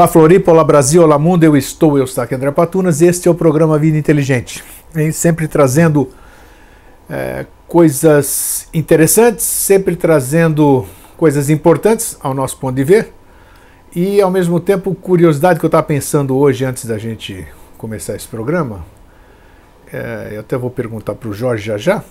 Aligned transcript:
Olá 0.00 0.08
Floripa, 0.08 0.50
olá 0.50 0.64
Brasil, 0.64 1.02
olá 1.02 1.18
mundo, 1.18 1.44
eu 1.44 1.54
estou, 1.54 1.98
eu 1.98 2.04
estou 2.04 2.24
aqui 2.24 2.34
André 2.34 2.50
Patunas 2.50 3.02
e 3.02 3.06
este 3.06 3.28
é 3.28 3.30
o 3.30 3.34
programa 3.34 3.78
Vida 3.78 3.98
Inteligente. 3.98 4.64
Sempre 5.12 5.46
trazendo 5.46 6.08
é, 7.10 7.44
coisas 7.68 8.66
interessantes, 8.72 9.44
sempre 9.44 9.94
trazendo 9.96 10.86
coisas 11.18 11.50
importantes 11.50 12.16
ao 12.22 12.32
nosso 12.32 12.56
ponto 12.56 12.76
de 12.76 12.82
ver 12.82 13.12
e 13.94 14.22
ao 14.22 14.30
mesmo 14.30 14.58
tempo 14.58 14.94
curiosidade 14.94 15.58
que 15.58 15.66
eu 15.66 15.68
estava 15.68 15.82
pensando 15.82 16.34
hoje 16.34 16.64
antes 16.64 16.86
da 16.86 16.96
gente 16.96 17.46
começar 17.76 18.16
esse 18.16 18.26
programa. 18.26 18.86
É, 19.92 20.30
eu 20.32 20.40
até 20.40 20.56
vou 20.56 20.70
perguntar 20.70 21.14
para 21.14 21.28
o 21.28 21.34
Jorge 21.34 21.66
já 21.66 21.76
já. 21.76 22.02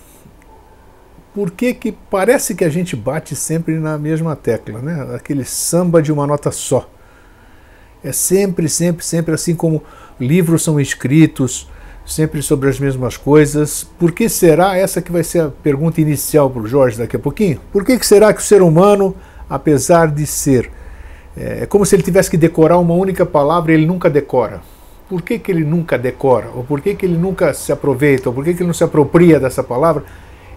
Por 1.34 1.50
que, 1.50 1.74
que 1.74 1.90
parece 1.90 2.54
que 2.54 2.64
a 2.64 2.68
gente 2.70 2.94
bate 2.94 3.34
sempre 3.34 3.80
na 3.80 3.98
mesma 3.98 4.36
tecla, 4.36 4.80
né? 4.80 5.16
Aquele 5.16 5.44
samba 5.44 6.00
de 6.00 6.12
uma 6.12 6.24
nota 6.24 6.52
só. 6.52 6.88
É 8.02 8.12
sempre, 8.12 8.68
sempre, 8.68 9.04
sempre 9.04 9.34
assim 9.34 9.54
como 9.54 9.82
livros 10.18 10.62
são 10.62 10.80
escritos, 10.80 11.68
sempre 12.06 12.42
sobre 12.42 12.68
as 12.68 12.78
mesmas 12.80 13.16
coisas. 13.16 13.84
Por 13.98 14.12
que 14.12 14.28
será 14.28 14.76
essa 14.76 15.02
que 15.02 15.12
vai 15.12 15.22
ser 15.22 15.42
a 15.42 15.48
pergunta 15.48 16.00
inicial 16.00 16.50
para 16.50 16.62
o 16.62 16.66
Jorge 16.66 16.98
daqui 16.98 17.16
a 17.16 17.18
pouquinho? 17.18 17.60
Por 17.72 17.84
que, 17.84 17.98
que 17.98 18.06
será 18.06 18.32
que 18.32 18.40
o 18.40 18.44
ser 18.44 18.62
humano, 18.62 19.14
apesar 19.48 20.10
de 20.10 20.26
ser, 20.26 20.70
é, 21.36 21.62
é 21.62 21.66
como 21.66 21.84
se 21.84 21.94
ele 21.94 22.02
tivesse 22.02 22.30
que 22.30 22.36
decorar 22.36 22.78
uma 22.78 22.94
única 22.94 23.24
palavra 23.26 23.72
e 23.72 23.74
ele 23.74 23.86
nunca 23.86 24.08
decora? 24.08 24.60
Por 25.08 25.22
que, 25.22 25.38
que 25.38 25.50
ele 25.50 25.64
nunca 25.64 25.98
decora? 25.98 26.50
Ou 26.54 26.64
por 26.64 26.80
que, 26.80 26.94
que 26.94 27.04
ele 27.04 27.18
nunca 27.18 27.52
se 27.52 27.72
aproveita? 27.72 28.28
Ou 28.28 28.34
por 28.34 28.44
que, 28.44 28.54
que 28.54 28.60
ele 28.60 28.68
não 28.68 28.74
se 28.74 28.84
apropria 28.84 29.40
dessa 29.40 29.62
palavra? 29.62 30.04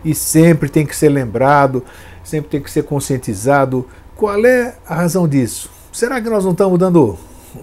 E 0.06 0.14
sempre 0.14 0.70
tem 0.70 0.86
que 0.86 0.96
ser 0.96 1.09
lembrado, 1.09 1.84
sempre 2.23 2.50
tem 2.50 2.62
que 2.62 2.70
ser 2.70 2.84
conscientizado. 2.84 3.88
Qual 4.16 4.46
é 4.46 4.75
a 4.88 4.96
razão 4.96 5.28
disso? 5.28 5.72
Será 5.92 6.22
que 6.22 6.30
nós 6.30 6.44
não 6.44 6.52
estamos 6.52 6.78
dando 6.78 7.18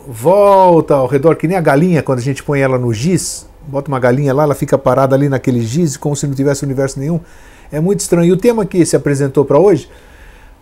volta 0.06 0.94
ao 0.94 1.06
redor, 1.06 1.36
que 1.36 1.48
nem 1.48 1.56
a 1.56 1.60
galinha, 1.60 2.02
quando 2.02 2.18
a 2.18 2.22
gente 2.22 2.42
põe 2.42 2.60
ela 2.60 2.78
no 2.78 2.92
giz, 2.92 3.46
bota 3.66 3.88
uma 3.88 3.98
galinha 3.98 4.32
lá, 4.32 4.44
ela 4.44 4.54
fica 4.54 4.78
parada 4.78 5.14
ali 5.14 5.28
naquele 5.28 5.60
giz, 5.62 5.96
como 5.96 6.16
se 6.16 6.26
não 6.26 6.34
tivesse 6.34 6.64
universo 6.64 6.98
nenhum. 6.98 7.20
É 7.70 7.80
muito 7.80 8.00
estranho. 8.00 8.28
E 8.28 8.32
o 8.32 8.36
tema 8.36 8.66
que 8.66 8.84
se 8.84 8.96
apresentou 8.96 9.44
para 9.44 9.58
hoje, 9.58 9.88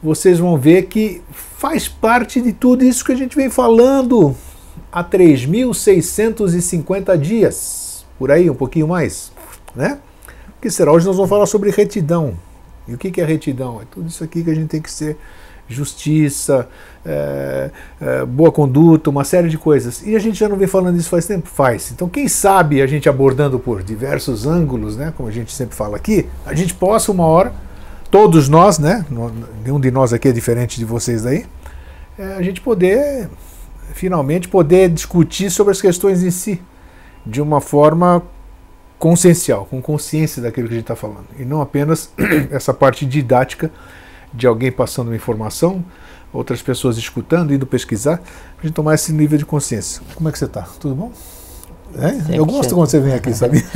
vocês 0.03 0.39
vão 0.39 0.56
ver 0.56 0.84
que 0.84 1.23
faz 1.31 1.89
parte 1.89 2.41
de 2.41 2.53
tudo 2.53 2.84
isso 2.84 3.05
que 3.05 3.12
a 3.12 3.17
gente 3.17 3.37
vem 3.37 3.51
falando 3.51 4.34
há 4.93 5.03
3.650 5.03 7.19
dias, 7.19 8.06
por 8.19 8.31
aí, 8.31 8.51
um 8.51 8.55
pouquinho 8.55 8.89
mais, 8.89 9.33
né? 9.75 9.99
O 10.56 10.61
que 10.61 10.71
será? 10.71 10.93
Hoje 10.93 11.06
nós 11.06 11.17
vamos 11.17 11.31
falar 11.31 11.47
sobre 11.47 11.71
retidão. 11.71 12.34
E 12.87 12.95
o 12.95 12.99
que 12.99 13.21
é 13.21 13.25
retidão? 13.25 13.83
É 13.83 13.84
tudo 13.91 14.09
isso 14.09 14.23
aqui 14.25 14.43
que 14.43 14.51
a 14.51 14.55
gente 14.55 14.69
tem 14.69 14.81
que 14.81 14.91
ser 14.91 15.19
justiça, 15.69 16.69
é, 17.05 17.71
é, 18.01 18.25
boa 18.25 18.51
conduta, 18.51 19.11
uma 19.11 19.25
série 19.25 19.49
de 19.49 19.59
coisas. 19.59 20.03
E 20.05 20.17
a 20.17 20.19
gente 20.19 20.39
já 20.39 20.49
não 20.49 20.57
vem 20.57 20.67
falando 20.67 20.97
isso 20.99 21.09
faz 21.09 21.27
tempo? 21.27 21.49
Faz. 21.49 21.91
Então, 21.91 22.09
quem 22.09 22.29
sabe 22.29 22.83
a 22.83 22.87
gente 22.87 23.09
abordando 23.09 23.59
por 23.59 23.83
diversos 23.83 24.47
ângulos, 24.47 24.97
né, 24.97 25.13
como 25.17 25.29
a 25.29 25.33
gente 25.33 25.53
sempre 25.53 25.77
fala 25.77 25.97
aqui, 25.97 26.27
a 26.45 26.55
gente 26.55 26.75
possa 26.75 27.13
uma 27.13 27.25
hora, 27.25 27.53
todos 28.11 28.49
nós, 28.49 28.78
né, 28.78 29.05
nenhum 29.65 29.78
de 29.78 29.91
nós 29.91 30.12
aqui 30.12 30.28
é 30.28 30.33
diferente 30.33 30.78
de 30.78 30.84
vocês 30.84 31.23
daí, 31.23 31.47
é, 32.19 32.34
a 32.34 32.43
gente 32.43 32.61
poder, 32.61 33.28
finalmente, 33.93 34.49
poder 34.49 34.89
discutir 34.89 35.51
sobre 35.51 35.73
as 35.73 35.81
questões 35.81 36.23
em 36.23 36.31
si, 36.31 36.61
de 37.25 37.41
uma 37.41 37.61
forma 37.61 38.23
consciencial, 38.99 39.65
com 39.67 39.81
consciência 39.81 40.43
daquilo 40.43 40.67
que 40.67 40.75
a 40.75 40.77
gente 40.77 40.84
está 40.84 40.97
falando, 40.97 41.27
e 41.39 41.45
não 41.45 41.61
apenas 41.61 42.11
essa 42.51 42.75
parte 42.75 43.07
didática 43.07 43.71
de 44.33 44.47
alguém 44.47 44.71
passando 44.71 45.09
uma 45.09 45.16
informação, 45.16 45.84
outras 46.33 46.62
pessoas 46.62 46.97
escutando, 46.99 47.53
indo 47.53 47.66
pesquisar, 47.66 48.19
para 48.19 48.62
a 48.62 48.66
gente 48.66 48.75
tomar 48.75 48.94
esse 48.94 49.12
nível 49.12 49.39
de 49.39 49.47
consciência. 49.47 50.03
Como 50.15 50.28
é 50.28 50.33
que 50.33 50.39
você 50.39 50.44
está? 50.44 50.62
Tudo 50.81 50.94
bom? 50.94 51.12
É? 51.97 52.37
Eu 52.37 52.44
gosto 52.44 52.75
quando 52.75 52.89
você 52.89 53.00
vem 53.00 53.15
aqui, 53.15 53.33
sabe? 53.33 53.65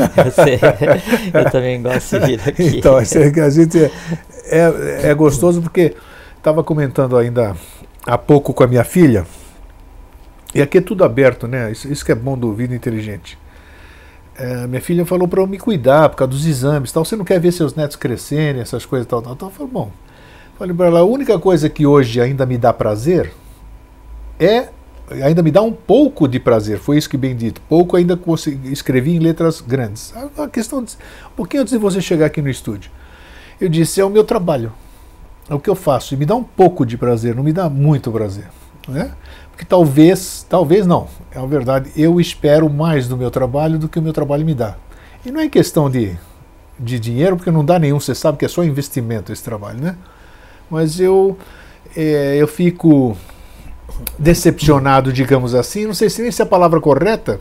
eu, 1.32 1.40
eu 1.40 1.50
também 1.50 1.80
gosto 1.80 2.20
de 2.20 2.26
vir 2.26 2.40
aqui. 2.46 2.78
Então, 2.78 2.96
a 2.96 3.04
gente 3.50 3.78
é, 3.78 3.90
é, 4.44 5.00
é 5.08 5.14
gostoso 5.14 5.62
porque 5.62 5.96
estava 6.36 6.62
comentando 6.62 7.16
ainda 7.16 7.56
há 8.06 8.19
pouco 8.19 8.52
com 8.52 8.62
a 8.62 8.66
minha 8.66 8.84
filha, 8.84 9.24
e 10.54 10.60
aqui 10.60 10.78
é 10.78 10.80
tudo 10.80 11.04
aberto, 11.04 11.48
né? 11.48 11.72
Isso, 11.72 11.90
isso 11.90 12.04
que 12.04 12.12
é 12.12 12.14
bom 12.14 12.36
do 12.36 12.52
Vida 12.52 12.74
Inteligente. 12.74 13.38
É, 14.36 14.66
minha 14.66 14.80
filha 14.80 15.04
falou 15.06 15.26
para 15.26 15.40
eu 15.40 15.46
me 15.46 15.58
cuidar 15.58 16.08
por 16.10 16.16
causa 16.16 16.30
dos 16.30 16.46
exames 16.46 16.92
tal. 16.92 17.04
Você 17.04 17.16
não 17.16 17.24
quer 17.24 17.40
ver 17.40 17.52
seus 17.52 17.74
netos 17.74 17.96
crescerem, 17.96 18.60
essas 18.60 18.84
coisas 18.84 19.06
tal, 19.06 19.22
tal, 19.22 19.34
tal. 19.34 19.48
Eu 19.48 19.54
falei, 19.54 19.72
bom, 19.72 19.90
Falei 20.62 20.76
para 20.76 20.86
ela, 20.86 21.00
a 21.00 21.04
única 21.04 21.40
coisa 21.40 21.68
que 21.68 21.84
hoje 21.84 22.20
ainda 22.20 22.46
me 22.46 22.56
dá 22.56 22.72
prazer 22.72 23.32
é 24.38 24.68
ainda 25.24 25.42
me 25.42 25.50
dá 25.50 25.60
um 25.60 25.72
pouco 25.72 26.28
de 26.28 26.38
prazer, 26.38 26.78
foi 26.78 26.96
isso 26.96 27.10
que 27.10 27.16
bem 27.16 27.34
dito. 27.34 27.60
Pouco 27.68 27.96
ainda 27.96 28.16
consegui, 28.16 28.72
escrevi 28.72 29.16
em 29.16 29.18
letras 29.18 29.60
grandes. 29.60 30.14
A, 30.38 30.46
questão, 30.46 30.84
de, 30.84 30.92
um 31.26 31.34
pouquinho 31.34 31.62
antes 31.64 31.72
de 31.72 31.80
você 31.80 32.00
chegar 32.00 32.26
aqui 32.26 32.40
no 32.40 32.48
estúdio, 32.48 32.92
eu 33.60 33.68
disse: 33.68 34.00
é 34.00 34.04
o 34.04 34.08
meu 34.08 34.22
trabalho, 34.22 34.72
é 35.50 35.54
o 35.56 35.58
que 35.58 35.68
eu 35.68 35.74
faço, 35.74 36.14
e 36.14 36.16
me 36.16 36.24
dá 36.24 36.36
um 36.36 36.44
pouco 36.44 36.86
de 36.86 36.96
prazer, 36.96 37.34
não 37.34 37.42
me 37.42 37.52
dá 37.52 37.68
muito 37.68 38.12
prazer. 38.12 38.46
Né? 38.86 39.10
Porque 39.50 39.64
talvez, 39.64 40.46
talvez 40.48 40.86
não, 40.86 41.08
é 41.32 41.40
a 41.40 41.44
verdade, 41.44 41.90
eu 41.96 42.20
espero 42.20 42.70
mais 42.70 43.08
do 43.08 43.16
meu 43.16 43.32
trabalho 43.32 43.80
do 43.80 43.88
que 43.88 43.98
o 43.98 44.02
meu 44.02 44.12
trabalho 44.12 44.46
me 44.46 44.54
dá. 44.54 44.76
E 45.26 45.32
não 45.32 45.40
é 45.40 45.48
questão 45.48 45.90
de, 45.90 46.16
de 46.78 47.00
dinheiro, 47.00 47.34
porque 47.34 47.50
não 47.50 47.64
dá 47.64 47.80
nenhum, 47.80 47.98
você 47.98 48.14
sabe 48.14 48.38
que 48.38 48.44
é 48.44 48.48
só 48.48 48.62
investimento 48.62 49.32
esse 49.32 49.42
trabalho, 49.42 49.80
né? 49.80 49.96
Mas 50.72 50.98
eu, 50.98 51.36
é, 51.94 52.38
eu 52.40 52.48
fico 52.48 53.14
decepcionado, 54.18 55.12
digamos 55.12 55.54
assim, 55.54 55.84
não 55.84 55.92
sei 55.92 56.08
se 56.08 56.22
nem 56.22 56.32
se 56.32 56.40
é 56.40 56.44
a 56.44 56.48
palavra 56.48 56.80
correta, 56.80 57.38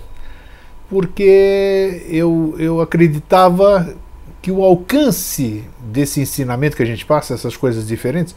porque 0.90 2.04
eu, 2.10 2.54
eu 2.60 2.82
acreditava 2.82 3.96
que 4.42 4.52
o 4.52 4.62
alcance 4.62 5.64
desse 5.80 6.20
ensinamento 6.20 6.76
que 6.76 6.84
a 6.84 6.86
gente 6.86 7.06
passa, 7.06 7.34
essas 7.34 7.56
coisas 7.56 7.88
diferentes, 7.88 8.36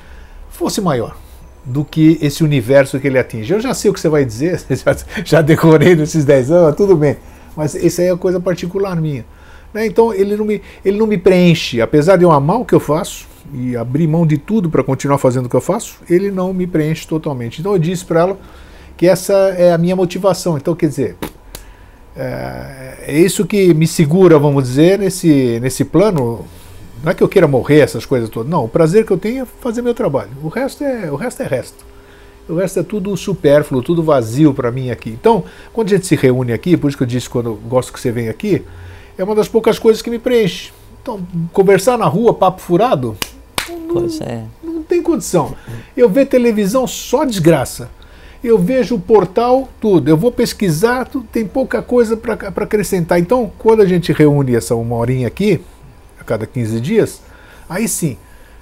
fosse 0.49 0.81
maior 0.81 1.17
do 1.65 1.85
que 1.85 2.17
esse 2.23 2.45
universo 2.45 3.01
que 3.01 3.09
ele 3.09 3.19
atinge. 3.19 3.53
Eu 3.53 3.59
já 3.59 3.75
sei 3.75 3.91
o 3.91 3.95
que 3.95 3.99
você 3.99 4.09
vai 4.09 4.25
dizer, 4.25 4.63
já, 5.25 5.43
decorei 5.43 5.97
nesses 5.97 6.25
10 6.25 6.53
anos, 6.53 6.77
tudo 6.77 6.97
bem, 6.97 7.17
mas 7.57 7.75
isso 7.75 8.01
aí 8.01 8.07
é 8.07 8.17
coisa 8.17 8.39
particular 8.39 8.95
minha. 8.95 9.25
Né? 9.75 9.87
Então 9.87 10.15
ele 10.15 10.37
não, 10.37 10.45
me, 10.47 10.63
ele 10.85 10.97
não 10.97 11.07
me 11.07 11.19
preenche, 11.19 11.81
apesar 11.81 12.17
de 12.17 12.25
eu 12.25 12.31
amar 12.31 12.61
o 12.61 12.65
que 12.65 12.75
eu 12.75 12.81
faço, 12.81 13.27
e 13.53 13.77
abrir 13.77 14.07
mão 14.07 14.27
de 14.27 14.39
tudo 14.39 14.71
para 14.71 14.83
continuar 14.83 15.19
fazendo 15.19 15.47
o 15.47 15.49
que 15.49 15.57
eu 15.57 15.61
faço, 15.61 15.99
ele 16.09 16.31
não 16.31 16.55
me 16.55 16.67
preenche 16.67 17.07
totalmente. 17.07 17.61
Então 17.61 17.73
eu 17.73 17.79
disse 17.79 18.05
para 18.05 18.21
ela 18.21 18.39
que 18.97 19.07
essa 19.07 19.33
é 19.33 19.73
a 19.73 19.79
minha 19.79 19.95
motivação. 19.95 20.57
Então, 20.57 20.75
quer 20.75 20.89
dizer, 20.89 21.17
é, 22.17 23.05
é, 23.09 23.19
isso 23.19 23.45
que 23.45 23.75
me 23.75 23.87
segura, 23.87 24.39
vamos 24.39 24.65
dizer, 24.65 24.99
nesse, 24.99 25.59
nesse 25.61 25.85
plano. 25.85 26.45
Não 27.03 27.11
é 27.11 27.15
que 27.15 27.23
eu 27.23 27.29
queira 27.29 27.47
morrer, 27.47 27.81
essas 27.81 28.07
coisas 28.07 28.31
todas. 28.31 28.51
Não, 28.51 28.65
o 28.65 28.69
prazer 28.69 29.05
que 29.05 29.11
eu 29.11 29.19
tenho 29.19 29.43
é 29.43 29.47
fazer 29.61 29.83
meu 29.83 29.93
trabalho. 29.93 30.31
O 30.43 30.49
resto 30.49 30.83
é, 30.83 31.11
o 31.11 31.17
resto 31.17 31.43
é 31.43 31.47
resto. 31.47 31.85
O 32.49 32.57
resto 32.57 32.81
é 32.81 32.83
tudo 32.83 33.15
supérfluo, 33.17 33.83
tudo 33.83 34.03
vazio 34.03 34.55
para 34.55 34.71
mim 34.71 34.91
aqui. 34.91 35.11
Então, 35.11 35.45
quando 35.73 35.89
a 35.89 35.91
gente 35.97 36.07
se 36.07 36.17
reúne 36.17 36.53
aqui, 36.53 36.77
por 36.77 36.89
isso 36.89 36.97
que 36.97 37.03
eu 37.03 37.07
disse 37.07 37.29
quando 37.29 37.51
eu 37.51 37.57
gosto 37.57 37.93
que 37.93 38.01
você 38.01 38.11
venha 38.11 38.31
aqui, 38.31 38.63
é 39.17 39.25
uma 39.25 39.35
das 39.35 39.49
poucas 39.49 39.79
coisas 39.79 40.03
que 40.03 40.11
me 40.11 40.19
preenche. 40.19 40.73
Então, 41.03 41.21
conversar 41.53 41.99
na 41.99 42.07
rua, 42.07 42.33
papo 42.33 42.61
furado, 42.61 43.17
Pois 43.95 44.21
é. 44.21 44.43
Não 44.63 44.83
tem 44.83 45.01
condição. 45.01 45.55
Eu 45.97 46.09
ver 46.09 46.27
televisão 46.27 46.85
só 46.87 47.25
desgraça. 47.25 47.89
Eu 48.43 48.59
vejo 48.59 48.97
o 48.97 49.01
portal, 49.01 49.69
tudo. 49.81 50.09
Eu 50.09 50.17
vou 50.17 50.33
pesquisar, 50.33 51.07
tudo, 51.07 51.27
tem 51.33 51.47
pouca 51.47 51.81
coisa 51.81 52.17
para 52.17 52.49
acrescentar. 52.49 53.19
Então, 53.19 53.51
quando 53.57 53.83
a 53.83 53.87
gente 53.87 54.13
reúne 54.13 54.55
essa 54.57 54.75
uma 54.75 54.97
horinha 54.97 55.29
aqui, 55.29 55.61
a 56.21 56.25
cada 56.25 56.45
15 56.45 56.81
dias, 56.81 57.23
aí 57.69 57.87
sim, 57.87 58.19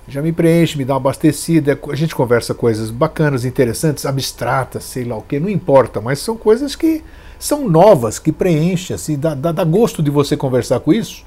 já 0.06 0.20
me 0.20 0.32
preenche, 0.32 0.76
me 0.76 0.84
dá 0.84 0.92
uma 0.92 0.98
abastecida. 0.98 1.78
A 1.90 1.96
gente 1.96 2.14
conversa 2.14 2.52
coisas 2.52 2.90
bacanas, 2.90 3.44
interessantes, 3.44 4.04
abstratas, 4.04 4.84
sei 4.84 5.04
lá 5.04 5.16
o 5.16 5.22
que, 5.22 5.40
não 5.40 5.48
importa, 5.48 6.00
mas 6.00 6.20
são 6.20 6.36
coisas 6.36 6.76
que 6.76 7.02
são 7.44 7.68
novas, 7.68 8.18
que 8.18 8.32
preenchem, 8.32 8.94
assim, 8.94 9.18
dá, 9.18 9.34
dá, 9.34 9.52
dá 9.52 9.64
gosto 9.64 10.02
de 10.02 10.10
você 10.10 10.36
conversar 10.36 10.80
com 10.80 10.92
isso 10.92 11.24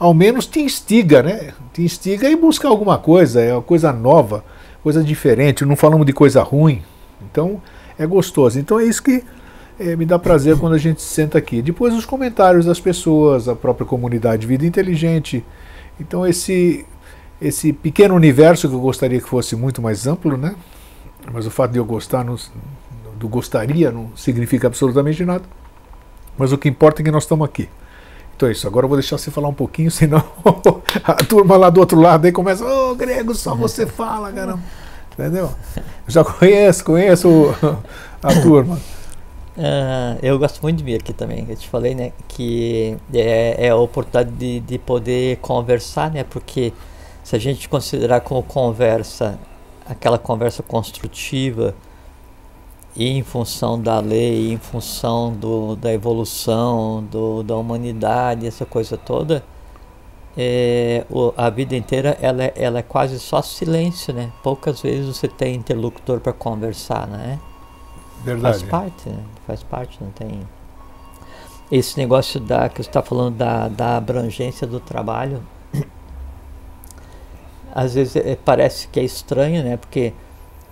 ao 0.00 0.14
menos 0.14 0.46
te 0.46 0.60
instiga, 0.60 1.22
né? 1.22 1.52
Te 1.74 1.82
instiga 1.82 2.26
e 2.26 2.34
busca 2.34 2.66
alguma 2.66 2.96
coisa, 2.96 3.42
é 3.42 3.52
uma 3.52 3.60
coisa 3.60 3.92
nova, 3.92 4.42
coisa 4.82 5.04
diferente. 5.04 5.62
Não 5.66 5.76
falamos 5.76 6.06
de 6.06 6.12
coisa 6.14 6.42
ruim. 6.42 6.82
Então 7.30 7.60
é 7.98 8.06
gostoso. 8.06 8.58
Então 8.58 8.80
é 8.80 8.84
isso 8.86 9.02
que 9.02 9.22
é, 9.78 9.94
me 9.96 10.06
dá 10.06 10.18
prazer 10.18 10.56
quando 10.56 10.72
a 10.72 10.78
gente 10.78 11.02
senta 11.02 11.36
aqui. 11.36 11.60
Depois 11.60 11.94
os 11.94 12.06
comentários 12.06 12.64
das 12.64 12.80
pessoas, 12.80 13.46
a 13.46 13.54
própria 13.54 13.86
comunidade 13.86 14.46
Vida 14.46 14.64
Inteligente. 14.64 15.44
Então 16.00 16.26
esse 16.26 16.86
esse 17.38 17.72
pequeno 17.72 18.14
universo 18.14 18.68
que 18.68 18.74
eu 18.74 18.80
gostaria 18.80 19.20
que 19.20 19.28
fosse 19.28 19.54
muito 19.54 19.82
mais 19.82 20.06
amplo, 20.06 20.36
né? 20.36 20.54
Mas 21.30 21.46
o 21.46 21.50
fato 21.50 21.72
de 21.72 21.78
eu 21.78 21.84
gostar 21.84 22.24
não, 22.24 22.36
do 23.20 23.28
gostaria 23.28 23.92
não 23.92 24.10
significa 24.16 24.66
absolutamente 24.66 25.24
nada. 25.26 25.44
Mas 26.38 26.52
o 26.52 26.58
que 26.58 26.68
importa 26.68 27.02
é 27.02 27.04
que 27.04 27.10
nós 27.10 27.24
estamos 27.24 27.44
aqui. 27.44 27.68
Então 28.34 28.48
é 28.48 28.52
isso, 28.52 28.66
agora 28.66 28.86
eu 28.86 28.88
vou 28.88 28.96
deixar 28.96 29.18
você 29.18 29.30
falar 29.30 29.48
um 29.48 29.54
pouquinho, 29.54 29.90
senão 29.92 30.24
a 31.04 31.14
turma 31.16 31.58
lá 31.58 31.68
do 31.68 31.80
outro 31.80 32.00
lado 32.00 32.24
aí 32.24 32.32
começa, 32.32 32.64
ô 32.64 32.92
oh, 32.92 32.94
Grego, 32.94 33.34
só 33.34 33.54
você 33.54 33.84
fala, 33.86 34.32
caramba. 34.32 34.62
Entendeu? 35.12 35.50
Eu 35.76 35.82
já 36.08 36.24
conheço, 36.24 36.82
conheço 36.82 37.54
a 38.22 38.32
turma? 38.40 38.76
Uh, 39.58 40.16
eu 40.22 40.38
gosto 40.38 40.62
muito 40.62 40.78
de 40.78 40.84
vir 40.84 40.94
aqui 40.94 41.12
também. 41.12 41.44
Eu 41.46 41.56
te 41.56 41.68
falei, 41.68 41.94
né, 41.94 42.12
que 42.26 42.96
é, 43.12 43.66
é 43.66 43.68
a 43.68 43.76
oportunidade 43.76 44.34
de, 44.34 44.60
de 44.60 44.78
poder 44.78 45.36
conversar, 45.42 46.10
né, 46.10 46.24
porque 46.24 46.72
se 47.22 47.36
a 47.36 47.38
gente 47.38 47.68
considerar 47.68 48.22
como 48.22 48.42
conversa 48.42 49.38
aquela 49.86 50.16
conversa 50.16 50.62
construtiva 50.62 51.74
e 52.96 53.08
em 53.08 53.22
função 53.22 53.80
da 53.80 54.00
lei, 54.00 54.52
em 54.52 54.58
função 54.58 55.32
do, 55.32 55.76
da 55.76 55.92
evolução, 55.92 57.04
do, 57.04 57.42
da 57.42 57.56
humanidade, 57.56 58.46
essa 58.46 58.66
coisa 58.66 58.96
toda, 58.96 59.44
é, 60.36 61.04
o, 61.10 61.32
a 61.36 61.50
vida 61.50 61.76
inteira 61.76 62.16
ela, 62.20 62.44
ela 62.44 62.78
é 62.78 62.82
quase 62.82 63.18
só 63.18 63.42
silêncio, 63.42 64.12
né? 64.12 64.32
Poucas 64.42 64.80
vezes 64.80 65.16
você 65.16 65.28
tem 65.28 65.54
interlocutor 65.54 66.20
para 66.20 66.32
conversar, 66.32 67.06
né? 67.06 67.38
Verdade. 68.24 68.58
Faz 68.58 68.70
parte, 68.70 69.08
né? 69.08 69.24
Faz 69.46 69.62
parte, 69.62 69.98
não 70.00 70.10
tem. 70.10 70.40
Esse 71.70 71.96
negócio 71.96 72.40
da 72.40 72.68
que 72.68 72.82
você 72.82 72.88
está 72.88 73.02
falando 73.02 73.36
da, 73.36 73.68
da 73.68 73.96
abrangência 73.96 74.66
do 74.66 74.80
trabalho, 74.80 75.42
às 77.72 77.94
vezes 77.94 78.16
é, 78.16 78.36
parece 78.36 78.88
que 78.88 78.98
é 78.98 79.04
estranho, 79.04 79.62
né? 79.62 79.76
Porque 79.76 80.12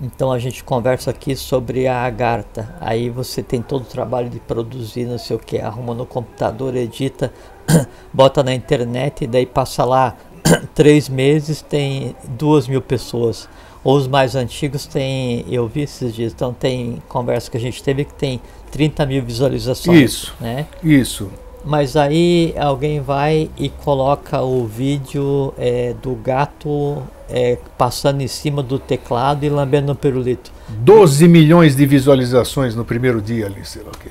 então 0.01 0.31
a 0.31 0.39
gente 0.39 0.63
conversa 0.63 1.11
aqui 1.11 1.35
sobre 1.35 1.87
a 1.87 2.03
agarta. 2.03 2.75
Aí 2.81 3.11
você 3.11 3.43
tem 3.43 3.61
todo 3.61 3.83
o 3.83 3.87
trabalho 3.87 4.31
de 4.31 4.39
produzir, 4.39 5.05
não 5.05 5.19
sei 5.19 5.37
o 5.37 5.39
que, 5.39 5.59
arruma 5.59 5.95
no 5.95 6.07
computador, 6.07 6.77
edita, 6.77 7.33
bota 8.13 8.43
na 8.43 8.55
internet 8.55 9.25
e 9.25 9.27
daí 9.27 9.45
passa 9.45 9.85
lá 9.85 10.17
três 10.75 11.09
meses, 11.09 11.63
tem 11.63 12.15
duas 12.29 12.69
mil 12.69 12.81
pessoas. 12.81 13.49
Ou 13.83 13.97
os 13.97 14.07
mais 14.07 14.35
antigos 14.35 14.87
tem, 14.87 15.45
eu 15.49 15.67
vi 15.67 15.83
esses 15.83 16.15
dias, 16.15 16.33
então 16.33 16.53
tem 16.53 17.03
conversa 17.09 17.51
que 17.51 17.57
a 17.57 17.61
gente 17.61 17.83
teve 17.83 18.05
que 18.05 18.15
tem 18.15 18.41
30 18.71 19.07
mil 19.07 19.25
visualizações. 19.25 20.01
Isso. 20.01 20.35
Né? 20.41 20.67
Isso. 20.83 21.31
Mas 21.65 21.97
aí 21.97 22.55
alguém 22.57 23.01
vai 23.01 23.51
e 23.57 23.69
coloca 23.69 24.43
o 24.43 24.67
vídeo 24.67 25.53
é, 25.59 25.95
do 26.03 26.15
gato 26.15 27.03
é, 27.29 27.59
passando 27.77 28.21
em 28.21 28.29
cima 28.29 28.63
do 28.63 28.79
teclado 28.79 29.45
e 29.45 29.49
lambendo 29.49 29.93
o 29.93 29.95
pirulito. 29.95 30.51
12 30.69 31.29
milhões 31.29 31.77
de 31.77 31.87
visualizações 31.87 32.75
no 32.75 32.85
primeiro 32.85 33.21
dia 33.21 33.47
ali, 33.47 33.65
sei 33.65 33.83
lá 33.83 33.91
o 33.91 33.99
quê. 33.99 34.11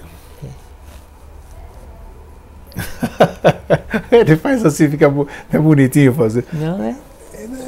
É. 4.11 4.15
Ele 4.17 4.35
faz 4.37 4.65
assim, 4.65 4.89
fica 4.89 5.11
é 5.51 5.59
bonitinho 5.59 6.13
fazer. 6.13 6.45
Não 6.53 6.83
é? 6.83 6.95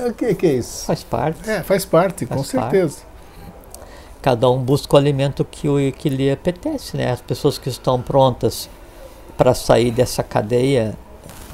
O 0.08 0.14
que, 0.14 0.34
que, 0.34 0.48
é 0.48 0.54
isso? 0.54 0.86
Faz 0.86 1.04
parte. 1.04 1.50
É, 1.50 1.62
faz 1.62 1.86
parte, 1.86 2.26
faz 2.26 2.40
com 2.40 2.58
parte. 2.58 2.72
certeza. 2.72 3.00
Cada 4.22 4.50
um 4.50 4.60
busca 4.60 4.96
o 4.96 5.00
alimento 5.00 5.46
que, 5.46 5.68
o, 5.68 5.78
que 5.94 6.10
lhe 6.10 6.30
apetece, 6.30 6.98
né? 6.98 7.12
As 7.12 7.22
pessoas 7.22 7.58
que 7.58 7.70
estão 7.70 8.02
prontas 8.02 8.70
para 9.38 9.54
sair 9.54 9.92
dessa 9.92 10.22
cadeia 10.22 10.96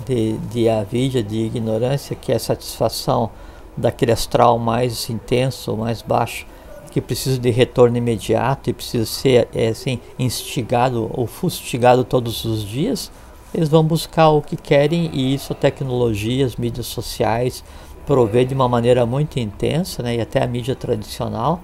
de, 0.05 0.37
de 0.49 0.69
avidia, 0.69 1.23
de 1.23 1.37
ignorância, 1.37 2.15
que 2.15 2.31
é 2.31 2.39
satisfação 2.39 3.29
daquele 3.77 4.11
astral 4.11 4.57
mais 4.57 5.09
intenso, 5.09 5.75
mais 5.75 6.01
baixo, 6.01 6.45
que 6.91 7.01
precisa 7.01 7.37
de 7.37 7.49
retorno 7.49 7.97
imediato 7.97 8.69
e 8.69 8.73
precisa 8.73 9.05
ser 9.05 9.47
é, 9.53 9.67
assim, 9.67 9.99
instigado 10.17 11.09
ou 11.13 11.27
fustigado 11.27 12.03
todos 12.03 12.45
os 12.45 12.63
dias, 12.63 13.11
eles 13.53 13.69
vão 13.69 13.83
buscar 13.83 14.29
o 14.29 14.41
que 14.41 14.55
querem 14.55 15.09
e 15.13 15.33
isso 15.33 15.53
a 15.53 15.55
tecnologia, 15.55 16.45
as 16.45 16.55
mídias 16.55 16.87
sociais 16.87 17.63
provê 18.05 18.45
de 18.45 18.53
uma 18.53 18.69
maneira 18.69 19.05
muito 19.05 19.39
intensa, 19.39 20.03
né, 20.03 20.15
e 20.15 20.21
até 20.21 20.43
a 20.43 20.47
mídia 20.47 20.75
tradicional. 20.75 21.59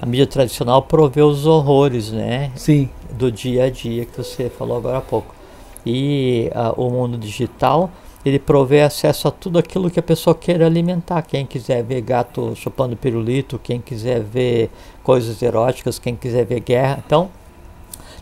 A 0.00 0.06
mídia 0.06 0.26
tradicional 0.26 0.82
provê 0.82 1.22
os 1.22 1.46
horrores, 1.46 2.10
né, 2.10 2.50
Sim. 2.54 2.88
do 3.12 3.32
dia 3.32 3.64
a 3.64 3.70
dia 3.70 4.04
que 4.04 4.16
você 4.16 4.50
falou 4.50 4.76
agora 4.76 4.98
há 4.98 5.00
pouco 5.00 5.42
e 5.84 6.50
uh, 6.54 6.80
o 6.80 6.90
mundo 6.90 7.18
digital 7.18 7.90
ele 8.24 8.38
provê 8.38 8.82
acesso 8.82 9.28
a 9.28 9.30
tudo 9.30 9.58
aquilo 9.58 9.90
que 9.90 9.98
a 9.98 10.02
pessoa 10.02 10.34
queira 10.34 10.66
alimentar. 10.66 11.22
Quem 11.22 11.44
quiser 11.44 11.82
ver 11.82 12.00
gato 12.02 12.54
chupando 12.54 12.96
pirulito, 12.96 13.58
quem 13.58 13.80
quiser 13.80 14.20
ver 14.20 14.70
coisas 15.02 15.42
eróticas, 15.42 15.98
quem 15.98 16.14
quiser 16.14 16.44
ver 16.44 16.60
guerra. 16.60 17.02
Então, 17.04 17.30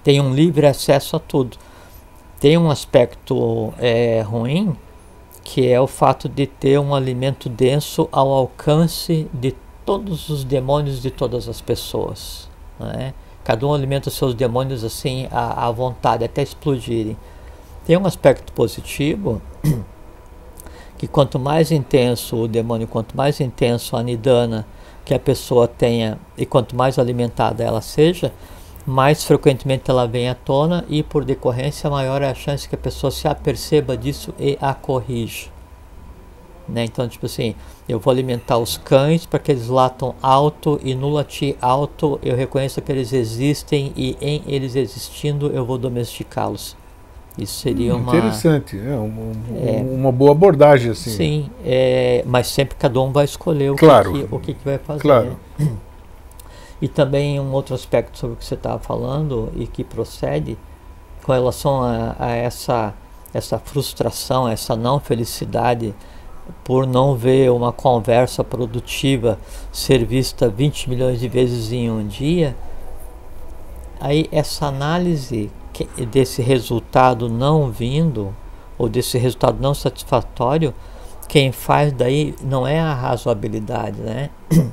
tem 0.02 0.20
um 0.20 0.32
livre 0.32 0.66
acesso 0.66 1.16
a 1.16 1.18
tudo. 1.18 1.58
Tem 2.40 2.56
um 2.56 2.70
aspecto 2.70 3.74
é, 3.78 4.22
ruim, 4.22 4.74
que 5.44 5.68
é 5.68 5.78
o 5.78 5.86
fato 5.86 6.28
de 6.28 6.46
ter 6.46 6.78
um 6.78 6.94
alimento 6.94 7.50
denso 7.50 8.08
ao 8.10 8.32
alcance 8.32 9.28
de 9.34 9.54
todos 9.84 10.30
os 10.30 10.44
demônios 10.44 11.02
de 11.02 11.10
todas 11.10 11.48
as 11.48 11.60
pessoas. 11.60 12.48
Né? 12.78 13.12
Cada 13.44 13.66
um 13.66 13.74
alimenta 13.74 14.08
seus 14.08 14.32
demônios 14.32 14.82
assim 14.84 15.26
à, 15.30 15.66
à 15.66 15.70
vontade, 15.70 16.24
até 16.24 16.42
explodirem. 16.42 17.16
Tem 17.90 17.96
um 17.96 18.06
aspecto 18.06 18.52
positivo 18.52 19.42
que 20.96 21.08
quanto 21.08 21.40
mais 21.40 21.72
intenso 21.72 22.36
o 22.36 22.46
demônio, 22.46 22.86
quanto 22.86 23.16
mais 23.16 23.40
intenso 23.40 23.96
a 23.96 24.02
nidana 24.04 24.64
que 25.04 25.12
a 25.12 25.18
pessoa 25.18 25.66
tenha 25.66 26.16
e 26.38 26.46
quanto 26.46 26.76
mais 26.76 27.00
alimentada 27.00 27.64
ela 27.64 27.80
seja, 27.80 28.32
mais 28.86 29.24
frequentemente 29.24 29.90
ela 29.90 30.06
vem 30.06 30.28
à 30.28 30.36
tona 30.36 30.84
e 30.88 31.02
por 31.02 31.24
decorrência 31.24 31.90
maior 31.90 32.22
é 32.22 32.30
a 32.30 32.34
chance 32.34 32.68
que 32.68 32.76
a 32.76 32.78
pessoa 32.78 33.10
se 33.10 33.26
aperceba 33.26 33.96
disso 33.96 34.32
e 34.38 34.56
a 34.60 34.72
corrija. 34.72 35.48
Né? 36.68 36.84
Então, 36.84 37.08
tipo 37.08 37.26
assim, 37.26 37.56
eu 37.88 37.98
vou 37.98 38.12
alimentar 38.12 38.58
os 38.58 38.76
cães 38.78 39.26
para 39.26 39.40
que 39.40 39.50
eles 39.50 39.66
latam 39.66 40.14
alto 40.22 40.78
e 40.84 40.94
no 40.94 41.08
latir 41.08 41.56
alto 41.60 42.20
eu 42.22 42.36
reconheça 42.36 42.80
que 42.80 42.92
eles 42.92 43.12
existem 43.12 43.92
e 43.96 44.16
em 44.20 44.44
eles 44.46 44.76
existindo 44.76 45.48
eu 45.48 45.66
vou 45.66 45.76
domesticá-los. 45.76 46.78
Isso 47.40 47.60
seria 47.60 47.96
uma. 47.96 48.16
Interessante, 48.16 48.78
é, 48.78 48.94
um, 48.96 49.32
é, 49.56 49.82
uma 49.82 50.12
boa 50.12 50.32
abordagem 50.32 50.90
assim. 50.90 51.10
Sim, 51.10 51.50
é, 51.64 52.22
mas 52.26 52.48
sempre 52.48 52.76
cada 52.76 53.00
um 53.00 53.10
vai 53.12 53.24
escolher 53.24 53.70
o, 53.70 53.76
claro, 53.76 54.12
que, 54.12 54.34
o 54.34 54.38
que, 54.38 54.54
que 54.54 54.64
vai 54.64 54.78
fazer. 54.78 55.00
Claro. 55.00 55.36
Né? 55.58 55.68
E 56.82 56.88
também 56.88 57.38
um 57.38 57.52
outro 57.52 57.74
aspecto 57.74 58.18
sobre 58.18 58.34
o 58.34 58.36
que 58.38 58.44
você 58.44 58.54
estava 58.54 58.78
falando 58.78 59.52
e 59.54 59.66
que 59.66 59.84
procede 59.84 60.56
com 61.22 61.32
relação 61.32 61.82
a, 61.82 62.16
a 62.18 62.30
essa, 62.30 62.94
essa 63.34 63.58
frustração, 63.58 64.48
essa 64.48 64.74
não 64.74 64.98
felicidade 64.98 65.94
por 66.64 66.86
não 66.86 67.14
ver 67.14 67.50
uma 67.50 67.72
conversa 67.72 68.42
produtiva 68.42 69.38
ser 69.70 70.04
vista 70.04 70.48
20 70.48 70.88
milhões 70.88 71.20
de 71.20 71.28
vezes 71.28 71.70
em 71.72 71.90
um 71.90 72.06
dia, 72.06 72.56
aí 74.00 74.28
essa 74.32 74.66
análise 74.66 75.50
desse 76.10 76.42
resultado 76.42 77.28
não 77.28 77.70
vindo, 77.70 78.34
ou 78.78 78.88
desse 78.88 79.18
resultado 79.18 79.58
não 79.60 79.74
satisfatório, 79.74 80.74
quem 81.28 81.52
faz 81.52 81.92
daí 81.92 82.34
não 82.42 82.66
é 82.66 82.80
a 82.80 82.94
razoabilidade, 82.94 84.00
né? 84.00 84.30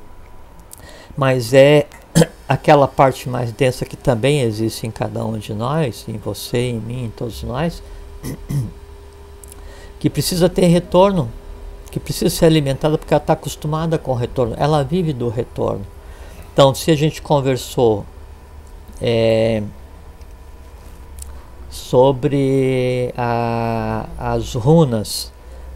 Mas 1.16 1.54
é 1.54 1.88
aquela 2.48 2.88
parte 2.88 3.30
mais 3.30 3.52
densa 3.52 3.86
que 3.86 3.96
também 3.96 4.42
existe 4.42 4.88
em 4.88 4.92
cada 4.92 5.24
um 5.26 5.38
de 5.38 5.54
nós, 5.54 6.06
em 6.08 6.18
você, 6.18 6.70
em 6.70 6.80
mim, 6.80 7.06
em 7.06 7.10
todos 7.10 7.44
nós, 7.44 7.84
que 10.00 10.10
precisa 10.10 10.50
ter 10.50 10.68
retorno, 10.68 11.30
que 11.92 12.00
precisa 12.00 12.30
ser 12.30 12.46
alimentada 12.46 12.98
porque 12.98 13.14
ela 13.14 13.22
está 13.22 13.34
acostumada 13.34 13.98
com 13.98 14.12
o 14.12 14.16
retorno, 14.16 14.56
ela 14.58 14.84
vive 14.84 15.14
do 15.14 15.30
retorno. 15.30 15.86
Então, 16.54 16.74
se 16.74 16.90
a 16.90 16.96
gente 16.96 17.22
conversou 17.22 18.04
é, 19.02 19.62
sobre 21.70 23.14
a, 23.18 24.08
as 24.18 24.54
runas, 24.54 25.32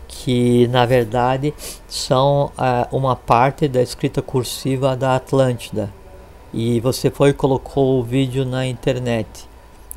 que 0.07 0.67
na 0.67 0.85
verdade 0.85 1.53
são 1.87 2.51
uma 2.91 3.15
parte 3.15 3.67
da 3.67 3.81
escrita 3.81 4.21
cursiva 4.21 4.95
da 4.95 5.15
Atlântida. 5.15 5.89
E 6.53 6.79
você 6.81 7.09
foi 7.09 7.29
e 7.29 7.33
colocou 7.33 7.99
o 7.99 8.03
vídeo 8.03 8.45
na 8.45 8.65
internet 8.67 9.47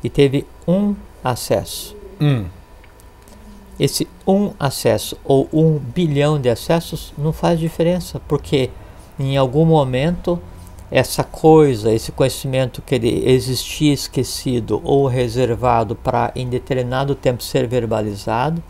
e 0.03 0.09
teve 0.09 0.45
um 0.67 0.95
acesso. 1.23 1.95
Hum. 2.19 2.45
Esse 3.77 4.07
um 4.25 4.51
acesso 4.57 5.17
ou 5.23 5.49
um 5.51 5.77
bilhão 5.77 6.39
de 6.39 6.49
acessos 6.49 7.13
não 7.17 7.33
faz 7.33 7.59
diferença, 7.59 8.21
porque 8.25 8.69
em 9.19 9.35
algum 9.35 9.65
momento 9.65 10.39
essa 10.91 11.23
coisa, 11.23 11.91
esse 11.91 12.11
conhecimento 12.11 12.81
que 12.81 12.95
ele 12.95 13.23
existia 13.27 13.93
esquecido 13.93 14.81
ou 14.83 15.07
reservado 15.07 15.95
para 15.95 16.31
em 16.35 16.47
determinado 16.47 17.15
tempo 17.15 17.41
ser 17.41 17.67
verbalizado, 17.67 18.63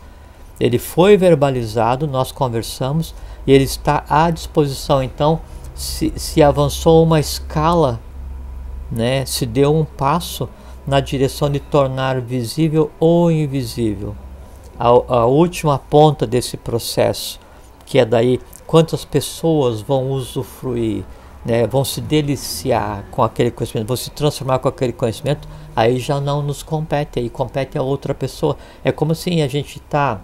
ele 0.58 0.78
foi 0.78 1.16
verbalizado, 1.16 2.06
nós 2.06 2.32
conversamos 2.32 3.14
e 3.46 3.52
ele 3.52 3.64
está 3.64 4.04
à 4.08 4.30
disposição. 4.30 5.02
Então, 5.02 5.40
se, 5.74 6.12
se 6.16 6.42
avançou 6.42 7.02
uma 7.02 7.20
escala, 7.20 8.00
né, 8.90 9.26
se 9.26 9.44
deu 9.44 9.74
um 9.74 9.84
passo 9.84 10.48
na 10.86 11.00
direção 11.00 11.50
de 11.50 11.60
tornar 11.60 12.20
visível 12.20 12.90
ou 12.98 13.30
invisível. 13.30 14.14
A, 14.78 14.88
a 14.88 15.26
última 15.26 15.78
ponta 15.78 16.26
desse 16.26 16.56
processo, 16.56 17.38
que 17.84 17.98
é 17.98 18.04
daí 18.04 18.40
quantas 18.66 19.04
pessoas 19.04 19.82
vão 19.82 20.10
usufruir 20.10 21.04
né, 21.46 21.66
vão 21.66 21.84
se 21.84 22.00
deliciar 22.00 23.04
com 23.10 23.22
aquele 23.22 23.52
conhecimento, 23.52 23.86
vão 23.86 23.96
se 23.96 24.10
transformar 24.10 24.58
com 24.58 24.68
aquele 24.68 24.92
conhecimento, 24.92 25.48
aí 25.76 25.98
já 25.98 26.20
não 26.20 26.42
nos 26.42 26.62
compete, 26.62 27.20
aí 27.20 27.30
compete 27.30 27.78
a 27.78 27.82
outra 27.82 28.12
pessoa. 28.12 28.56
É 28.84 28.90
como 28.90 29.12
assim 29.12 29.42
a 29.42 29.48
gente 29.48 29.78
está 29.78 30.20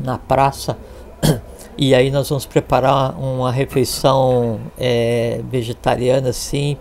na 0.00 0.18
praça 0.18 0.76
e 1.78 1.94
aí 1.94 2.10
nós 2.10 2.28
vamos 2.28 2.44
preparar 2.44 3.16
uma 3.18 3.52
refeição 3.52 4.58
é, 4.76 5.40
vegetariana 5.48 6.30
assim, 6.30 6.76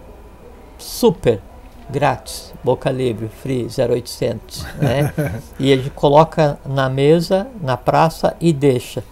super 0.79 1.39
grátis, 1.87 2.53
boca 2.63 2.89
livre, 2.89 3.29
free, 3.29 3.67
0800, 3.67 4.65
né? 4.75 5.13
e 5.59 5.71
a 5.71 5.77
gente 5.77 5.91
coloca 5.91 6.59
na 6.65 6.89
mesa, 6.89 7.47
na 7.61 7.77
praça 7.77 8.35
e 8.41 8.51
deixa. 8.51 9.03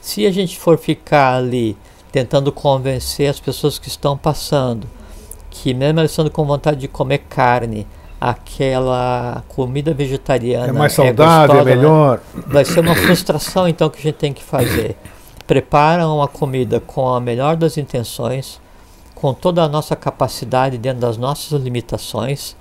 Se 0.00 0.26
a 0.26 0.30
gente 0.30 0.58
for 0.58 0.78
ficar 0.78 1.34
ali 1.34 1.76
tentando 2.12 2.50
convencer 2.52 3.28
as 3.28 3.40
pessoas 3.40 3.78
que 3.78 3.88
estão 3.88 4.16
passando 4.16 4.86
que 5.62 5.72
mesmo 5.72 6.00
elas 6.00 6.10
estando 6.10 6.30
com 6.30 6.44
vontade 6.44 6.78
de 6.78 6.88
comer 6.88 7.18
carne, 7.28 7.86
aquela 8.20 9.42
comida 9.48 9.94
vegetariana 9.94 10.68
é 10.68 10.72
mais 10.72 10.92
saudável, 10.92 11.24
é, 11.26 11.46
gostosa, 11.48 11.70
é 11.70 11.74
melhor. 11.76 12.20
Né? 12.34 12.42
Vai 12.46 12.64
ser 12.64 12.80
uma 12.80 12.94
frustração 12.94 13.68
então 13.68 13.88
que 13.88 13.98
a 13.98 14.02
gente 14.02 14.16
tem 14.16 14.32
que 14.32 14.42
fazer. 14.42 14.96
Prepara 15.46 16.06
uma 16.08 16.28
comida 16.28 16.80
com 16.80 17.08
a 17.08 17.20
melhor 17.20 17.56
das 17.56 17.78
intenções, 17.78 18.60
com 19.14 19.32
toda 19.32 19.62
a 19.62 19.68
nossa 19.68 19.96
capacidade 19.96 20.76
dentro 20.76 21.00
das 21.00 21.16
nossas 21.16 21.60
limitações, 21.60 22.56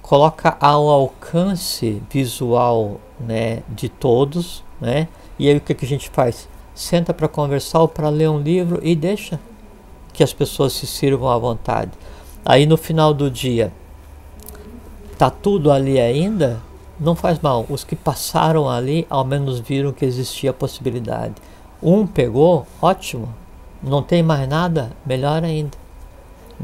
coloca 0.00 0.56
ao 0.60 0.88
alcance 0.88 2.02
visual 2.10 3.00
né, 3.20 3.62
de 3.68 3.88
todos, 3.88 4.64
né? 4.80 5.08
E 5.38 5.48
aí 5.48 5.56
o 5.56 5.60
que, 5.60 5.74
que 5.74 5.84
a 5.84 5.88
gente 5.88 6.08
faz? 6.08 6.48
Senta 6.78 7.12
para 7.12 7.26
conversar 7.26 7.80
ou 7.80 7.88
para 7.88 8.08
ler 8.08 8.30
um 8.30 8.38
livro 8.38 8.78
e 8.84 8.94
deixa 8.94 9.40
que 10.12 10.22
as 10.22 10.32
pessoas 10.32 10.74
se 10.74 10.86
sirvam 10.86 11.28
à 11.28 11.36
vontade. 11.36 11.90
Aí 12.44 12.66
no 12.66 12.76
final 12.76 13.12
do 13.12 13.28
dia, 13.28 13.72
tá 15.18 15.28
tudo 15.28 15.72
ali 15.72 15.98
ainda, 15.98 16.60
não 17.00 17.16
faz 17.16 17.40
mal. 17.40 17.66
Os 17.68 17.82
que 17.82 17.96
passaram 17.96 18.70
ali, 18.70 19.04
ao 19.10 19.24
menos 19.24 19.58
viram 19.58 19.90
que 19.90 20.04
existia 20.04 20.50
a 20.50 20.54
possibilidade. 20.54 21.34
Um 21.82 22.06
pegou, 22.06 22.64
ótimo. 22.80 23.28
Não 23.82 24.00
tem 24.00 24.22
mais 24.22 24.48
nada, 24.48 24.92
melhor 25.04 25.42
ainda. 25.42 25.76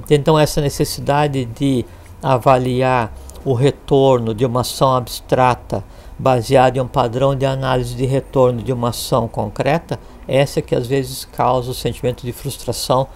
Então, 0.08 0.38
essa 0.38 0.60
necessidade 0.60 1.44
de 1.44 1.84
avaliar 2.22 3.12
o 3.44 3.52
retorno 3.52 4.32
de 4.32 4.46
uma 4.46 4.60
ação 4.60 4.94
abstrata 4.94 5.82
baseada 6.18 6.78
em 6.78 6.80
um 6.80 6.86
padrão 6.86 7.34
de 7.34 7.44
análise 7.44 7.94
de 7.94 8.06
retorno 8.06 8.62
de 8.62 8.72
uma 8.72 8.90
ação 8.90 9.26
concreta, 9.26 9.98
essa 10.28 10.62
que 10.62 10.74
às 10.74 10.86
vezes 10.86 11.24
causa 11.24 11.70
o 11.70 11.74
sentimento 11.74 12.24
de 12.24 12.32
frustração 12.32 13.08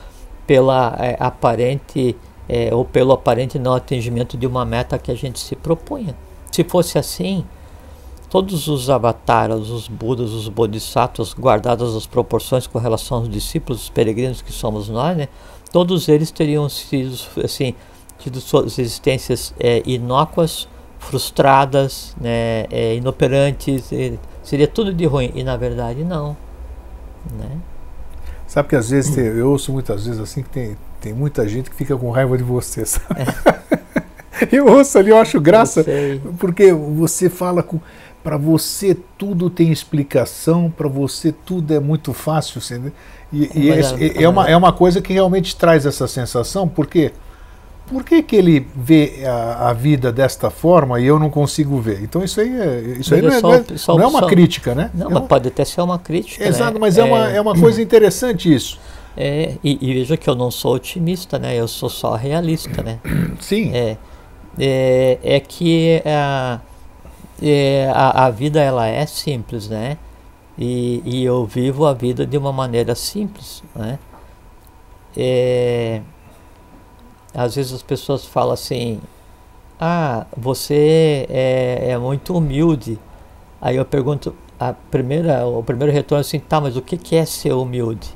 pela 0.47 0.97
é, 0.99 1.17
aparente 1.21 2.17
é, 2.49 2.75
ou 2.75 2.85
pelo 2.85 3.13
aparente 3.13 3.59
não 3.59 3.75
atingimento 3.75 4.37
de 4.37 4.47
uma 4.47 4.65
meta 4.65 4.99
que 4.99 5.11
a 5.11 5.15
gente 5.15 5.39
se 5.39 5.55
propunha. 5.55 6.17
Se 6.51 6.65
fosse 6.65 6.99
assim, 6.99 7.45
todos 8.31 8.67
os 8.67 8.89
avataras, 8.89 9.69
os 9.69 9.87
budas, 9.87 10.33
os 10.33 10.49
bodhisattvas, 10.49 11.35
guardadas 11.35 11.95
as 11.95 12.07
proporções 12.07 12.67
com 12.67 12.79
relação 12.79 13.19
aos 13.19 13.29
discípulos, 13.29 13.85
os 13.85 13.91
peregrinos 13.91 14.43
que 14.43 14.53
somos 14.53 14.89
nós, 14.89 15.17
né, 15.17 15.29
todos 15.71 16.09
eles 16.09 16.31
teriam 16.31 16.69
sido 16.69 17.15
assim 17.45 17.75
tido 18.19 18.41
suas 18.41 18.79
existências 18.79 19.55
é, 19.61 19.83
inócuas, 19.87 20.67
frustradas, 20.99 22.15
né, 22.21 22.67
é, 22.71 22.97
inoperantes, 22.97 23.91
seria 24.43 24.67
tudo 24.67 24.93
de 24.93 25.07
ruim 25.07 25.33
e 25.35 25.43
na 25.43 25.57
verdade 25.57 26.05
não, 26.05 26.37
né? 27.33 27.59
Sabe 28.47 28.69
que 28.69 28.77
às 28.77 28.91
vezes 28.91 29.15
tem, 29.15 29.25
eu 29.25 29.51
ouço 29.51 29.73
muitas 29.73 30.07
vezes 30.07 30.21
assim 30.21 30.43
que 30.43 30.49
tem, 30.49 30.77
tem 31.01 31.13
muita 31.13 31.47
gente 31.47 31.71
que 31.71 31.77
fica 31.77 31.97
com 31.97 32.11
raiva 32.11 32.37
de 32.37 32.43
você, 32.43 32.85
sabe? 32.85 33.21
É. 33.21 34.49
eu 34.57 34.67
ouço 34.67 34.99
ali, 34.99 35.11
eu 35.11 35.19
acho 35.19 35.41
graça, 35.41 35.81
eu 35.83 36.33
porque 36.39 36.73
você 36.73 37.29
fala 37.29 37.63
com 37.63 37.79
para 38.23 38.37
você 38.37 38.97
tudo 39.17 39.49
tem 39.49 39.71
explicação, 39.71 40.71
para 40.71 40.89
você 40.89 41.33
tudo 41.33 41.73
é 41.73 41.81
muito 41.81 42.13
fácil. 42.13 42.59
Assim, 42.59 42.93
e, 43.33 43.51
e 43.55 43.71
é, 43.71 44.23
é, 44.23 44.29
uma, 44.29 44.49
é 44.49 44.57
uma 44.57 44.73
coisa 44.73 45.01
que 45.01 45.13
realmente 45.13 45.57
traz 45.57 45.87
essa 45.87 46.07
sensação, 46.07 46.69
porque 46.69 47.13
por 47.89 48.05
que, 48.05 48.23
que 48.23 48.37
ele 48.37 48.67
vê 48.75 49.25
a, 49.27 49.71
a, 49.71 49.73
vida 49.73 50.13
desta 50.13 50.51
forma 50.51 51.01
e 51.01 51.07
eu 51.07 51.19
não 51.19 51.31
consigo 51.31 51.79
ver? 51.81 52.03
Então 52.03 52.23
isso 52.23 52.41
aí, 52.41 52.61
é, 52.61 52.81
isso 52.99 53.15
aí 53.15 53.23
não, 53.23 53.31
é, 53.31 53.41
só, 53.41 53.55
é, 53.55 53.65
só, 53.77 53.97
não 53.97 54.05
é 54.05 54.07
uma 54.07 54.21
só, 54.21 54.27
crítica, 54.27 54.75
né? 54.75 54.91
Não, 54.95 55.11
é 55.11 55.15
mas 55.15 55.25
pode 55.25 55.49
até 55.49 55.65
ser 55.65 55.81
uma 55.81 55.99
crítica. 55.99 56.45
Né? 56.45 56.51
Exato, 56.51 56.75
né? 56.75 56.81
mas 56.81 56.99
é, 56.99 57.05
uma, 57.05 57.29
é 57.31 57.41
uma 57.41 57.59
coisa 57.59 57.81
interessante 57.81 58.53
isso. 58.53 58.79
É, 59.17 59.55
e, 59.65 59.79
e, 59.81 59.95
veja 59.95 60.17
que 60.17 60.29
eu 60.29 60.35
não 60.35 60.51
sou 60.51 60.75
otimista, 60.75 61.39
né? 61.39 61.57
Eu 61.57 61.67
sou 61.67 61.89
só 61.89 62.15
realista, 62.15 62.83
né? 62.83 63.01
Sim. 63.41 63.73
É, 63.75 63.97
é, 64.59 65.19
é 65.23 65.41
que 65.41 66.03
a, 66.07 66.61
é, 67.43 67.91
a, 67.93 68.27
a 68.27 68.31
vida 68.31 68.61
ela 68.61 68.87
é 68.87 69.05
simples, 69.07 69.69
né? 69.69 69.97
E, 70.57 71.03
e 71.05 71.25
eu 71.25 71.47
vivo 71.47 71.87
a 71.87 71.95
vida 71.95 72.27
de 72.27 72.37
uma 72.37 72.53
maneira 72.53 72.95
simples, 72.95 73.63
né? 73.75 73.99
É, 75.17 76.01
às 77.39 77.55
vezes 77.55 77.73
as 77.73 77.83
pessoas 77.83 78.25
falam 78.25 78.53
assim, 78.53 79.01
ah, 79.81 80.27
você 80.37 81.25
é, 81.31 81.91
é 81.91 81.99
muito 81.99 82.37
humilde. 82.37 82.99
Aí 83.61 83.77
eu 83.77 83.85
pergunto, 83.85 84.35
a 84.59 84.73
primeira, 84.73 85.47
o 85.47 85.63
primeiro 85.63 85.93
retorno 85.93 86.19
é 86.19 86.23
assim, 86.23 86.41
tá, 86.41 86.61
mas 86.61 86.77
o 86.77 86.83
que, 86.83 87.15
é 87.15 87.25
ser 87.25 87.53
humilde? 87.53 88.09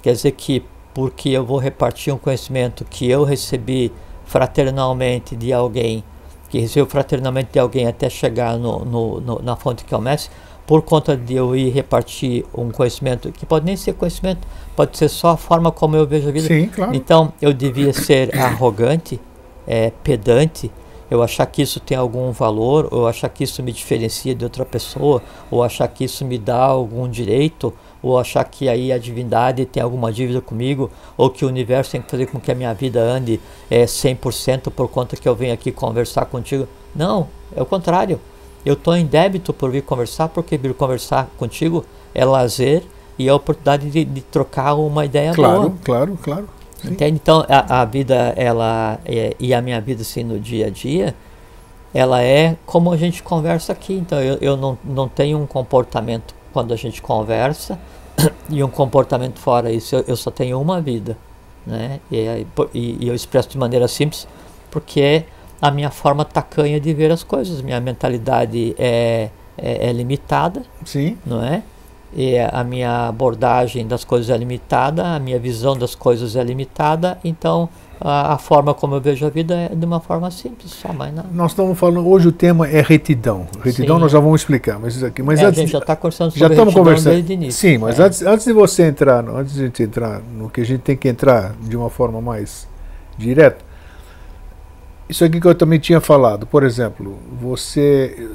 Quer 0.00 0.12
dizer 0.12 0.30
que 0.32 0.64
porque 0.94 1.30
eu 1.30 1.44
vou 1.44 1.58
repartir 1.58 2.14
um 2.14 2.18
conhecimento 2.18 2.84
que 2.84 3.10
eu 3.10 3.24
recebi 3.24 3.92
fraternalmente 4.24 5.34
de 5.34 5.52
alguém, 5.52 6.04
que 6.48 6.60
recebeu 6.60 6.86
fraternalmente 6.86 7.50
de 7.52 7.58
alguém 7.58 7.88
até 7.88 8.08
chegar 8.08 8.56
no, 8.56 8.84
no, 8.84 9.20
no, 9.20 9.42
na 9.42 9.56
fonte 9.56 9.84
que 9.84 9.92
o 9.92 10.00
mestre, 10.00 10.32
por 10.68 10.82
conta 10.82 11.16
de 11.16 11.34
eu 11.34 11.56
ir 11.56 11.70
repartir 11.70 12.44
um 12.54 12.70
conhecimento 12.70 13.32
que 13.32 13.46
pode 13.46 13.64
nem 13.64 13.74
ser 13.74 13.94
conhecimento, 13.94 14.46
pode 14.76 14.98
ser 14.98 15.08
só 15.08 15.30
a 15.30 15.36
forma 15.38 15.72
como 15.72 15.96
eu 15.96 16.06
vejo 16.06 16.28
a 16.28 16.30
vida. 16.30 16.46
Sim, 16.46 16.68
claro. 16.68 16.94
Então 16.94 17.32
eu 17.40 17.54
devia 17.54 17.90
ser 17.94 18.38
arrogante, 18.38 19.18
é, 19.66 19.90
pedante, 20.04 20.70
eu 21.10 21.22
achar 21.22 21.46
que 21.46 21.62
isso 21.62 21.80
tem 21.80 21.96
algum 21.96 22.30
valor, 22.32 22.86
ou 22.90 23.08
achar 23.08 23.30
que 23.30 23.44
isso 23.44 23.62
me 23.62 23.72
diferencia 23.72 24.34
de 24.34 24.44
outra 24.44 24.62
pessoa, 24.62 25.22
ou 25.50 25.64
achar 25.64 25.88
que 25.88 26.04
isso 26.04 26.22
me 26.22 26.36
dá 26.36 26.64
algum 26.64 27.08
direito, 27.08 27.72
ou 28.02 28.18
achar 28.18 28.44
que 28.44 28.68
aí 28.68 28.92
a 28.92 28.98
divindade 28.98 29.64
tem 29.64 29.82
alguma 29.82 30.12
dívida 30.12 30.42
comigo, 30.42 30.90
ou 31.16 31.30
que 31.30 31.46
o 31.46 31.48
universo 31.48 31.92
tem 31.92 32.02
que 32.02 32.10
fazer 32.10 32.26
com 32.26 32.38
que 32.38 32.52
a 32.52 32.54
minha 32.54 32.74
vida 32.74 33.00
ande 33.00 33.40
é, 33.70 33.86
100% 33.86 34.70
por 34.70 34.86
conta 34.88 35.16
que 35.16 35.26
eu 35.26 35.34
venho 35.34 35.54
aqui 35.54 35.72
conversar 35.72 36.26
contigo. 36.26 36.68
Não, 36.94 37.26
é 37.56 37.62
o 37.62 37.64
contrário. 37.64 38.20
Eu 38.68 38.74
estou 38.74 38.94
em 38.94 39.06
débito 39.06 39.54
por 39.54 39.70
vir 39.70 39.80
conversar, 39.80 40.28
porque 40.28 40.58
vir 40.58 40.74
conversar 40.74 41.30
contigo 41.38 41.86
é 42.14 42.22
lazer 42.22 42.82
e 43.18 43.26
é 43.26 43.30
a 43.30 43.34
oportunidade 43.34 43.88
de, 43.88 44.04
de 44.04 44.20
trocar 44.20 44.74
uma 44.74 45.06
ideia 45.06 45.32
claro, 45.32 45.54
boa. 45.54 45.74
Claro, 45.82 46.18
claro, 46.22 46.48
claro. 46.82 46.98
Então, 47.00 47.46
a, 47.48 47.80
a 47.80 47.84
vida, 47.86 48.34
ela 48.36 49.00
é, 49.06 49.34
e 49.40 49.54
a 49.54 49.62
minha 49.62 49.80
vida 49.80 50.02
assim 50.02 50.22
no 50.22 50.38
dia 50.38 50.66
a 50.66 50.70
dia, 50.70 51.14
ela 51.94 52.22
é 52.22 52.56
como 52.66 52.92
a 52.92 52.96
gente 52.98 53.22
conversa 53.22 53.72
aqui. 53.72 53.94
Então, 53.94 54.20
eu, 54.20 54.36
eu 54.38 54.54
não, 54.54 54.76
não 54.84 55.08
tenho 55.08 55.38
um 55.38 55.46
comportamento 55.46 56.34
quando 56.52 56.74
a 56.74 56.76
gente 56.76 57.00
conversa 57.00 57.78
e 58.50 58.62
um 58.62 58.68
comportamento 58.68 59.38
fora 59.38 59.72
isso. 59.72 59.96
Eu, 59.96 60.04
eu 60.08 60.16
só 60.16 60.30
tenho 60.30 60.60
uma 60.60 60.78
vida, 60.78 61.16
né? 61.66 62.00
E, 62.12 62.18
e, 62.74 62.98
e 63.00 63.08
eu 63.08 63.14
expresso 63.14 63.48
de 63.48 63.56
maneira 63.56 63.88
simples 63.88 64.28
porque 64.70 65.00
é 65.00 65.24
a 65.60 65.70
minha 65.70 65.90
forma 65.90 66.24
tacanha 66.24 66.80
de 66.80 66.92
ver 66.94 67.10
as 67.10 67.22
coisas. 67.22 67.60
Minha 67.60 67.80
mentalidade 67.80 68.74
é, 68.78 69.30
é, 69.56 69.88
é 69.88 69.92
limitada, 69.92 70.62
Sim. 70.84 71.16
não 71.26 71.42
é? 71.42 71.62
E 72.14 72.38
a 72.38 72.64
minha 72.64 73.08
abordagem 73.08 73.86
das 73.86 74.02
coisas 74.02 74.30
é 74.30 74.36
limitada, 74.36 75.14
a 75.14 75.18
minha 75.18 75.38
visão 75.38 75.76
das 75.76 75.94
coisas 75.94 76.36
é 76.36 76.42
limitada, 76.42 77.18
então 77.22 77.68
a, 78.00 78.32
a, 78.32 78.38
forma 78.38 78.72
como 78.72 78.94
eu 78.94 79.00
vejo 79.00 79.26
a 79.26 79.28
vida 79.28 79.54
é 79.54 79.74
de 79.74 79.84
uma 79.84 80.00
forma 80.00 80.30
simples, 80.30 80.70
só 80.70 80.90
mais 80.90 81.14
nada. 81.14 81.28
Nós 81.30 81.50
estamos 81.50 81.78
falando, 81.78 82.08
hoje 82.08 82.28
o 82.28 82.32
tema 82.32 82.66
é 82.66 82.80
retidão. 82.80 83.46
Retidão 83.62 83.96
Sim. 83.96 84.02
nós 84.02 84.12
já 84.12 84.20
vamos 84.20 84.40
explicar, 84.40 84.78
mas 84.78 85.02
aqui, 85.02 85.22
mas 85.22 85.38
é, 85.40 85.44
antes, 85.44 85.58
a 85.58 85.62
gente 85.62 85.72
já 85.72 85.78
está 85.78 85.94
conversando 85.94 86.30
sobre 86.30 86.40
já 86.40 86.48
estamos 86.48 86.72
conversando. 86.72 87.12
desde 87.12 87.32
o 87.32 87.34
início. 87.34 87.60
Sim, 87.60 87.78
mas 87.78 88.00
é. 88.00 88.04
antes, 88.04 88.22
antes 88.22 88.46
de 88.46 88.52
você 88.54 88.84
entrar, 88.84 89.28
antes 89.28 89.52
de 89.52 89.60
gente 89.64 89.82
entrar 89.82 90.22
no 90.34 90.48
que 90.48 90.62
a 90.62 90.64
gente 90.64 90.80
tem 90.80 90.96
que 90.96 91.08
entrar 91.08 91.52
de 91.60 91.76
uma 91.76 91.90
forma 91.90 92.22
mais 92.22 92.66
direta, 93.18 93.67
isso 95.08 95.24
aqui 95.24 95.40
que 95.40 95.46
eu 95.46 95.54
também 95.54 95.78
tinha 95.78 96.00
falado, 96.00 96.46
por 96.46 96.62
exemplo, 96.62 97.18
você, 97.40 98.28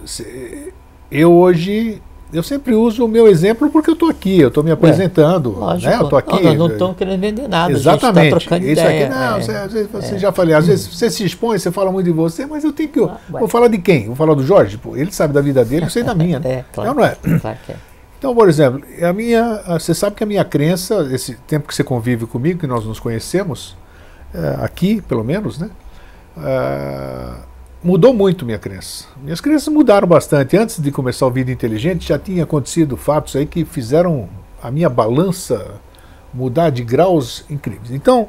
eu 1.12 1.32
hoje, 1.32 2.02
eu 2.34 2.42
sempre 2.42 2.74
uso 2.74 3.06
o 3.06 3.08
meu 3.08 3.28
exemplo 3.28 3.70
porque 3.70 3.92
eu 3.92 3.94
estou 3.94 4.10
aqui, 4.10 4.40
eu 4.40 4.48
estou 4.48 4.64
me 4.64 4.72
é, 4.72 4.74
apresentando, 4.74 5.54
é, 5.54 5.60
lógico, 5.60 5.92
né? 5.92 5.98
Eu 5.98 6.04
estou 6.04 6.18
aqui. 6.18 6.44
Não, 6.44 6.56
não 6.56 6.68
estamos 6.68 6.98
querendo 6.98 7.20
vender 7.22 7.48
nada. 7.48 7.72
Exatamente. 7.72 8.34
A 8.34 8.40
gente 8.40 8.50
tá 8.50 8.58
isso 8.58 8.68
ideia, 8.70 9.06
aqui 9.06 9.16
não, 9.16 9.38
é, 9.38 9.42
você, 9.42 9.52
às 9.52 9.74
vezes 9.74 9.92
você 9.92 10.16
é. 10.16 10.18
já 10.18 10.32
falei, 10.32 10.56
às 10.56 10.66
vezes 10.66 10.88
você 10.88 11.12
se 11.12 11.24
expõe, 11.24 11.60
você 11.60 11.72
fala 11.72 11.92
muito 11.92 12.06
de 12.06 12.12
você, 12.12 12.46
mas 12.46 12.64
eu 12.64 12.74
tenho 12.74 12.90
que, 12.90 13.04
ah, 13.04 13.18
vou 13.30 13.48
falar 13.48 13.68
de 13.68 13.78
quem? 13.78 14.08
Vou 14.08 14.16
falar 14.16 14.34
do 14.34 14.44
Jorge, 14.44 14.78
pô, 14.78 14.98
ele 14.98 15.12
sabe 15.12 15.32
da 15.32 15.42
vida 15.42 15.64
dele, 15.64 15.86
eu 15.86 15.90
sei 15.92 16.02
da 16.02 16.16
minha, 16.16 16.40
né? 16.42 16.50
é, 16.50 16.66
claro. 16.74 16.90
Não, 16.90 16.96
não 16.96 17.06
é? 17.06 17.16
Claro 17.40 17.58
que 17.66 17.72
é. 17.72 17.76
Então, 18.18 18.34
por 18.34 18.48
exemplo, 18.48 18.82
a 19.06 19.12
minha, 19.12 19.62
você 19.68 19.94
sabe 19.94 20.16
que 20.16 20.24
a 20.24 20.26
minha 20.26 20.46
crença, 20.46 21.08
esse 21.12 21.36
tempo 21.46 21.68
que 21.68 21.76
você 21.76 21.84
convive 21.84 22.26
comigo, 22.26 22.58
que 22.58 22.66
nós 22.66 22.86
nos 22.86 22.98
conhecemos, 22.98 23.76
é, 24.34 24.64
aqui 24.64 25.02
pelo 25.02 25.24
menos, 25.24 25.60
né? 25.60 25.70
É, 26.38 27.34
mudou 27.84 28.14
muito 28.14 28.46
minha 28.46 28.60
crença. 28.60 29.06
Minhas 29.22 29.42
crenças 29.42 29.68
mudaram 29.68 30.08
bastante. 30.08 30.58
Antes 30.58 30.80
de 30.80 30.92
começar 30.92 31.28
o 31.28 31.32
Vida 31.32 31.52
Inteligente, 31.52 32.08
já 32.08 32.18
tinha 32.18 32.44
acontecido 32.44 32.96
fatos 32.98 33.36
aí 33.36 33.46
que 33.46 33.66
fizeram 33.66 34.30
a 34.62 34.72
minha 34.72 34.90
balança 34.90 35.82
mudar 36.34 36.70
de 36.70 36.84
graus 36.84 37.46
incríveis. 37.50 37.92
Então, 37.92 38.28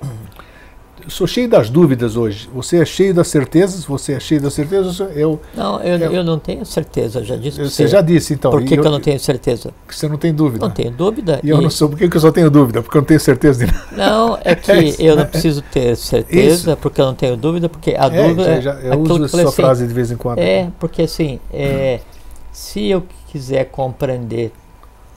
eu 1.05 1.11
sou 1.11 1.27
cheio 1.27 1.49
das 1.49 1.69
dúvidas 1.69 2.17
hoje. 2.17 2.49
Você 2.55 2.79
é 2.79 2.85
cheio 2.85 3.13
das 3.13 3.29
certezas? 3.29 3.85
Você 3.85 4.15
é 4.15 4.21
cheio 4.21 4.41
das 4.41 4.55
certezas? 4.55 4.99
Eu, 5.15 5.39
não, 5.55 5.81
eu, 5.83 5.99
eu, 5.99 6.13
eu 6.13 6.25
não 6.25 6.39
tenho 6.39 6.65
certeza, 6.65 7.23
já 7.23 7.37
disse. 7.37 7.59
Você, 7.59 7.71
você 7.71 7.89
já 7.89 8.01
disse, 8.01 8.33
então. 8.33 8.51
Por 8.51 8.65
que, 8.65 8.75
eu, 8.75 8.81
que 8.81 8.89
eu 8.89 8.91
não 8.91 9.01
tenho 9.01 9.21
certeza? 9.21 9.71
Porque 9.85 9.99
você 9.99 10.09
não 10.09 10.17
tem 10.17 10.33
dúvida. 10.33 10.65
Não 10.65 10.73
tenho 10.73 10.91
dúvida. 10.91 11.41
E, 11.43 11.49
e 11.49 11.51
eu 11.51 11.61
não 11.61 11.69
sou. 11.69 11.91
Por 11.91 11.99
que, 11.99 12.17
eu 12.17 12.21
só 12.21 12.33
tenho 12.33 12.51
dúvida? 12.51 12.83
Porque 12.83 12.97
eu 12.97 13.03
não 13.03 13.07
tenho 13.07 13.21
certeza 13.21 13.67
de 13.67 13.73
nada. 13.73 13.87
Não, 13.93 14.39
é 14.43 14.55
que 14.57 14.73
é 14.73 14.95
eu 14.99 15.15
não 15.15 15.27
preciso 15.27 15.63
ter 15.63 15.95
certeza, 15.97 16.71
isso. 16.71 16.77
porque 16.79 17.01
eu 17.01 17.07
não 17.07 17.15
tenho 17.15 17.37
dúvida, 17.37 17.69
porque 17.69 17.95
a 17.99 18.07
é, 18.07 18.29
dúvida. 18.29 18.61
Já, 18.63 18.73
eu 18.75 19.01
uso 19.01 19.25
essa 19.27 19.43
assim, 19.43 19.57
frase 19.57 19.87
de 19.87 19.93
vez 19.93 20.11
em 20.11 20.17
quando. 20.17 20.39
É, 20.39 20.69
porque 20.81 21.03
assim, 21.03 21.39
é, 21.53 22.01
se 22.51 22.89
eu 22.89 23.05
quiser 23.29 23.65
compreender 23.65 24.53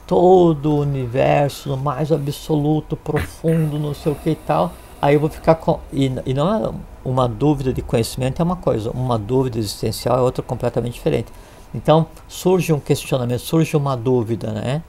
todo 0.06 0.72
o 0.72 0.80
universo, 0.80 1.70
no 1.70 1.76
mais 1.78 2.12
absoluto, 2.12 2.94
profundo, 2.94 3.78
não 3.78 3.94
sei 3.94 4.12
o 4.12 4.14
que 4.14 4.30
e 4.30 4.34
tal 4.34 4.74
aí 5.00 5.14
eu 5.14 5.20
vou 5.20 5.28
ficar 5.28 5.54
com. 5.56 5.80
E, 5.92 6.10
e 6.26 6.34
não 6.34 6.52
é 6.52 6.72
uma 7.04 7.28
dúvida 7.28 7.72
de 7.72 7.82
conhecimento, 7.82 8.40
é 8.40 8.44
uma 8.44 8.56
coisa, 8.56 8.90
uma 8.90 9.18
dúvida 9.18 9.58
existencial 9.58 10.18
é 10.18 10.20
outra 10.20 10.42
completamente 10.42 10.94
diferente. 10.94 11.32
Então 11.74 12.06
surge 12.26 12.72
um 12.72 12.80
questionamento, 12.80 13.40
surge 13.40 13.76
uma 13.76 13.96
dúvida, 13.96 14.52
né? 14.52 14.82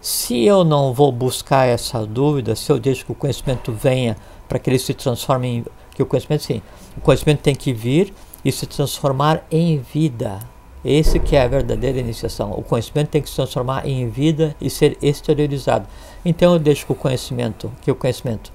Se 0.00 0.44
eu 0.44 0.64
não 0.64 0.92
vou 0.92 1.12
buscar 1.12 1.66
essa 1.66 2.04
dúvida, 2.04 2.56
se 2.56 2.70
eu 2.70 2.78
deixo 2.78 3.06
que 3.06 3.12
o 3.12 3.14
conhecimento 3.14 3.72
venha 3.72 4.16
para 4.48 4.58
que 4.58 4.68
ele 4.68 4.78
se 4.78 4.92
transforme 4.94 5.48
em. 5.48 5.64
Que 5.94 6.02
o 6.02 6.06
conhecimento, 6.06 6.42
sim, 6.42 6.62
o 6.96 7.00
conhecimento 7.00 7.40
tem 7.40 7.54
que 7.54 7.72
vir 7.72 8.12
e 8.44 8.50
se 8.50 8.66
transformar 8.66 9.44
em 9.50 9.78
vida. 9.78 10.40
Esse 10.84 11.20
que 11.20 11.36
é 11.36 11.42
a 11.42 11.46
verdadeira 11.46 12.00
iniciação. 12.00 12.50
O 12.52 12.62
conhecimento 12.62 13.10
tem 13.10 13.22
que 13.22 13.28
se 13.28 13.36
transformar 13.36 13.86
em 13.86 14.08
vida 14.08 14.56
e 14.60 14.68
ser 14.68 14.98
exteriorizado. 15.00 15.86
Então 16.24 16.54
eu 16.54 16.58
deixo 16.58 16.84
que 16.86 16.92
o 16.92 16.96
conhecimento, 16.96 17.70
que 17.82 17.90
o 17.90 17.94
conhecimento 17.94 18.52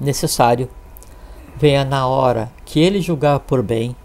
necessário 0.00 0.68
venha 1.56 1.84
na 1.84 2.06
hora 2.06 2.50
que 2.64 2.80
ele 2.80 3.00
julgar 3.00 3.40
por 3.40 3.62
bem, 3.62 3.96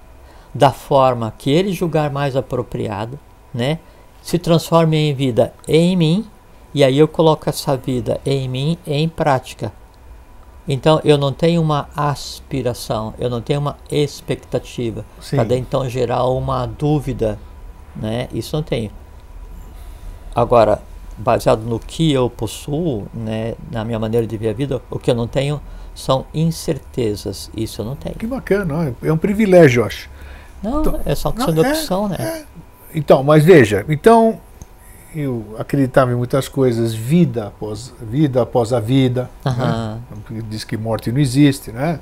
da 0.54 0.72
forma 0.72 1.34
que 1.38 1.50
ele 1.50 1.72
julgar 1.72 2.10
mais 2.10 2.36
apropriado, 2.36 3.20
né? 3.54 3.80
Se 4.22 4.38
transforme 4.38 4.98
em 4.98 5.14
vida 5.14 5.54
em 5.68 5.96
mim, 5.96 6.28
e 6.74 6.84
aí 6.84 6.98
eu 6.98 7.08
coloco 7.08 7.50
essa 7.50 7.76
vida 7.76 8.20
em 8.26 8.48
mim 8.48 8.78
em 8.86 9.10
prática. 9.10 9.74
Então 10.68 11.02
eu 11.04 11.18
não 11.18 11.34
tenho 11.34 11.62
uma 11.62 11.90
aspiração, 11.96 13.14
eu 13.18 13.30
não 13.30 13.42
tenho 13.42 13.60
uma 13.60 13.78
expectativa, 13.90 15.06
para 15.30 15.58
então 15.58 15.90
gerar 15.90 16.26
uma 16.26 16.66
dúvida, 16.66 17.40
né? 17.96 18.28
Isso 18.32 18.56
não 18.56 18.64
tenho. 18.64 18.92
Agora, 20.34 20.82
baseado 21.18 21.62
no 21.62 21.80
que 21.80 22.12
eu 22.12 22.30
possuo, 22.30 23.08
né, 23.14 23.56
na 23.70 23.84
minha 23.84 24.00
maneira 24.00 24.26
de 24.26 24.38
ver 24.38 24.50
a 24.50 24.54
vida, 24.54 24.82
o 24.90 24.98
que 24.98 25.12
eu 25.12 25.16
não 25.16 25.28
tenho 25.28 25.60
são 25.94 26.26
incertezas. 26.34 27.50
Isso 27.56 27.82
eu 27.82 27.86
não 27.86 27.96
tenho. 27.96 28.16
Que 28.16 28.28
bacana, 28.28 28.94
é 29.04 29.12
um 29.12 29.18
privilégio, 29.18 29.82
eu 29.82 29.86
acho. 29.86 30.10
Não, 30.62 30.82
então, 30.82 31.02
é 31.06 31.16
só 31.16 31.32
questão 31.32 31.54
de 31.54 31.66
é, 31.66 31.70
opção, 31.70 32.08
né? 32.08 32.18
É. 32.20 32.44
Então, 32.94 33.24
mas 33.24 33.44
veja, 33.44 33.86
então 33.90 34.40
eu 35.16 35.56
acreditava 35.58 36.12
em 36.12 36.16
muitas 36.16 36.48
coisas, 36.48 36.94
vida 36.94 37.48
após 37.48 37.94
vida 38.02 38.42
após 38.42 38.72
a 38.74 38.80
vida. 38.80 39.30
Né? 39.46 40.00
Diz 40.50 40.64
que 40.64 40.78
morte 40.78 41.12
não 41.12 41.20
existe, 41.20 41.72
né? 41.72 42.00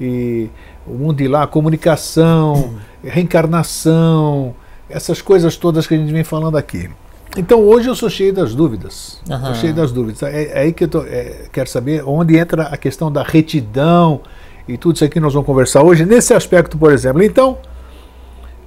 E 0.00 0.48
o 0.86 0.92
mundo 0.92 1.16
de 1.16 1.28
lá, 1.28 1.46
comunicação, 1.46 2.78
reencarnação, 3.04 4.54
essas 4.88 5.20
coisas 5.20 5.56
todas 5.56 5.86
que 5.86 5.94
a 5.94 5.98
gente 5.98 6.12
vem 6.12 6.24
falando 6.24 6.56
aqui. 6.56 6.90
Então 7.36 7.60
hoje 7.60 7.88
eu 7.88 7.94
sou 7.94 8.10
cheio 8.10 8.32
das 8.32 8.54
dúvidas. 8.54 9.20
Uhum. 9.28 9.54
cheio 9.54 9.74
das 9.74 9.92
dúvidas. 9.92 10.22
É, 10.22 10.44
é 10.44 10.58
aí 10.60 10.72
que 10.72 10.84
eu 10.84 10.88
tô, 10.88 11.02
é, 11.02 11.46
quero 11.52 11.68
saber 11.68 12.02
onde 12.04 12.36
entra 12.36 12.64
a 12.64 12.76
questão 12.76 13.10
da 13.10 13.22
retidão 13.22 14.20
e 14.66 14.76
tudo 14.76 14.96
isso 14.96 15.04
aqui 15.04 15.14
que 15.14 15.20
nós 15.20 15.32
vamos 15.32 15.46
conversar 15.46 15.82
hoje, 15.82 16.04
nesse 16.04 16.34
aspecto, 16.34 16.76
por 16.76 16.92
exemplo. 16.92 17.22
Então, 17.22 17.58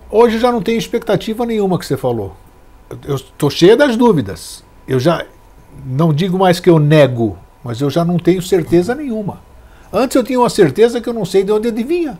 hoje 0.10 0.40
já 0.40 0.52
não 0.52 0.62
tenho 0.62 0.78
expectativa 0.78 1.46
nenhuma 1.46 1.78
que 1.78 1.86
você 1.86 1.98
falou. 1.98 2.36
Eu 3.06 3.16
estou 3.16 3.50
cheio 3.50 3.78
das 3.78 3.96
dúvidas. 3.96 4.64
Eu 4.88 5.00
já 5.00 5.26
não 5.86 6.14
digo 6.14 6.38
mais 6.38 6.60
que 6.60 6.70
eu 6.70 6.80
nego, 6.80 7.38
mas 7.64 7.82
eu 7.82 7.90
já 7.90 8.04
não 8.06 8.18
tenho 8.18 8.42
certeza 8.42 8.94
nenhuma. 8.94 9.40
Antes 9.92 10.16
eu 10.16 10.24
tinha 10.24 10.40
uma 10.40 10.50
certeza 10.50 11.00
que 11.00 11.08
eu 11.08 11.14
não 11.14 11.26
sei 11.26 11.44
de 11.44 11.52
onde 11.52 11.68
adivinha. 11.68 12.18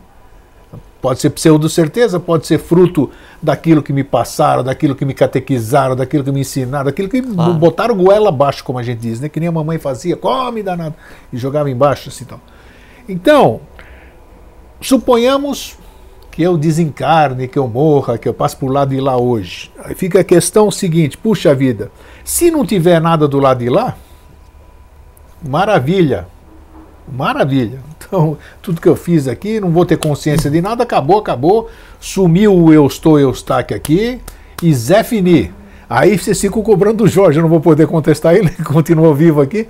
Pode 1.04 1.20
ser 1.20 1.28
pseudo-certeza, 1.28 2.18
pode 2.18 2.46
ser 2.46 2.56
fruto 2.56 3.10
daquilo 3.42 3.82
que 3.82 3.92
me 3.92 4.02
passaram, 4.02 4.64
daquilo 4.64 4.94
que 4.94 5.04
me 5.04 5.12
catequizaram, 5.12 5.94
daquilo 5.94 6.24
que 6.24 6.32
me 6.32 6.40
ensinaram, 6.40 6.86
daquilo 6.86 7.10
que 7.10 7.20
claro. 7.20 7.52
botaram 7.52 7.94
goela 7.94 8.30
abaixo, 8.30 8.64
como 8.64 8.78
a 8.78 8.82
gente 8.82 9.00
diz, 9.00 9.20
né? 9.20 9.28
Que 9.28 9.38
nem 9.38 9.50
a 9.50 9.52
mamãe 9.52 9.76
fazia, 9.76 10.16
come 10.16 10.62
danado, 10.62 10.94
e 11.30 11.36
jogava 11.36 11.70
embaixo, 11.70 12.08
assim, 12.08 12.24
então. 12.24 12.40
Então, 13.06 13.60
suponhamos 14.80 15.76
que 16.30 16.42
eu 16.42 16.56
desencarne, 16.56 17.48
que 17.48 17.58
eu 17.58 17.68
morra, 17.68 18.16
que 18.16 18.26
eu 18.26 18.32
passe 18.32 18.56
por 18.56 18.72
lado 18.72 18.94
de 18.94 19.00
lá 19.02 19.14
hoje. 19.18 19.70
Aí 19.84 19.94
fica 19.94 20.20
a 20.20 20.24
questão 20.24 20.70
seguinte, 20.70 21.18
puxa 21.18 21.54
vida, 21.54 21.92
se 22.24 22.50
não 22.50 22.64
tiver 22.64 22.98
nada 22.98 23.28
do 23.28 23.38
lado 23.38 23.58
de 23.58 23.68
lá, 23.68 23.94
maravilha, 25.42 26.26
maravilha. 27.12 27.80
Então, 28.06 28.36
tudo 28.62 28.80
que 28.80 28.88
eu 28.88 28.96
fiz 28.96 29.26
aqui, 29.26 29.60
não 29.60 29.70
vou 29.70 29.86
ter 29.86 29.96
consciência 29.96 30.50
de 30.50 30.60
nada, 30.60 30.82
acabou, 30.82 31.18
acabou. 31.18 31.70
Sumiu 32.00 32.54
o 32.54 32.72
eu 32.72 32.86
estou, 32.86 33.18
eu 33.18 33.30
estaque 33.30 33.74
aqui 33.74 34.20
e 34.62 34.74
Zé 34.74 35.02
Fini. 35.02 35.52
Aí 35.88 36.18
vocês 36.18 36.40
ficam 36.40 36.62
cobrando 36.62 37.04
o 37.04 37.08
Jorge, 37.08 37.38
eu 37.38 37.42
não 37.42 37.48
vou 37.48 37.60
poder 37.60 37.86
contestar 37.86 38.34
ele, 38.34 38.50
continua 38.64 39.14
vivo 39.14 39.40
aqui. 39.40 39.68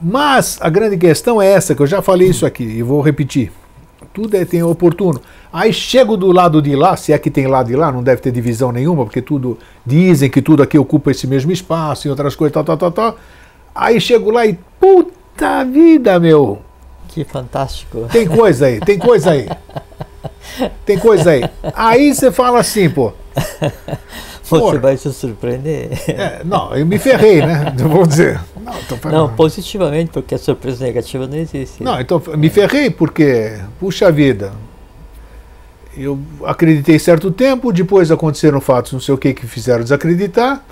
Mas 0.00 0.58
a 0.60 0.68
grande 0.68 0.96
questão 0.96 1.40
é 1.40 1.50
essa, 1.50 1.74
que 1.74 1.82
eu 1.82 1.86
já 1.86 2.02
falei 2.02 2.28
isso 2.28 2.44
aqui 2.44 2.64
e 2.64 2.82
vou 2.82 3.00
repetir. 3.00 3.52
Tudo 4.12 4.36
é 4.36 4.44
tem 4.44 4.62
oportuno. 4.62 5.20
Aí 5.52 5.72
chego 5.72 6.16
do 6.16 6.30
lado 6.30 6.62
de 6.62 6.74
lá, 6.76 6.96
se 6.96 7.12
é 7.12 7.18
que 7.18 7.30
tem 7.30 7.46
lado 7.46 7.66
de 7.66 7.76
lá, 7.76 7.90
não 7.90 8.02
deve 8.02 8.20
ter 8.20 8.30
divisão 8.30 8.70
nenhuma, 8.70 9.04
porque 9.04 9.20
tudo 9.20 9.58
dizem 9.84 10.30
que 10.30 10.40
tudo 10.40 10.62
aqui 10.62 10.78
ocupa 10.78 11.10
esse 11.10 11.26
mesmo 11.26 11.50
espaço 11.50 12.06
e 12.06 12.10
outras 12.10 12.36
coisas, 12.36 12.54
tal, 12.54 12.64
tal, 12.64 12.76
tal, 12.76 12.92
tal. 12.92 13.16
Aí 13.74 14.00
chego 14.00 14.30
lá 14.30 14.46
e 14.46 14.58
puta 14.78 15.64
vida, 15.64 16.18
meu. 16.20 16.60
Que 17.14 17.22
fantástico. 17.22 18.08
Tem 18.10 18.26
coisa 18.26 18.66
aí, 18.66 18.80
tem 18.80 18.98
coisa 18.98 19.30
aí. 19.30 19.48
Tem 20.84 20.98
coisa 20.98 21.30
aí. 21.30 21.44
Aí 21.74 22.12
você 22.12 22.32
fala 22.32 22.58
assim, 22.58 22.90
pô. 22.90 23.12
Você 24.42 24.58
Porra. 24.58 24.78
vai 24.78 24.96
se 24.96 25.10
surpreender. 25.12 25.90
É, 26.08 26.42
não, 26.44 26.74
eu 26.76 26.84
me 26.84 26.98
ferrei, 26.98 27.40
né? 27.40 27.72
Vou 27.78 28.06
dizer. 28.06 28.40
Não, 28.60 29.10
não, 29.10 29.34
positivamente, 29.34 30.10
porque 30.10 30.34
a 30.34 30.38
surpresa 30.38 30.84
negativa 30.84 31.26
não 31.26 31.36
existe. 31.38 31.82
Não, 31.82 31.98
então 32.00 32.20
me 32.36 32.50
ferrei 32.50 32.90
porque, 32.90 33.58
puxa 33.80 34.12
vida, 34.12 34.52
eu 35.96 36.18
acreditei 36.44 36.98
certo 36.98 37.30
tempo, 37.30 37.72
depois 37.72 38.10
aconteceram 38.10 38.60
fatos, 38.60 38.92
não 38.92 39.00
sei 39.00 39.14
o 39.14 39.18
que, 39.18 39.32
que 39.32 39.46
fizeram 39.46 39.82
desacreditar 39.82 40.62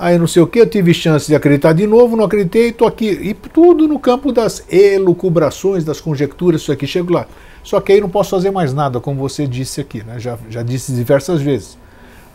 aí 0.00 0.18
não 0.18 0.26
sei 0.26 0.42
o 0.42 0.46
que, 0.46 0.58
eu 0.58 0.66
tive 0.66 0.94
chance 0.94 1.26
de 1.26 1.34
acreditar 1.34 1.74
de 1.74 1.86
novo, 1.86 2.16
não 2.16 2.24
acreditei, 2.24 2.68
estou 2.70 2.88
aqui. 2.88 3.06
E 3.06 3.34
tudo 3.34 3.86
no 3.86 3.98
campo 3.98 4.32
das 4.32 4.64
elucubrações, 4.70 5.84
das 5.84 6.00
conjecturas, 6.00 6.62
isso 6.62 6.72
aqui, 6.72 6.86
chego 6.86 7.12
lá. 7.12 7.26
Só 7.62 7.80
que 7.80 7.92
aí 7.92 8.00
não 8.00 8.08
posso 8.08 8.30
fazer 8.30 8.50
mais 8.50 8.72
nada, 8.72 8.98
como 8.98 9.20
você 9.20 9.46
disse 9.46 9.80
aqui, 9.80 10.02
né? 10.02 10.18
já, 10.18 10.38
já 10.48 10.62
disse 10.62 10.92
diversas 10.92 11.42
vezes. 11.42 11.76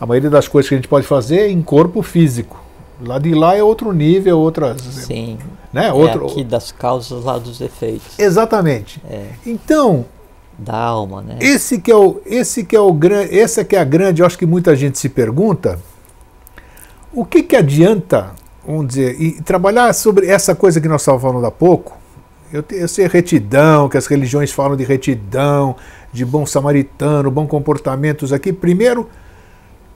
A 0.00 0.06
maioria 0.06 0.30
das 0.30 0.46
coisas 0.46 0.68
que 0.68 0.74
a 0.74 0.78
gente 0.78 0.88
pode 0.88 1.06
fazer 1.06 1.40
é 1.40 1.50
em 1.50 1.60
corpo 1.60 2.00
físico. 2.02 2.62
Lá 3.00 3.18
de 3.18 3.34
lá 3.34 3.56
é 3.56 3.62
outro 3.62 3.92
nível, 3.92 4.32
é 4.32 4.34
outras. 4.34 4.80
Sim. 4.80 5.38
Né? 5.72 5.88
É 5.88 5.92
outro, 5.92 6.26
aqui 6.26 6.44
das 6.44 6.70
causas, 6.70 7.24
lá 7.24 7.36
dos 7.38 7.60
efeitos. 7.60 8.18
Exatamente. 8.18 9.02
É. 9.08 9.26
Então. 9.44 10.06
Da 10.58 10.76
alma, 10.76 11.20
né? 11.20 11.36
Esse 11.40 11.78
que 11.78 11.90
é 11.90 11.96
o, 11.96 12.20
esse 12.24 12.64
que 12.64 12.74
é 12.74 12.80
o 12.80 12.92
grande, 12.92 13.38
essa 13.38 13.62
que 13.62 13.76
é 13.76 13.78
a 13.78 13.84
grande, 13.84 14.22
eu 14.22 14.26
acho 14.26 14.38
que 14.38 14.46
muita 14.46 14.74
gente 14.74 14.98
se 14.98 15.08
pergunta 15.10 15.78
o 17.16 17.24
que, 17.24 17.42
que 17.42 17.56
adianta, 17.56 18.30
vamos 18.64 18.88
dizer, 18.88 19.20
e 19.20 19.40
trabalhar 19.40 19.92
sobre 19.94 20.26
essa 20.26 20.54
coisa 20.54 20.80
que 20.80 20.86
nós 20.86 21.00
estávamos 21.00 21.22
falando 21.22 21.46
há 21.46 21.50
pouco? 21.50 21.96
Eu, 22.52 22.62
eu 22.70 22.86
sei 22.86 23.08
retidão, 23.08 23.88
que 23.88 23.96
as 23.96 24.06
religiões 24.06 24.52
falam 24.52 24.76
de 24.76 24.84
retidão, 24.84 25.74
de 26.12 26.24
bom 26.24 26.44
samaritano, 26.44 27.30
bom 27.30 27.46
comportamentos 27.46 28.32
aqui. 28.32 28.52
Primeiro, 28.52 29.08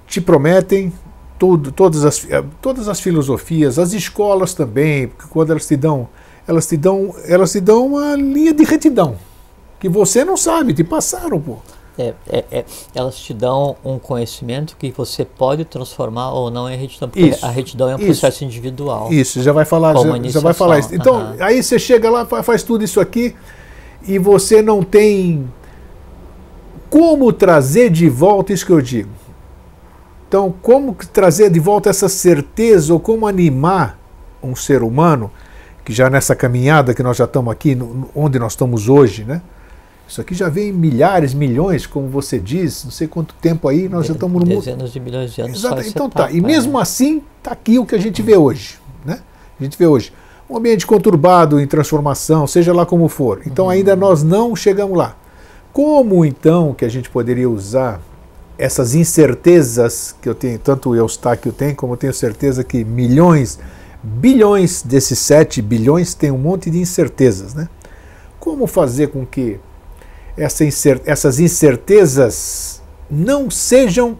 te 0.06 0.20
prometem 0.20 0.92
tudo, 1.38 1.70
todas, 1.70 2.04
as, 2.04 2.26
todas 2.60 2.88
as 2.88 3.00
filosofias, 3.00 3.78
as 3.78 3.92
escolas 3.92 4.54
também, 4.54 5.12
quando 5.28 5.50
elas 5.50 5.66
te 5.66 5.76
dão, 5.76 6.08
elas 6.48 6.66
te 6.66 6.76
dão, 6.76 7.14
elas 7.26 7.52
te 7.52 7.60
dão 7.60 7.86
uma 7.86 8.16
linha 8.16 8.52
de 8.52 8.64
retidão 8.64 9.16
que 9.78 9.88
você 9.88 10.24
não 10.24 10.36
sabe, 10.36 10.74
te 10.74 10.84
passaram, 10.84 11.40
pô. 11.40 11.58
É, 12.00 12.14
é, 12.30 12.44
é, 12.50 12.64
elas 12.94 13.18
te 13.18 13.34
dão 13.34 13.76
um 13.84 13.98
conhecimento 13.98 14.74
que 14.78 14.90
você 14.90 15.22
pode 15.22 15.66
transformar 15.66 16.30
ou 16.32 16.50
não 16.50 16.66
em 16.70 16.74
retidão, 16.74 17.10
porque 17.10 17.26
isso, 17.26 17.44
a 17.44 17.50
retidão 17.50 17.90
é 17.90 17.94
um 17.94 17.98
isso, 17.98 18.06
processo 18.06 18.42
individual. 18.42 19.12
Isso, 19.12 19.42
já 19.42 19.52
vai 19.52 19.66
falar, 19.66 19.94
já, 19.94 20.30
já, 20.30 20.40
vai 20.40 20.54
falar 20.54 20.78
isso. 20.78 20.94
Então, 20.94 21.16
uhum. 21.16 21.36
aí 21.40 21.62
você 21.62 21.78
chega 21.78 22.08
lá, 22.08 22.24
faz 22.24 22.62
tudo 22.62 22.82
isso 22.82 23.00
aqui 23.00 23.36
e 24.08 24.18
você 24.18 24.62
não 24.62 24.82
tem 24.82 25.46
como 26.88 27.30
trazer 27.34 27.90
de 27.90 28.08
volta 28.08 28.54
isso 28.54 28.64
que 28.64 28.72
eu 28.72 28.80
digo. 28.80 29.10
Então, 30.26 30.54
como 30.62 30.96
trazer 31.12 31.50
de 31.50 31.60
volta 31.60 31.90
essa 31.90 32.08
certeza 32.08 32.94
ou 32.94 33.00
como 33.00 33.26
animar 33.26 33.98
um 34.42 34.56
ser 34.56 34.82
humano 34.82 35.30
que 35.84 35.92
já 35.92 36.08
nessa 36.08 36.34
caminhada 36.34 36.94
que 36.94 37.02
nós 37.02 37.18
já 37.18 37.24
estamos 37.24 37.52
aqui, 37.52 37.76
onde 38.14 38.38
nós 38.38 38.52
estamos 38.52 38.88
hoje, 38.88 39.24
né? 39.24 39.42
Isso 40.10 40.20
aqui 40.20 40.34
já 40.34 40.48
vem 40.48 40.72
milhares, 40.72 41.32
milhões, 41.32 41.86
como 41.86 42.08
você 42.08 42.36
diz, 42.36 42.82
não 42.82 42.90
sei 42.90 43.06
quanto 43.06 43.32
tempo 43.34 43.68
aí, 43.68 43.88
nós 43.88 44.08
já 44.08 44.12
estamos 44.12 44.42
no 44.42 44.48
mundo. 44.48 44.58
Dezenas 44.58 44.90
de 44.90 44.98
milhões 44.98 45.32
de 45.32 45.40
anos. 45.40 45.58
Exato. 45.60 45.82
Então 45.82 46.10
tá. 46.10 46.32
E 46.32 46.40
mesmo 46.40 46.72
né? 46.72 46.82
assim, 46.82 47.22
está 47.38 47.52
aqui 47.52 47.78
o 47.78 47.86
que 47.86 47.94
a 47.94 47.98
gente 47.98 48.20
vê 48.20 48.36
hoje. 48.36 48.80
Né? 49.04 49.20
A 49.58 49.62
gente 49.62 49.78
vê 49.78 49.86
hoje. 49.86 50.12
Um 50.48 50.56
ambiente 50.56 50.84
conturbado 50.84 51.60
em 51.60 51.66
transformação, 51.68 52.44
seja 52.44 52.72
lá 52.72 52.84
como 52.84 53.06
for. 53.06 53.42
Então 53.46 53.66
uhum. 53.66 53.70
ainda 53.70 53.94
nós 53.94 54.24
não 54.24 54.56
chegamos 54.56 54.98
lá. 54.98 55.14
Como 55.72 56.24
então 56.24 56.74
que 56.74 56.84
a 56.84 56.88
gente 56.88 57.08
poderia 57.08 57.48
usar 57.48 58.00
essas 58.58 58.96
incertezas 58.96 60.12
que 60.20 60.28
eu 60.28 60.34
tenho, 60.34 60.58
tanto 60.58 60.90
o 60.90 60.96
Eustáquio 60.96 61.52
tem, 61.52 61.72
como 61.72 61.92
eu 61.92 61.96
tenho 61.96 62.12
certeza 62.12 62.64
que 62.64 62.84
milhões, 62.84 63.60
bilhões 64.02 64.82
desses 64.82 65.20
7 65.20 65.62
bilhões 65.62 66.14
têm 66.14 66.32
um 66.32 66.38
monte 66.38 66.68
de 66.68 66.80
incertezas, 66.80 67.54
né? 67.54 67.68
Como 68.40 68.66
fazer 68.66 69.06
com 69.08 69.24
que 69.24 69.60
essa 70.40 70.64
incer 70.64 71.00
essas 71.04 71.38
incertezas 71.38 72.82
não 73.10 73.50
sejam, 73.50 74.18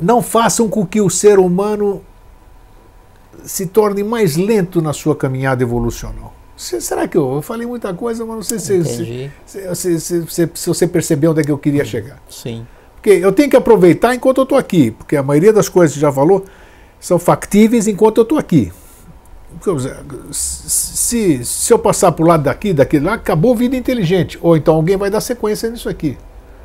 não 0.00 0.20
façam 0.20 0.68
com 0.68 0.84
que 0.84 1.00
o 1.00 1.08
ser 1.08 1.38
humano 1.38 2.02
se 3.44 3.66
torne 3.66 4.02
mais 4.02 4.36
lento 4.36 4.82
na 4.82 4.92
sua 4.92 5.16
caminhada 5.16 5.62
evolucional. 5.62 6.34
Será 6.56 7.08
que 7.08 7.16
eu, 7.16 7.36
eu 7.36 7.42
falei 7.42 7.66
muita 7.66 7.92
coisa, 7.94 8.24
mas 8.26 8.36
não 8.36 8.42
sei 8.42 8.58
se, 8.58 8.84
se, 8.84 9.30
se, 9.74 10.00
se, 10.00 10.50
se 10.54 10.68
você 10.68 10.86
percebeu 10.86 11.30
onde 11.30 11.40
é 11.40 11.44
que 11.44 11.50
eu 11.50 11.58
queria 11.58 11.84
chegar. 11.84 12.22
Sim. 12.28 12.66
Porque 12.94 13.10
eu 13.10 13.32
tenho 13.32 13.48
que 13.48 13.56
aproveitar 13.56 14.14
enquanto 14.14 14.38
eu 14.38 14.44
estou 14.44 14.58
aqui, 14.58 14.90
porque 14.90 15.16
a 15.16 15.22
maioria 15.22 15.52
das 15.52 15.68
coisas 15.68 15.94
que 15.94 16.00
já 16.00 16.12
falou 16.12 16.44
são 17.00 17.18
factíveis 17.18 17.88
enquanto 17.88 18.18
eu 18.18 18.22
estou 18.22 18.38
aqui 18.38 18.72
se, 20.30 21.44
se 21.44 21.72
eu 21.72 21.78
passar 21.78 22.12
para 22.12 22.24
o 22.24 22.28
lado 22.28 22.44
daqui, 22.44 22.72
daquele 22.72 23.04
lá, 23.04 23.14
acabou 23.14 23.54
vida 23.54 23.76
inteligente. 23.76 24.38
Ou 24.42 24.56
então 24.56 24.74
alguém 24.74 24.96
vai 24.96 25.10
dar 25.10 25.20
sequência 25.20 25.70
nisso 25.70 25.88
aqui. 25.88 26.16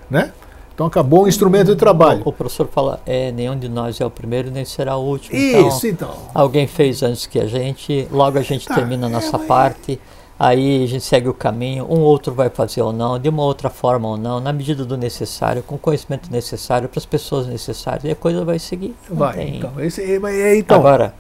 Né? 0.10 0.32
Então 0.78 0.86
acabou 0.86 1.24
o 1.24 1.28
instrumento 1.28 1.72
de 1.72 1.76
trabalho. 1.76 2.22
O, 2.24 2.30
o, 2.30 2.32
professor 2.32 2.68
fala, 2.68 3.00
é, 3.04 3.32
nenhum 3.32 3.58
de 3.58 3.68
nós 3.68 4.00
é 4.00 4.06
o 4.06 4.12
primeiro 4.12 4.52
nem 4.52 4.64
será 4.64 4.96
o 4.96 5.04
último. 5.04 5.36
Isso, 5.36 5.88
então. 5.88 6.10
então. 6.10 6.32
Alguém 6.36 6.68
fez 6.68 7.02
antes 7.02 7.26
que 7.26 7.40
a 7.40 7.48
gente, 7.48 8.08
logo 8.12 8.38
a 8.38 8.44
gente 8.44 8.68
tá, 8.68 8.76
termina 8.76 9.08
a 9.08 9.10
nossa 9.10 9.38
é, 9.38 9.40
parte, 9.40 10.00
aí 10.40 10.84
a 10.84 10.88
gente 10.88 11.04
segue 11.04 11.28
o 11.28 11.34
caminho, 11.34 11.84
um 11.90 12.02
outro 12.02 12.32
vai 12.32 12.52
fazer 12.52 12.84
ou 12.84 12.94
não, 12.94 13.18
de 13.18 13.28
uma 13.28 13.42
outra 13.42 13.72
forma 13.72 14.08
ou 14.08 14.18
não, 14.18 14.40
na 14.40 14.54
medida 14.54 14.86
do 14.86 14.96
necessário, 14.96 15.64
com 15.64 15.74
o 15.74 15.80
conhecimento 15.80 16.32
necessário, 16.32 16.88
para 16.88 17.00
as 17.00 17.08
pessoas 17.08 17.48
necessárias, 17.48 18.04
e 18.04 18.12
a 18.12 18.16
coisa 18.16 18.46
vai 18.46 18.60
seguir. 18.60 18.96
Vai, 19.10 19.34
tem... 19.34 19.58
então, 19.58 19.72
esse, 19.80 20.04
é, 20.04 20.58
então. 20.60 20.78
Agora, 20.78 21.16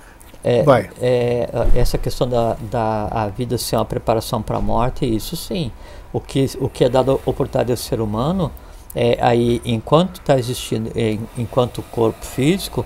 é, 0.47 0.63
Vai. 0.63 0.89
É, 1.01 1.49
essa 1.75 1.97
questão 1.97 2.25
da, 2.25 2.55
da 2.71 3.09
a 3.11 3.27
vida 3.27 3.57
ser 3.57 3.75
uma 3.75 3.83
preparação 3.83 4.41
para 4.41 4.55
a 4.55 4.61
morte, 4.61 5.05
isso 5.05 5.35
sim. 5.35 5.73
O 6.13 6.21
que, 6.21 6.45
o 6.61 6.69
que 6.69 6.85
é 6.85 6.89
dado 6.89 7.19
oportunidade 7.25 7.69
ao 7.69 7.75
ser 7.75 7.99
humano 7.99 8.49
é 8.95 9.17
aí, 9.19 9.61
enquanto 9.65 10.21
está 10.21 10.39
existindo, 10.39 10.89
é, 10.95 11.19
enquanto 11.37 11.81
corpo 11.91 12.23
físico, 12.25 12.85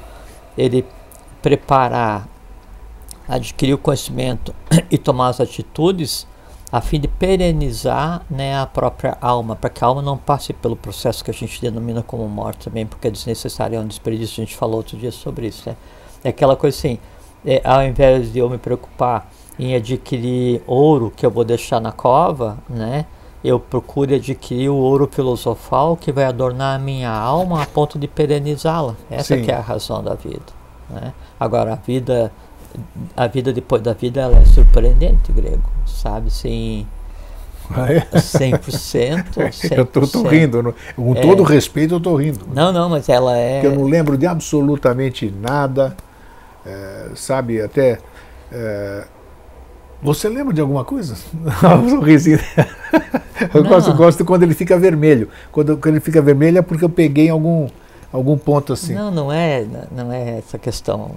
ele 0.58 0.84
preparar, 1.40 2.28
adquirir 3.28 3.76
o 3.76 3.78
conhecimento 3.78 4.56
e 4.90 4.98
tomar 4.98 5.28
as 5.28 5.40
atitudes 5.40 6.26
a 6.72 6.82
fim 6.82 7.00
de 7.00 7.08
perenizar 7.08 8.26
né, 8.28 8.58
a 8.58 8.66
própria 8.66 9.20
alma, 9.22 9.56
para 9.56 9.70
que 9.70 9.84
a 9.84 9.88
alma 9.88 10.02
não 10.02 10.18
passe 10.18 10.52
pelo 10.52 10.76
processo 10.76 11.24
que 11.24 11.30
a 11.30 11.34
gente 11.34 11.62
denomina 11.62 12.02
como 12.02 12.28
morte 12.28 12.66
também, 12.66 12.88
porque 12.88 13.08
é 13.08 13.12
desnecessário, 13.12 13.78
é 13.78 13.80
um 13.80 13.86
desperdício, 13.86 14.42
a 14.42 14.46
gente 14.46 14.56
falou 14.56 14.78
outro 14.78 14.98
dia 14.98 15.12
sobre 15.12 15.46
isso. 15.46 15.70
Né? 15.70 15.76
É 16.24 16.30
aquela 16.30 16.56
coisa 16.56 16.76
assim, 16.76 16.98
é, 17.46 17.62
ao 17.64 17.84
invés 17.84 18.32
de 18.32 18.40
eu 18.40 18.50
me 18.50 18.58
preocupar 18.58 19.30
em 19.58 19.76
adquirir 19.76 20.62
ouro 20.66 21.12
que 21.16 21.26
eu 21.26 21.32
vou 21.32 21.44
deixar 21.44 21.80
na 21.80 21.92
cova, 21.92 22.58
né? 22.70 23.06
Eu 23.44 23.60
procuro 23.60 24.14
adquirir 24.14 24.70
o 24.70 24.76
ouro 24.76 25.10
filosofal 25.12 25.98
que 25.98 26.12
vai 26.12 26.26
adornar 26.26 26.76
a 26.76 26.80
minha 26.80 27.10
alma 27.10 27.64
a 27.64 27.66
ponto 27.66 27.98
de 27.98 28.08
perenizá-la. 28.08 28.96
Essa 29.10 29.36
é 29.36 29.54
a 29.54 29.60
razão 29.60 30.04
da 30.04 30.14
vida. 30.14 30.46
Né? 30.88 31.12
Agora 31.40 31.74
a 31.74 31.76
vida, 31.76 32.32
a 33.18 33.26
vida 33.26 33.52
depois 33.52 33.82
da 33.82 33.94
vida 33.94 34.22
ela 34.22 34.38
é 34.38 34.46
surpreendente, 34.46 35.32
grego, 35.32 35.70
sabe? 35.88 36.30
Sim. 36.30 36.86
Ah, 37.74 37.92
é? 37.92 38.02
100%, 38.14 38.60
100%. 39.34 39.72
Eu 39.78 39.86
tô, 39.86 40.22
rindo, 40.24 40.76
com 40.96 41.16
é. 41.16 41.22
todo 41.22 41.42
respeito 41.42 41.96
eu 41.96 42.00
tô 42.02 42.18
rindo. 42.18 42.46
Não, 42.54 42.74
não, 42.74 42.90
mas 42.90 43.08
ela 43.08 43.38
é. 43.38 43.62
Porque 43.62 43.76
eu 43.76 43.80
não 43.80 43.88
lembro 43.88 44.18
de 44.18 44.28
absolutamente 44.28 45.32
nada 45.32 45.96
é, 46.66 47.10
sabe, 47.16 47.62
até. 47.62 48.00
É, 48.52 49.04
você 50.02 50.28
lembra 50.28 50.54
de 50.54 50.62
alguma 50.62 50.84
coisa? 50.84 51.16
um 51.84 51.90
sorrisinho. 51.90 52.40
eu 53.54 53.64
gosto, 53.64 53.94
gosto 53.94 54.26
quando 54.26 54.44
ele 54.44 54.54
fica 54.54 54.78
vermelho. 54.78 55.30
Quando, 55.52 55.78
quando 55.78 55.96
ele 55.96 56.04
fica 56.04 56.22
vermelho 56.22 56.58
é 56.58 56.62
porque 56.62 56.84
eu 56.84 56.90
peguei 56.90 57.30
algum, 57.30 57.68
algum 58.12 58.38
ponto 58.38 58.74
assim. 58.74 58.96
Não, 58.96 59.12
não 59.12 59.32
é, 59.32 59.66
não 59.92 60.12
é 60.12 60.40
essa 60.40 60.58
questão. 60.58 61.12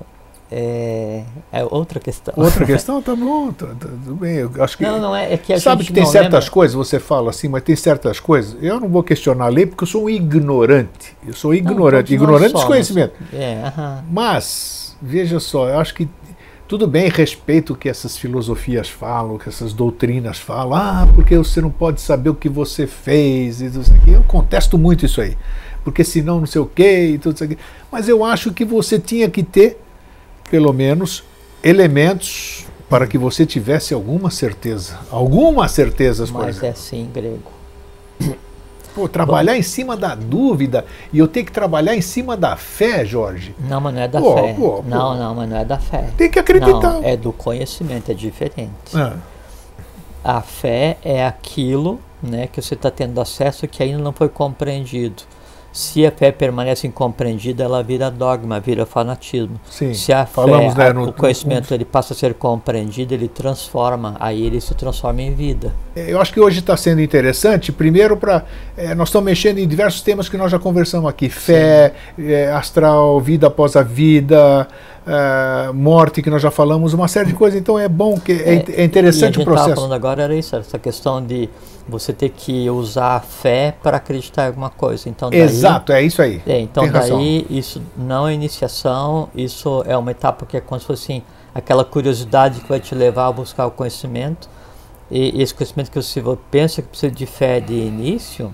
É, 0.52 1.22
é 1.50 1.64
outra 1.64 1.98
questão. 1.98 2.34
Outra 2.36 2.64
questão? 2.66 3.00
Tá 3.00 3.16
bom, 3.16 3.50
tá, 3.52 3.66
tá, 3.66 3.88
tudo 3.88 4.14
bem. 4.16 4.36
Eu 4.36 4.50
acho 4.60 4.76
que, 4.76 4.84
não, 4.84 5.00
não 5.00 5.16
é, 5.16 5.32
é 5.32 5.36
que 5.38 5.58
Sabe 5.58 5.82
que 5.82 5.92
tem 5.92 6.04
certas 6.04 6.44
lembra... 6.44 6.50
coisas, 6.50 6.74
você 6.74 7.00
fala 7.00 7.30
assim, 7.30 7.48
mas 7.48 7.62
tem 7.62 7.74
certas 7.74 8.20
coisas. 8.20 8.56
Eu 8.62 8.78
não 8.78 8.88
vou 8.88 9.02
questionar 9.02 9.46
a 9.46 9.48
lei 9.48 9.64
porque 9.64 9.84
eu 9.84 9.88
sou 9.88 10.04
um 10.04 10.10
ignorante. 10.10 11.16
Eu 11.26 11.32
sou 11.32 11.54
ignorante. 11.54 12.14
Não, 12.14 12.22
ignorante 12.22 12.52
de 12.52 12.58
desconhecimento. 12.58 13.14
É, 13.32 13.62
uh 13.64 13.80
-huh. 13.80 14.02
Mas 14.10 14.83
veja 15.00 15.38
só, 15.40 15.68
eu 15.68 15.78
acho 15.78 15.94
que 15.94 16.08
tudo 16.66 16.86
bem, 16.86 17.10
respeito 17.10 17.74
o 17.74 17.76
que 17.76 17.88
essas 17.88 18.16
filosofias 18.16 18.88
falam, 18.88 19.34
o 19.34 19.38
que 19.38 19.48
essas 19.48 19.72
doutrinas 19.72 20.38
falam. 20.38 20.74
Ah, 20.74 21.08
porque 21.14 21.36
você 21.36 21.60
não 21.60 21.70
pode 21.70 22.00
saber 22.00 22.30
o 22.30 22.34
que 22.34 22.48
você 22.48 22.86
fez 22.86 23.60
e 23.60 23.68
tudo 23.68 23.82
isso 23.82 23.92
aqui. 23.92 24.12
Eu 24.12 24.22
contesto 24.22 24.78
muito 24.78 25.04
isso 25.04 25.20
aí. 25.20 25.36
Porque 25.84 26.02
senão 26.02 26.40
não 26.40 26.46
sei 26.46 26.62
o 26.62 26.66
quê 26.66 27.10
e 27.10 27.18
tudo 27.18 27.34
isso 27.34 27.44
aqui. 27.44 27.58
Mas 27.92 28.08
eu 28.08 28.24
acho 28.24 28.52
que 28.52 28.64
você 28.64 28.98
tinha 28.98 29.28
que 29.28 29.42
ter, 29.42 29.78
pelo 30.50 30.72
menos, 30.72 31.22
elementos 31.62 32.64
para 32.88 33.06
que 33.06 33.18
você 33.18 33.44
tivesse 33.44 33.92
alguma 33.92 34.30
certeza. 34.30 34.98
Alguma 35.10 35.68
certeza, 35.68 36.26
por 36.26 36.34
Mas 36.42 36.56
exemplo. 36.56 36.66
é 36.66 36.70
assim, 36.70 37.10
grego. 37.12 37.52
Pô, 38.94 39.08
trabalhar 39.08 39.52
Bom, 39.52 39.58
em 39.58 39.62
cima 39.62 39.96
da 39.96 40.14
dúvida 40.14 40.84
e 41.12 41.18
eu 41.18 41.26
tenho 41.26 41.44
que 41.44 41.52
trabalhar 41.52 41.96
em 41.96 42.00
cima 42.00 42.36
da 42.36 42.56
fé, 42.56 43.04
Jorge. 43.04 43.54
Não, 43.58 43.80
mas 43.80 43.94
não 43.94 44.00
é 44.02 44.08
da 44.08 44.20
pô, 44.20 44.34
fé. 44.34 44.54
Pô, 44.54 44.84
não, 44.86 45.18
não, 45.18 45.34
mas 45.34 45.48
não 45.48 45.56
é 45.56 45.64
da 45.64 45.78
fé. 45.78 46.10
Tem 46.16 46.30
que 46.30 46.38
acreditar. 46.38 46.92
Não, 46.94 47.04
é 47.04 47.16
do 47.16 47.32
conhecimento, 47.32 48.12
é 48.12 48.14
diferente. 48.14 48.96
É. 48.96 49.12
A 50.22 50.40
fé 50.40 50.96
é 51.04 51.26
aquilo 51.26 52.00
né, 52.22 52.46
que 52.46 52.62
você 52.62 52.74
está 52.74 52.90
tendo 52.90 53.20
acesso 53.20 53.66
que 53.66 53.82
ainda 53.82 53.98
não 53.98 54.12
foi 54.12 54.28
compreendido. 54.28 55.24
Se 55.74 56.06
a 56.06 56.12
fé 56.12 56.30
permanece 56.30 56.86
incompreendida, 56.86 57.64
ela 57.64 57.82
vira 57.82 58.08
dogma, 58.08 58.60
vira 58.60 58.86
fanatismo. 58.86 59.60
Sim, 59.68 59.92
se 59.92 60.12
a 60.12 60.24
falamos, 60.24 60.72
fé, 60.72 60.84
né, 60.84 60.92
no, 60.92 61.08
o 61.08 61.12
conhecimento 61.12 61.68
no, 61.68 61.76
ele 61.76 61.84
passa 61.84 62.14
a 62.14 62.16
ser 62.16 62.32
compreendido, 62.34 63.12
ele 63.12 63.26
transforma, 63.26 64.14
aí 64.20 64.46
ele 64.46 64.60
se 64.60 64.72
transforma 64.72 65.20
em 65.20 65.34
vida. 65.34 65.72
É, 65.96 66.12
eu 66.12 66.20
acho 66.20 66.32
que 66.32 66.38
hoje 66.38 66.60
está 66.60 66.76
sendo 66.76 67.00
interessante, 67.00 67.72
primeiro 67.72 68.16
para 68.16 68.44
é, 68.76 68.94
nós 68.94 69.08
estamos 69.08 69.26
mexendo 69.26 69.58
em 69.58 69.66
diversos 69.66 70.00
temas 70.00 70.28
que 70.28 70.36
nós 70.36 70.48
já 70.48 70.60
conversamos 70.60 71.10
aqui, 71.10 71.28
fé, 71.28 71.92
é, 72.16 72.52
astral, 72.52 73.20
vida 73.20 73.48
após 73.48 73.74
a 73.74 73.82
vida, 73.82 74.68
uh, 75.04 75.74
morte, 75.74 76.22
que 76.22 76.30
nós 76.30 76.40
já 76.40 76.52
falamos, 76.52 76.94
uma 76.94 77.08
série 77.08 77.30
de 77.30 77.34
coisas. 77.34 77.58
Então 77.58 77.76
é 77.76 77.88
bom, 77.88 78.16
que 78.18 78.30
é, 78.30 78.54
é, 78.54 78.64
é 78.76 78.84
interessante 78.84 79.40
o 79.40 79.44
processo. 79.44 79.74
falando 79.74 79.92
agora 79.92 80.22
era 80.22 80.36
isso, 80.36 80.54
essa 80.54 80.78
questão 80.78 81.20
de 81.20 81.48
você 81.86 82.12
ter 82.12 82.30
que 82.30 82.68
usar 82.70 83.16
a 83.16 83.20
fé 83.20 83.76
para 83.82 83.98
acreditar 83.98 84.44
em 84.44 84.46
alguma 84.48 84.70
coisa. 84.70 85.08
Então, 85.08 85.30
daí, 85.30 85.40
Exato, 85.40 85.92
é 85.92 86.02
isso 86.02 86.22
aí. 86.22 86.42
É, 86.46 86.58
então 86.58 86.84
Tem 86.84 86.92
daí 86.92 87.02
razão. 87.02 87.20
isso 87.50 87.82
não 87.96 88.26
é 88.26 88.32
iniciação, 88.32 89.28
isso 89.34 89.84
é 89.86 89.96
uma 89.96 90.10
etapa 90.10 90.46
que 90.46 90.56
é 90.56 90.60
como 90.60 90.80
se 90.80 90.86
fosse 90.86 91.12
assim, 91.12 91.22
aquela 91.54 91.84
curiosidade 91.84 92.60
que 92.60 92.68
vai 92.68 92.80
te 92.80 92.94
levar 92.94 93.26
a 93.26 93.32
buscar 93.32 93.66
o 93.66 93.70
conhecimento. 93.70 94.48
E, 95.10 95.38
e 95.38 95.42
esse 95.42 95.54
conhecimento 95.54 95.90
que 95.90 96.00
você 96.00 96.22
pensa 96.50 96.80
que 96.80 96.88
precisa 96.88 97.12
de 97.12 97.26
fé 97.26 97.60
de 97.60 97.74
início, 97.74 98.52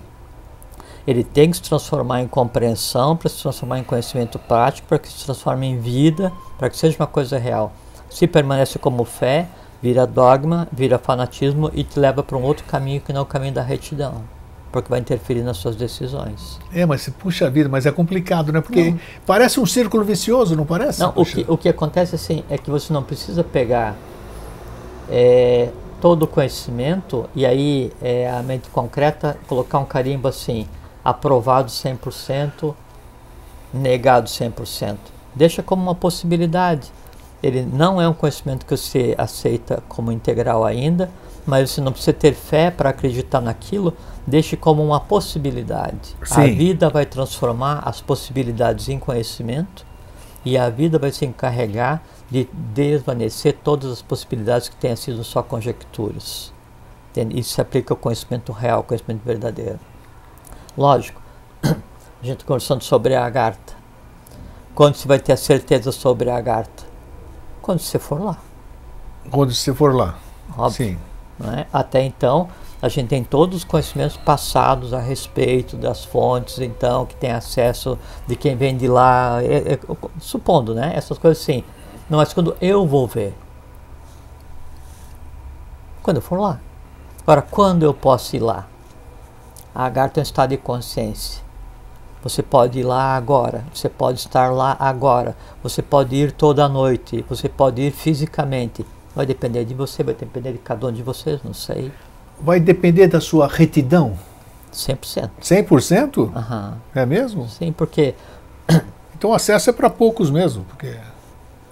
ele 1.07 1.25
tem 1.25 1.51
que 1.51 1.57
se 1.57 1.63
transformar 1.63 2.21
em 2.21 2.29
compreensão, 2.29 3.17
para 3.17 3.29
se 3.29 3.41
transformar 3.41 3.79
em 3.79 3.85
conhecimento 3.85 4.39
prático, 4.39 4.89
para 4.89 4.99
que 4.99 5.09
se 5.09 5.25
transforme 5.25 5.67
em 5.67 5.79
vida, 5.79 6.33
para 6.59 6.69
que 6.69 6.77
seja 6.77 6.97
uma 6.99 7.07
coisa 7.07 7.39
real. 7.39 7.73
Se 8.11 8.27
permanece 8.27 8.79
como 8.79 9.05
fé, 9.05 9.47
vira 9.83 10.07
dogma, 10.07 10.69
vira 10.71 10.99
fanatismo 10.99 11.71
e 11.73 11.83
te 11.83 11.99
leva 11.99 12.23
para 12.23 12.37
um 12.37 12.43
outro 12.43 12.65
caminho 12.65 13.01
que 13.01 13.13
não 13.13 13.21
é 13.21 13.23
o 13.23 13.27
caminho 13.27 13.55
da 13.55 13.63
retidão. 13.63 14.23
Porque 14.71 14.89
vai 14.89 15.01
interferir 15.01 15.43
nas 15.43 15.57
suas 15.57 15.75
decisões. 15.75 16.61
É, 16.73 16.87
mas 16.87 17.09
puxa 17.09 17.51
vida, 17.51 17.69
mas 17.69 17.87
é 17.87 17.91
complicado, 17.91 18.53
né? 18.53 18.61
Porque 18.61 18.93
não. 18.93 19.01
parece 19.27 19.59
um 19.59 19.67
círculo 19.67 20.05
vicioso, 20.05 20.55
não 20.55 20.65
parece? 20.65 21.01
Não, 21.01 21.13
o 21.17 21.25
que, 21.25 21.45
o 21.49 21.59
que 21.59 21.69
acontece 21.69 22.15
assim 22.15 22.45
é 22.49 22.57
que 22.57 22.71
você 22.71 22.93
não 22.93 23.03
precisa 23.03 23.43
pegar 23.43 23.97
é, 25.11 25.71
todo 26.01 26.27
conhecimento, 26.27 27.29
e 27.35 27.45
aí 27.45 27.93
é 28.01 28.31
a 28.31 28.43
mente 28.43 28.69
concreta 28.71 29.37
colocar 29.49 29.79
um 29.81 29.85
carimbo 29.85 30.29
assim, 30.29 30.69
aprovado 31.05 31.69
100%, 31.69 32.75
negado 33.75 34.29
100%. 34.29 34.97
Deixa 35.35 35.63
como 35.63 35.83
uma 35.83 35.95
possibilidade. 35.95 36.91
Ele 37.43 37.63
não 37.63 38.01
é 38.01 38.09
um 38.09 38.13
conhecimento 38.13 38.67
que 38.67 38.77
você 38.77 39.15
aceita 39.17 39.83
como 39.89 40.13
integral 40.13 40.65
ainda, 40.65 41.11
mas 41.47 41.71
você 41.71 41.81
não 41.81 41.93
precisa 41.93 42.13
ter 42.13 42.35
fé 42.35 42.71
para 42.71 42.91
acreditar 42.91 43.41
naquilo, 43.41 43.95
deixe 44.27 44.57
como 44.57 44.85
uma 44.85 45.01
possibilidade. 45.01 46.15
Sim. 46.25 46.41
A 46.41 46.47
vida 46.47 46.91
vai 46.91 47.07
transformar 47.07 47.83
as 47.85 48.01
possibilidades 48.01 48.89
em 48.89 48.99
conhecimento 48.99 49.87
e 50.45 50.57
a 50.57 50.69
vida 50.69 50.99
vai 50.99 51.11
se 51.11 51.25
encarregar 51.25 52.03
de 52.31 52.49
desvanecer 52.53 53.57
todas 53.65 53.91
as 53.91 54.03
possibilidades 54.03 54.69
que 54.69 54.77
tenham 54.77 54.97
sido 54.97 55.25
só 55.25 55.43
conjecturas. 55.43 56.53
Isso 57.35 57.55
se 57.55 57.61
aplica 57.61 57.93
ao 57.93 57.97
conhecimento 57.97 58.53
real, 58.53 58.85
conhecimento 58.85 59.23
verdadeiro. 59.25 59.81
Lógico, 60.79 61.21
a 61.65 61.75
gente 62.23 62.45
conversando 62.45 62.85
sobre 62.85 63.15
a 63.15 63.25
Agartha. 63.25 63.75
Quando 64.75 64.95
você 64.95 65.09
vai 65.09 65.19
ter 65.19 65.33
a 65.33 65.37
certeza 65.37 65.91
sobre 65.91 66.31
a 66.31 66.37
Agartha? 66.37 66.90
Quando 67.63 67.81
você 67.81 67.99
for 67.99 68.21
lá. 68.21 68.39
Quando 69.31 69.55
você 69.55 69.73
for 69.75 69.95
lá. 69.95 70.19
Óbvio. 70.57 70.73
Sim. 70.89 70.99
É? 71.57 71.67
Até 71.73 72.03
então, 72.03 72.49
a 72.83 72.89
gente 72.89 73.09
tem 73.09 73.23
todos 73.23 73.59
os 73.59 73.65
conhecimentos 73.65 74.17
passados 74.17 74.93
a 74.93 75.01
respeito 75.01 75.77
das 75.77 76.05
fontes, 76.05 76.59
então, 76.59 77.07
que 77.07 77.15
tem 77.15 77.31
acesso 77.31 77.99
de 78.27 78.37
quem 78.37 78.57
vem 78.57 78.77
de 78.77 78.89
lá, 78.89 79.43
é, 79.43 79.75
é, 79.75 79.79
supondo, 80.19 80.75
né? 80.75 80.93
Essas 80.95 81.19
coisas 81.19 81.43
assim. 81.43 81.65
Não, 82.09 82.19
mas 82.19 82.33
quando 82.33 82.57
eu 82.61 82.87
vou 82.87 83.07
ver. 83.07 83.35
Quando 86.03 86.17
eu 86.17 86.23
for 86.23 86.39
lá. 86.39 86.59
Agora, 87.23 87.43
quando 87.43 87.83
eu 87.85 87.95
posso 87.95 88.35
ir 88.35 88.41
lá? 88.41 88.67
A 89.75 89.85
Agartha 89.85 90.21
é 90.21 90.23
um 90.23 90.25
estado 90.25 90.51
de 90.51 90.57
consciência. 90.57 91.43
Você 92.23 92.43
pode 92.43 92.81
ir 92.81 92.83
lá 92.83 93.17
agora, 93.17 93.65
você 93.73 93.89
pode 93.89 94.19
estar 94.19 94.53
lá 94.53 94.77
agora, 94.79 95.35
você 95.63 95.81
pode 95.81 96.15
ir 96.15 96.33
toda 96.33 96.69
noite, 96.69 97.25
você 97.29 97.49
pode 97.49 97.81
ir 97.81 97.93
fisicamente. 97.93 98.85
Vai 99.15 99.25
depender 99.25 99.65
de 99.65 99.75
você, 99.75 100.03
vai 100.03 100.15
depender 100.15 100.53
de 100.53 100.59
cada 100.59 100.87
um 100.87 100.93
de 100.93 101.03
vocês, 101.03 101.41
não 101.43 101.55
sei. 101.55 101.91
Vai 102.39 102.61
depender 102.61 103.07
da 103.07 103.21
sua 103.21 103.47
retidão? 103.49 104.19
100%. 104.73 105.31
100%? 105.43 106.19
Uhum. 106.19 106.75
É 106.95 107.07
mesmo? 107.07 107.49
Sim, 107.49 107.73
porque. 107.73 108.15
Então 109.21 109.33
o 109.33 109.35
acesso 109.35 109.69
é 109.69 109.73
para 109.75 109.91
poucos 109.91 110.31
mesmo, 110.31 110.65
porque. 110.65 110.97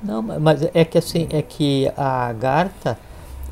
Não, 0.02 0.20
mas 0.20 0.68
é 0.74 0.84
que 0.84 0.98
assim, 0.98 1.26
é 1.30 1.40
que 1.40 1.90
a 1.96 2.30
Garta 2.34 2.98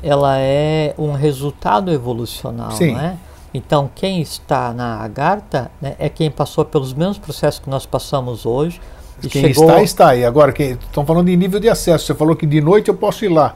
ela 0.03 0.37
é 0.37 0.93
um 0.99 1.13
resultado 1.13 1.91
evolucional, 1.91 2.71
Sim. 2.73 2.93
não 2.93 3.01
é? 3.01 3.17
Então 3.53 3.89
quem 3.93 4.21
está 4.21 4.73
na 4.73 4.97
Agartha 4.97 5.71
né, 5.81 5.95
é 5.97 6.09
quem 6.09 6.29
passou 6.29 6.65
pelos 6.65 6.93
mesmos 6.93 7.17
processos 7.17 7.59
que 7.59 7.69
nós 7.69 7.85
passamos 7.85 8.45
hoje. 8.45 8.79
E 9.23 9.27
quem 9.27 9.53
chegou... 9.53 9.65
está, 9.65 9.83
está. 9.83 10.15
E 10.15 10.23
agora, 10.23 10.51
quem, 10.51 10.71
estão 10.71 11.05
falando 11.05 11.29
em 11.29 11.35
nível 11.35 11.59
de 11.59 11.69
acesso. 11.69 12.05
Você 12.05 12.13
falou 12.13 12.35
que 12.35 12.45
de 12.45 12.61
noite 12.61 12.89
eu 12.89 12.95
posso 12.95 13.25
ir 13.25 13.29
lá. 13.29 13.55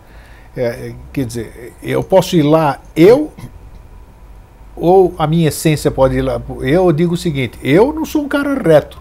É, 0.55 0.63
é, 0.63 0.95
quer 1.13 1.25
dizer, 1.25 1.73
eu 1.81 2.03
posso 2.03 2.35
ir 2.35 2.41
lá, 2.41 2.81
eu 2.95 3.31
ou 4.75 5.13
a 5.17 5.27
minha 5.27 5.47
essência 5.47 5.91
pode 5.91 6.15
ir 6.15 6.21
lá. 6.21 6.41
Eu 6.61 6.91
digo 6.91 7.13
o 7.13 7.17
seguinte: 7.17 7.57
eu 7.63 7.93
não 7.93 8.05
sou 8.05 8.23
um 8.23 8.27
cara 8.27 8.53
reto. 8.55 8.99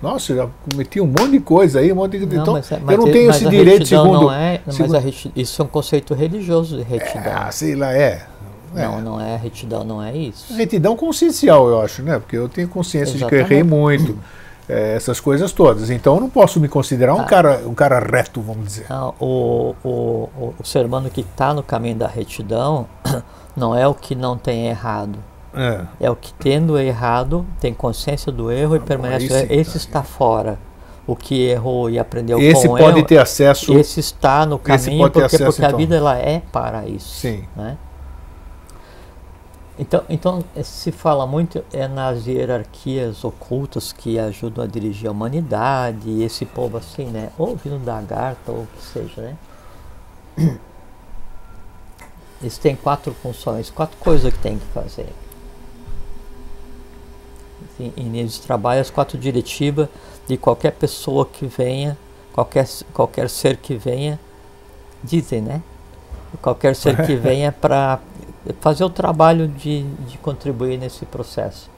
Nossa, 0.00 0.32
eu 0.32 0.36
já 0.36 0.48
cometi 0.70 0.98
um 0.98 1.06
monte 1.06 1.32
de 1.32 1.40
coisa 1.40 1.80
aí, 1.80 1.92
um 1.92 1.96
monte 1.96 2.18
de. 2.18 2.24
Não, 2.24 2.42
então, 2.42 2.54
mas, 2.54 2.72
é, 2.72 2.80
mas, 2.82 2.96
eu 2.96 3.04
não 3.04 3.12
tenho 3.12 3.30
esse 3.30 3.48
direito 3.48 3.86
segundo. 3.86 4.20
Não 4.22 4.32
é, 4.32 4.60
segundo 4.70 4.92
mas 4.92 5.28
isso 5.36 5.60
é 5.60 5.64
um 5.64 5.68
conceito 5.68 6.14
religioso 6.14 6.78
de 6.78 6.82
retidão. 6.82 7.32
Ah, 7.36 7.52
sei 7.52 7.74
lá, 7.74 7.92
é. 7.92 8.26
É. 8.74 8.82
Não, 8.82 9.00
não 9.00 9.20
é 9.20 9.36
retidão, 9.36 9.84
não 9.84 10.02
é 10.02 10.16
isso. 10.16 10.54
Retidão 10.54 10.96
consciencial, 10.96 11.68
eu 11.68 11.80
acho, 11.80 12.02
né? 12.02 12.18
Porque 12.18 12.36
eu 12.36 12.48
tenho 12.48 12.68
consciência 12.68 13.16
Exatamente. 13.16 13.42
de 13.42 13.48
que 13.48 13.52
eu 13.52 13.58
errei 13.58 13.62
muito, 13.62 14.18
é, 14.68 14.94
essas 14.94 15.18
coisas 15.20 15.52
todas. 15.52 15.90
Então 15.90 16.14
eu 16.14 16.20
não 16.20 16.30
posso 16.30 16.60
me 16.60 16.68
considerar 16.68 17.14
um, 17.14 17.20
ah. 17.20 17.24
cara, 17.24 17.62
um 17.66 17.74
cara 17.74 17.98
reto, 17.98 18.40
vamos 18.40 18.66
dizer. 18.66 18.86
Não, 18.88 19.14
o, 19.18 19.74
o, 19.82 19.88
o, 20.36 20.54
o 20.58 20.64
ser 20.64 20.86
humano 20.86 21.10
que 21.10 21.22
está 21.22 21.52
no 21.52 21.62
caminho 21.62 21.96
da 21.96 22.06
retidão 22.06 22.86
não 23.56 23.74
é 23.74 23.86
o 23.86 23.94
que 23.94 24.14
não 24.14 24.36
tem 24.36 24.66
errado. 24.68 25.18
É. 25.52 25.80
é 25.98 26.08
o 26.08 26.14
que 26.14 26.32
tendo 26.34 26.78
errado 26.78 27.44
tem 27.58 27.74
consciência 27.74 28.30
do 28.30 28.52
erro 28.52 28.74
ah, 28.74 28.76
e 28.76 28.80
permanece. 28.80 29.24
Esse, 29.26 29.52
esse 29.52 29.76
está 29.78 30.02
fora 30.04 30.58
o 31.06 31.16
que 31.16 31.48
errou 31.48 31.90
e 31.90 31.98
aprendeu 31.98 32.40
esse 32.40 32.68
com 32.68 32.76
pode 32.76 32.98
erro, 32.98 33.06
ter 33.06 33.18
acesso 33.18 33.76
esse 33.76 33.98
está 33.98 34.46
no 34.46 34.58
caminho 34.58 35.10
porque, 35.10 35.22
acesso, 35.22 35.44
porque 35.44 35.64
a 35.64 35.68
então. 35.68 35.78
vida 35.78 35.96
ela 35.96 36.16
é 36.16 36.40
para 36.52 36.86
isso 36.86 37.08
sim 37.08 37.44
né? 37.56 37.76
Então 39.80 40.04
então 40.08 40.44
se 40.62 40.92
fala 40.92 41.26
muito 41.26 41.64
é 41.72 41.88
nas 41.88 42.26
hierarquias 42.26 43.24
ocultas 43.24 43.92
que 43.92 44.18
ajudam 44.18 44.62
a 44.64 44.66
dirigir 44.66 45.08
a 45.08 45.12
humanidade 45.12 46.22
esse 46.22 46.44
povo 46.44 46.76
assim 46.76 47.06
né 47.06 47.32
ou 47.38 47.56
vindo 47.56 47.84
da 47.84 47.98
Agartha 47.98 48.52
ou 48.52 48.64
o 48.64 48.66
que 48.66 48.82
seja 48.82 49.22
né 49.22 49.36
eles 52.40 52.58
têm 52.58 52.76
quatro 52.76 53.12
funções 53.14 53.70
quatro 53.70 53.96
coisas 53.98 54.32
que 54.32 54.38
tem 54.38 54.58
que 54.58 54.66
fazer 54.66 55.08
em, 57.80 57.92
em 57.96 58.04
nível 58.04 58.28
de 58.28 58.40
trabalho 58.40 58.80
as 58.80 58.90
quatro 58.90 59.18
diretivas 59.18 59.88
de 60.28 60.36
qualquer 60.36 60.72
pessoa 60.72 61.26
que 61.26 61.46
venha, 61.46 61.96
qualquer, 62.32 62.68
qualquer 62.92 63.28
ser 63.28 63.56
que 63.56 63.74
venha, 63.74 64.18
dizem, 65.02 65.40
né? 65.40 65.62
Qualquer 66.40 66.76
ser 66.76 67.04
que 67.04 67.16
venha 67.16 67.50
para 67.50 67.98
fazer 68.60 68.84
o 68.84 68.90
trabalho 68.90 69.48
de, 69.48 69.82
de 69.82 70.18
contribuir 70.18 70.78
nesse 70.78 71.04
processo. 71.04 71.70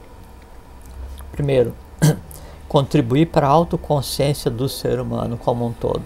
Primeiro, 1.31 1.73
contribuir 2.67 3.27
para 3.27 3.47
a 3.47 3.49
autoconsciência 3.49 4.49
do 4.49 4.69
ser 4.69 4.99
humano 4.99 5.37
como 5.37 5.65
um 5.65 5.73
todo. 5.73 6.03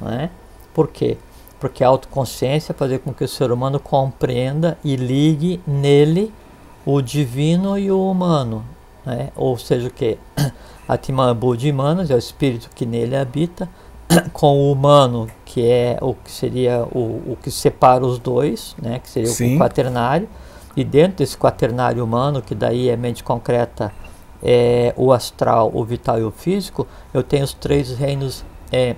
Né? 0.00 0.30
Por 0.72 0.88
quê? 0.88 1.16
Porque 1.60 1.84
a 1.84 1.88
autoconsciência 1.88 2.74
fazer 2.74 2.98
com 3.00 3.12
que 3.12 3.24
o 3.24 3.28
ser 3.28 3.52
humano 3.52 3.78
compreenda 3.78 4.78
e 4.82 4.96
ligue 4.96 5.60
nele 5.66 6.32
o 6.84 7.00
divino 7.00 7.78
e 7.78 7.90
o 7.90 8.10
humano. 8.10 8.64
Né? 9.04 9.30
Ou 9.36 9.56
seja, 9.56 9.88
o 9.88 9.90
que? 9.90 10.18
Atman 10.88 11.34
Buddhimanas 11.34 12.10
é 12.10 12.14
o 12.14 12.18
espírito 12.18 12.70
que 12.74 12.84
nele 12.84 13.16
habita, 13.16 13.68
com 14.32 14.58
o 14.58 14.72
humano, 14.72 15.28
que 15.44 15.64
é 15.64 15.98
o 16.00 16.14
que 16.14 16.30
seria 16.30 16.84
o, 16.84 17.32
o 17.32 17.38
que 17.42 17.50
separa 17.50 18.04
os 18.04 18.18
dois, 18.18 18.74
né, 18.80 18.98
que 18.98 19.08
seria 19.08 19.30
Sim. 19.30 19.56
o 19.56 19.58
quaternário, 19.58 20.28
e 20.76 20.84
dentro 20.84 21.18
desse 21.18 21.36
quaternário 21.36 22.02
humano, 22.02 22.40
que 22.40 22.54
daí 22.54 22.88
é 22.88 22.96
mente 22.96 23.22
concreta, 23.22 23.92
é, 24.42 24.92
o 24.96 25.12
astral, 25.12 25.70
o 25.72 25.84
vital 25.84 26.18
e 26.18 26.24
o 26.24 26.30
físico, 26.30 26.86
eu 27.14 27.22
tenho 27.22 27.44
os 27.44 27.52
três 27.52 27.96
reinos 27.96 28.44
é, 28.72 28.96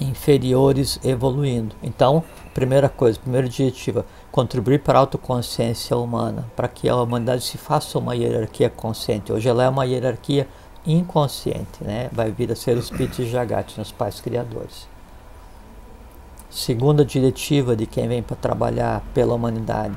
inferiores 0.00 1.00
evoluindo. 1.02 1.74
Então, 1.82 2.22
primeira 2.52 2.88
coisa, 2.88 3.18
primeira 3.18 3.48
diretiva, 3.48 4.04
contribuir 4.30 4.80
para 4.80 4.98
a 4.98 5.00
autoconsciência 5.00 5.96
humana, 5.96 6.46
para 6.54 6.68
que 6.68 6.88
a 6.88 6.96
humanidade 6.96 7.42
se 7.42 7.56
faça 7.56 7.98
uma 7.98 8.14
hierarquia 8.14 8.68
consciente. 8.68 9.32
Hoje 9.32 9.48
ela 9.48 9.64
é 9.64 9.68
uma 9.68 9.84
hierarquia 9.86 10.46
inconsciente, 10.86 11.82
né? 11.82 12.08
vai 12.12 12.30
vir 12.30 12.50
a 12.52 12.56
ser 12.56 12.76
o 12.76 12.80
espírito 12.80 13.16
de 13.16 13.30
Jagat, 13.30 13.80
os 13.80 13.92
pais 13.92 14.20
criadores. 14.20 14.88
Segunda 16.48 17.04
diretiva 17.04 17.74
de 17.74 17.86
quem 17.86 18.08
vem 18.08 18.22
para 18.22 18.36
trabalhar 18.36 19.02
pela 19.12 19.34
humanidade 19.34 19.96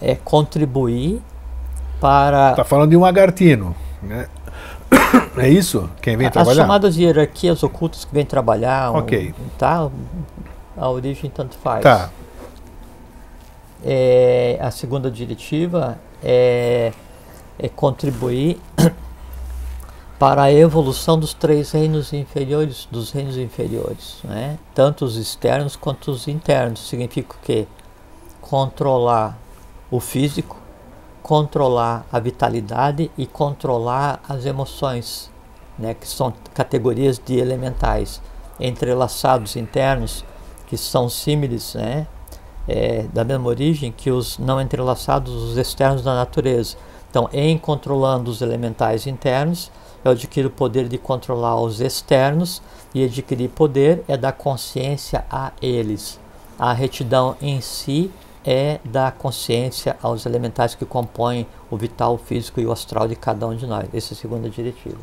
é 0.00 0.14
contribuir 0.14 1.20
para. 2.00 2.50
Está 2.50 2.64
falando 2.64 2.90
de 2.90 2.96
um 2.96 3.04
agartino, 3.04 3.74
né? 4.02 4.28
É 5.36 5.48
isso? 5.48 5.88
Quem 6.02 6.16
vem 6.16 6.30
trabalhar? 6.30 6.62
As 6.62 6.66
chamadas 6.66 6.96
hierarquias 6.96 7.62
ocultas 7.62 8.04
que 8.04 8.12
vêm 8.12 8.24
trabalhar. 8.24 8.92
Ok. 8.92 9.34
Um, 9.38 9.48
tá? 9.56 9.88
A 10.76 10.88
origem 10.88 11.30
tanto 11.30 11.56
faz. 11.58 11.82
Tá. 11.82 12.10
É, 13.84 14.58
a 14.60 14.70
segunda 14.70 15.10
diretiva 15.10 15.98
é 16.22 16.92
contribuir 17.66 18.60
para 20.18 20.42
a 20.42 20.52
evolução 20.52 21.18
dos 21.18 21.32
três 21.32 21.70
reinos 21.72 22.12
inferiores, 22.12 22.86
dos 22.90 23.10
reinos 23.10 23.38
inferiores, 23.38 24.18
né? 24.22 24.58
tanto 24.74 25.06
os 25.06 25.16
externos 25.16 25.74
quanto 25.74 26.10
os 26.10 26.28
internos. 26.28 26.86
Significa 26.88 27.34
o 27.34 27.38
quê? 27.42 27.66
Controlar 28.40 29.38
o 29.90 29.98
físico, 29.98 30.58
controlar 31.22 32.06
a 32.12 32.20
vitalidade 32.20 33.10
e 33.16 33.26
controlar 33.26 34.20
as 34.28 34.44
emoções, 34.44 35.30
né? 35.78 35.94
que 35.94 36.06
são 36.06 36.34
categorias 36.52 37.18
de 37.18 37.38
elementais 37.38 38.20
entrelaçados 38.60 39.56
internos, 39.56 40.24
que 40.66 40.76
são 40.76 41.08
símiles, 41.08 41.74
né? 41.74 42.06
É, 42.66 43.06
da 43.14 43.24
mesma 43.24 43.48
origem 43.48 43.90
que 43.90 44.10
os 44.10 44.36
não 44.36 44.60
entrelaçados, 44.60 45.32
os 45.32 45.56
externos 45.56 46.02
da 46.02 46.14
natureza. 46.14 46.76
Então, 47.10 47.28
em 47.32 47.56
controlando 47.56 48.30
os 48.30 48.42
elementais 48.42 49.06
internos, 49.06 49.70
eu 50.04 50.12
adquiro 50.12 50.48
o 50.48 50.52
poder 50.52 50.88
de 50.88 50.98
controlar 50.98 51.60
os 51.60 51.80
externos 51.80 52.62
e 52.94 53.04
adquirir 53.04 53.48
poder 53.50 54.04
é 54.06 54.16
dar 54.16 54.32
consciência 54.32 55.24
a 55.30 55.52
eles. 55.60 56.20
A 56.58 56.72
retidão 56.72 57.36
em 57.40 57.60
si 57.60 58.10
é 58.44 58.80
da 58.84 59.10
consciência 59.10 59.96
aos 60.02 60.24
elementais 60.24 60.74
que 60.74 60.84
compõem 60.84 61.46
o 61.70 61.76
vital, 61.76 62.14
o 62.14 62.18
físico 62.18 62.60
e 62.60 62.66
o 62.66 62.72
astral 62.72 63.08
de 63.08 63.16
cada 63.16 63.46
um 63.46 63.56
de 63.56 63.66
nós. 63.66 63.88
Essa 63.92 64.12
é 64.12 64.16
a 64.16 64.18
segunda 64.18 64.48
diretiva. 64.48 64.98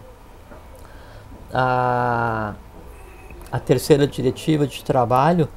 A, 1.54 2.54
a 3.52 3.60
terceira 3.60 4.08
diretiva 4.08 4.65
de 4.65 4.84
trabalho 4.84 5.48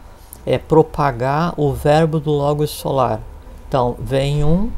é 0.44 0.58
propagar 0.58 1.54
o 1.56 1.72
verbo 1.72 2.20
do 2.20 2.30
Logos 2.30 2.70
solar. 2.70 3.20
Então, 3.68 3.96
vem 3.98 4.44
um 4.44 4.70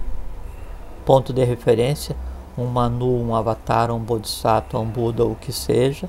ponto 1.11 1.33
de 1.33 1.43
referência, 1.43 2.15
um 2.57 2.67
Manu, 2.67 3.21
um 3.21 3.35
Avatar, 3.35 3.91
um 3.91 3.99
Bodhisattva, 3.99 4.79
um 4.79 4.87
Buda, 4.87 5.25
o 5.25 5.35
que 5.35 5.53
seja. 5.53 6.09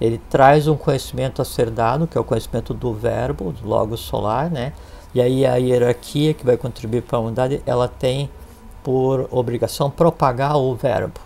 Ele 0.00 0.18
traz 0.28 0.66
um 0.66 0.76
conhecimento 0.76 1.40
a 1.40 1.44
ser 1.44 1.70
dado, 1.70 2.04
que 2.04 2.18
é 2.18 2.20
o 2.20 2.24
conhecimento 2.24 2.74
do 2.74 2.92
verbo, 2.92 3.52
do 3.52 3.68
Logos 3.68 4.00
solar, 4.00 4.50
né? 4.50 4.72
E 5.14 5.20
aí 5.20 5.46
a 5.46 5.54
hierarquia 5.54 6.34
que 6.34 6.44
vai 6.44 6.56
contribuir 6.56 7.02
para 7.02 7.18
a 7.18 7.20
unidade, 7.20 7.62
ela 7.64 7.86
tem 7.86 8.28
por 8.82 9.28
obrigação 9.30 9.88
propagar 9.88 10.56
o 10.56 10.74
verbo, 10.74 11.20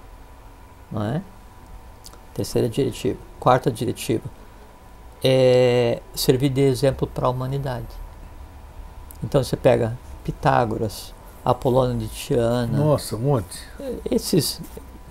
não 0.93 1.03
é? 1.03 1.23
Terceira 2.35 2.69
diretiva. 2.69 3.19
Quarta 3.41 3.71
diretiva 3.71 4.25
é 5.25 6.03
servir 6.15 6.51
de 6.51 6.61
exemplo 6.61 7.09
para 7.09 7.27
a 7.27 7.31
humanidade. 7.31 7.87
Então 9.23 9.43
você 9.43 9.57
pega 9.57 9.97
Pitágoras, 10.23 11.15
Apolônio 11.45 11.97
de 11.99 12.09
Tiana. 12.09 12.79
Nossa, 12.79 13.17
um 13.17 13.21
monte. 13.21 13.59
Esses 14.11 14.61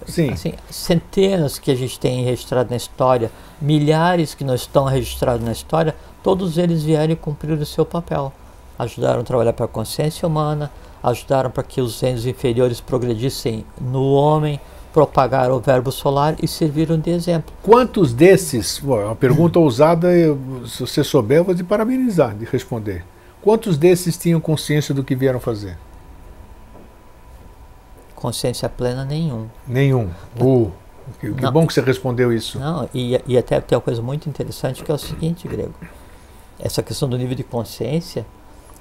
Sim. 0.07 0.31
Assim, 0.31 0.53
centenas 0.69 1.59
que 1.59 1.71
a 1.71 1.75
gente 1.75 1.99
tem 1.99 2.23
registrado 2.23 2.69
na 2.69 2.75
história, 2.75 3.31
milhares 3.61 4.33
que 4.33 4.43
não 4.43 4.55
estão 4.55 4.85
registrados 4.85 5.43
na 5.45 5.51
história, 5.51 5.95
todos 6.21 6.57
eles 6.57 6.83
vieram 6.83 7.15
cumprir 7.15 7.57
o 7.57 7.65
seu 7.65 7.85
papel. 7.85 8.31
Ajudaram 8.77 9.21
a 9.21 9.23
trabalhar 9.23 9.53
para 9.53 9.65
a 9.65 9.69
consciência 9.69 10.27
humana, 10.27 10.71
ajudaram 11.01 11.49
para 11.49 11.63
que 11.63 11.79
os 11.79 11.99
reinos 12.01 12.25
inferiores 12.25 12.81
progredissem 12.81 13.65
no 13.79 14.13
homem, 14.13 14.59
propagaram 14.91 15.55
o 15.55 15.59
verbo 15.59 15.91
solar 15.91 16.35
e 16.41 16.47
serviram 16.47 16.99
de 16.99 17.09
exemplo. 17.09 17.53
Quantos 17.63 18.13
desses, 18.13 18.79
bom, 18.79 18.99
é 18.99 19.05
uma 19.05 19.15
pergunta 19.15 19.59
ousada, 19.59 20.11
eu, 20.11 20.37
se 20.67 20.81
você 20.81 21.03
souber, 21.03 21.39
eu 21.39 21.43
vou 21.43 21.55
te 21.55 21.63
parabenizar 21.63 22.35
de 22.35 22.45
responder. 22.45 23.05
Quantos 23.41 23.77
desses 23.77 24.17
tinham 24.17 24.39
consciência 24.39 24.93
do 24.93 25.03
que 25.03 25.15
vieram 25.15 25.39
fazer? 25.39 25.77
Consciência 28.23 28.69
plena, 28.69 29.03
nenhum. 29.03 29.49
Nenhum. 29.67 30.09
Uh, 30.39 30.71
que, 31.19 31.33
que 31.33 31.51
bom 31.51 31.67
que 31.67 31.73
você 31.73 31.81
respondeu 31.81 32.31
isso. 32.31 32.57
Não, 32.57 32.87
e, 32.93 33.21
e 33.27 33.37
até 33.37 33.59
tem 33.59 33.75
uma 33.75 33.81
coisa 33.81 34.01
muito 34.01 34.29
interessante 34.29 34.81
que 34.81 34.89
é 34.89 34.93
o 34.93 34.97
seguinte, 34.97 35.45
Grego. 35.45 35.73
Essa 36.57 36.81
questão 36.81 37.09
do 37.09 37.17
nível 37.17 37.35
de 37.35 37.43
consciência, 37.43 38.25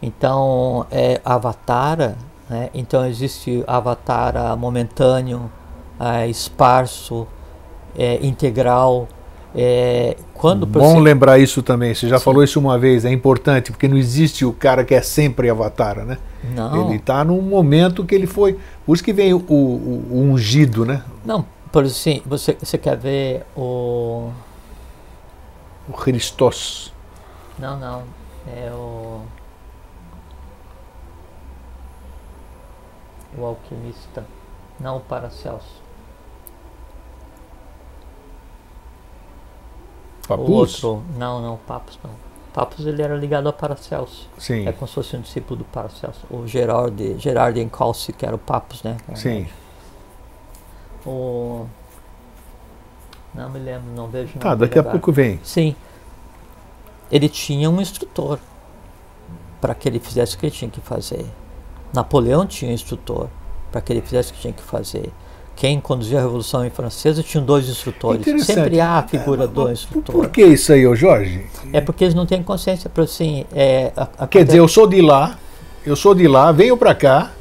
então, 0.01 0.87
é 0.93 1.21
avatara, 1.25 2.17
né? 2.49 2.71
então 2.73 3.05
existe 3.05 3.65
avatara 3.67 4.55
momentâneo, 4.55 5.51
é, 5.99 6.29
esparso, 6.29 7.27
é, 7.99 8.25
integral, 8.25 9.09
é, 9.55 10.17
quando 10.35 10.65
Bom 10.65 10.99
lembrar 10.99 11.39
isso 11.39 11.63
também, 11.63 11.95
você 11.95 12.09
já 12.09 12.19
Sim. 12.19 12.25
falou 12.25 12.43
isso 12.43 12.59
uma 12.59 12.79
vez, 12.79 13.05
é 13.05 13.13
importante, 13.13 13.71
porque 13.71 13.87
não 13.87 13.97
existe 13.97 14.45
o 14.45 14.53
cara 14.53 14.85
que 14.85 14.95
é 14.95 15.03
sempre 15.03 15.51
avatar, 15.51 16.05
né? 16.05 16.19
Não. 16.55 16.87
Ele 16.87 16.97
está 16.97 17.23
num 17.23 17.41
momento 17.43 18.05
que 18.05 18.15
ele 18.15 18.27
foi. 18.27 18.59
Por 18.85 18.95
isso 18.95 19.05
que 19.05 19.13
vem 19.13 19.35
o, 19.35 19.39
o, 19.39 20.07
o 20.11 20.21
ungido, 20.21 20.85
né? 20.85 21.03
Não, 21.25 21.45
por 21.71 21.85
assim, 21.85 22.23
você, 22.25 22.57
você 22.59 22.79
quer 22.79 22.97
ver 22.97 23.45
o. 23.57 24.31
O 25.89 25.93
Christos. 25.93 26.93
Não, 27.59 27.79
não. 27.79 28.03
É 28.47 28.71
o. 28.73 29.21
O 33.39 33.45
alquimista. 33.45 34.25
Não 34.81 34.97
o 34.97 35.01
Paracelso. 35.01 35.82
Papus? 40.27 40.49
O 40.49 40.53
outro, 40.53 41.05
não, 41.17 41.41
não, 41.43 41.57
Papus 41.57 41.99
não. 42.03 42.11
Papus 42.53 42.85
ele 42.85 43.01
era 43.01 43.17
ligado 43.17 43.49
a 43.49 43.53
Paracelso. 43.53 44.29
Sim. 44.39 44.67
É 44.67 44.73
como 44.73 44.87
se 44.87 44.95
fosse 44.95 45.17
um 45.17 45.21
discípulo 45.21 45.57
do 45.59 45.65
Paracelso. 45.65 46.21
O 46.31 46.47
Gerard, 46.47 47.19
Gerard 47.19 47.59
Encalce, 47.59 48.13
que 48.13 48.27
era 48.27 48.37
o 48.37 48.39
Papus, 48.39 48.83
né? 48.83 48.99
Sim. 49.15 49.49
O... 51.07 51.67
Não 53.35 53.49
me 53.49 53.59
lembro, 53.59 53.91
não 53.95 54.09
vejo 54.09 54.39
Tá, 54.39 54.55
daqui 54.55 54.79
a 54.79 54.83
pouco 54.83 55.11
vem. 55.11 55.41
Sim. 55.43 55.75
Ele 57.11 57.29
tinha 57.29 57.71
um 57.71 57.81
instrutor 57.81 58.39
para 59.61 59.75
que 59.75 59.89
ele 59.89 59.99
fizesse 59.99 60.37
o 60.37 60.39
que 60.39 60.47
ele 60.47 60.55
tinha 60.55 60.71
que 60.71 60.81
fazer. 60.81 61.25
Napoleão 61.95 62.47
tinha 62.47 62.71
um 62.71 62.75
instrutor 62.75 63.29
para 63.71 63.81
que 63.81 63.93
ele 63.93 64.03
fizesse 64.03 64.31
o 64.31 64.35
que 64.35 64.41
tinha 64.41 64.53
que 64.53 64.63
fazer 64.63 65.11
quem 65.55 65.81
conduziu 65.81 66.19
a 66.19 66.23
Revolução 66.23 66.69
Francesa 66.71 67.23
tinham 67.23 67.45
dois 67.45 67.69
instrutores. 67.69 68.25
Sempre 68.45 68.81
há 68.81 68.99
a 68.99 69.03
figura 69.03 69.45
é, 69.45 69.47
do 69.47 69.71
instrutor. 69.71 70.15
Por 70.15 70.29
que 70.29 70.43
isso 70.43 70.73
aí, 70.73 70.87
ô 70.87 70.95
Jorge? 70.95 71.47
É 71.73 71.81
porque 71.81 72.05
eles 72.05 72.15
não 72.15 72.27
têm 72.27 72.43
consciência. 72.43 72.91
Assim, 72.97 73.45
é, 73.55 73.93
a, 73.97 74.09
a 74.19 74.27
Quer 74.27 74.45
dizer, 74.45 74.59
eu 74.59 74.69
sou 74.69 74.87
de 74.87 75.01
lá, 75.01 75.39
eu 75.85 75.95
sou 75.95 76.15
de 76.15 76.27
lá, 76.27 76.51
venho 76.53 76.77
para 76.77 76.95
cá 76.95 77.33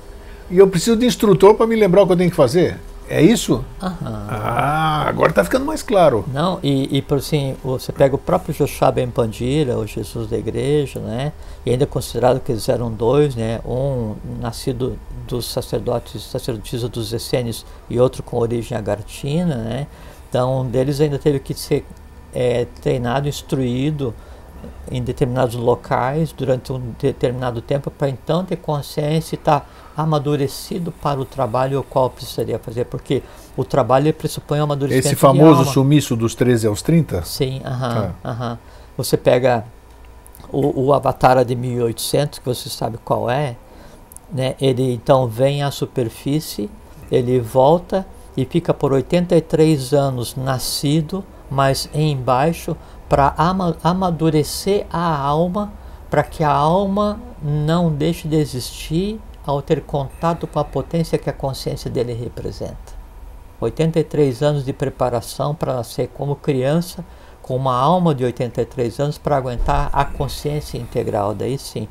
e 0.49 0.57
eu 0.57 0.67
preciso 0.67 0.97
de 0.97 1.05
instrutor 1.05 1.55
para 1.55 1.65
me 1.65 1.75
lembrar 1.75 2.03
o 2.03 2.07
que 2.07 2.13
eu 2.13 2.17
tenho 2.17 2.29
que 2.29 2.35
fazer. 2.35 2.77
É 3.11 3.21
isso? 3.21 3.65
Aham. 3.81 4.27
Ah, 4.29 5.03
agora 5.05 5.31
está 5.31 5.43
ficando 5.43 5.65
mais 5.65 5.83
claro. 5.83 6.23
Não, 6.31 6.59
e, 6.63 6.97
e 6.97 7.01
por 7.01 7.17
assim, 7.17 7.57
você 7.61 7.91
pega 7.91 8.15
o 8.15 8.17
próprio 8.17 8.55
Joshua 8.55 8.89
Ben 8.89 9.09
Pandira, 9.09 9.77
o 9.77 9.85
Jesus 9.85 10.29
da 10.29 10.37
igreja, 10.37 10.97
né? 11.01 11.33
E 11.65 11.71
ainda 11.71 11.83
é 11.83 11.87
considerado 11.87 12.39
que 12.39 12.53
eles 12.53 12.69
eram 12.69 12.89
dois, 12.89 13.35
né? 13.35 13.59
Um 13.65 14.15
nascido 14.39 14.97
dos 15.27 15.45
sacerdotes, 15.45 16.23
sacerdotisa 16.23 16.87
dos 16.87 17.11
essênios 17.11 17.65
e 17.89 17.99
outro 17.99 18.23
com 18.23 18.37
origem 18.37 18.77
agartina, 18.77 19.57
né? 19.57 19.87
Então, 20.29 20.61
um 20.61 20.69
deles 20.69 21.01
ainda 21.01 21.19
teve 21.19 21.39
que 21.39 21.53
ser 21.53 21.85
é, 22.33 22.65
treinado, 22.81 23.27
instruído 23.27 24.13
em 24.89 25.03
determinados 25.03 25.55
locais 25.55 26.31
durante 26.31 26.71
um 26.71 26.93
determinado 26.97 27.61
tempo 27.61 27.91
para 27.91 28.07
então 28.07 28.45
ter 28.45 28.55
consciência 28.55 29.35
e 29.35 29.37
estar 29.37 29.59
tá 29.59 29.65
amadurecido 29.95 30.91
para 30.91 31.19
o 31.19 31.25
trabalho 31.25 31.79
o 31.79 31.83
qual 31.83 32.09
precisaria 32.09 32.57
fazer, 32.59 32.85
porque 32.85 33.21
o 33.55 33.63
trabalho 33.63 34.13
pressupõe 34.13 34.59
o 34.59 34.63
amadurecimento 34.63 35.07
Esse 35.07 35.15
famoso 35.15 35.65
sumiço 35.65 36.15
dos 36.15 36.35
13 36.35 36.67
aos 36.67 36.81
30? 36.81 37.23
Sim, 37.23 37.61
aham, 37.65 38.13
aham. 38.23 38.59
Você 38.97 39.17
pega 39.17 39.65
o, 40.51 40.87
o 40.87 40.93
Avatar 40.93 41.43
de 41.43 41.55
1800, 41.55 42.39
que 42.39 42.45
você 42.45 42.69
sabe 42.69 42.97
qual 43.03 43.29
é, 43.29 43.55
né? 44.31 44.55
ele 44.61 44.93
então 44.93 45.27
vem 45.27 45.63
à 45.63 45.71
superfície, 45.71 46.69
ele 47.11 47.39
volta 47.39 48.05
e 48.35 48.45
fica 48.45 48.73
por 48.73 48.93
83 48.93 49.93
anos 49.93 50.35
nascido, 50.35 51.23
mas 51.49 51.89
embaixo 51.93 52.77
para 53.09 53.35
amadurecer 53.83 54.85
a 54.89 55.17
alma, 55.17 55.73
para 56.09 56.23
que 56.23 56.43
a 56.43 56.51
alma 56.51 57.19
não 57.43 57.91
deixe 57.91 58.27
de 58.27 58.37
existir 58.37 59.19
ao 59.45 59.61
ter 59.61 59.81
contato 59.81 60.47
com 60.47 60.59
a 60.59 60.63
potência 60.63 61.17
que 61.17 61.29
a 61.29 61.33
consciência 61.33 61.89
dele 61.89 62.13
representa. 62.13 63.01
83 63.59 64.41
anos 64.41 64.65
de 64.65 64.73
preparação 64.73 65.53
para 65.53 65.73
nascer 65.73 66.07
como 66.09 66.35
criança, 66.35 67.05
com 67.41 67.55
uma 67.55 67.75
alma 67.75 68.13
de 68.13 68.23
83 68.23 68.99
anos 68.99 69.17
para 69.17 69.37
aguentar 69.37 69.89
a 69.93 70.05
consciência 70.05 70.77
integral. 70.77 71.33
Daí 71.35 71.57
sim, 71.57 71.87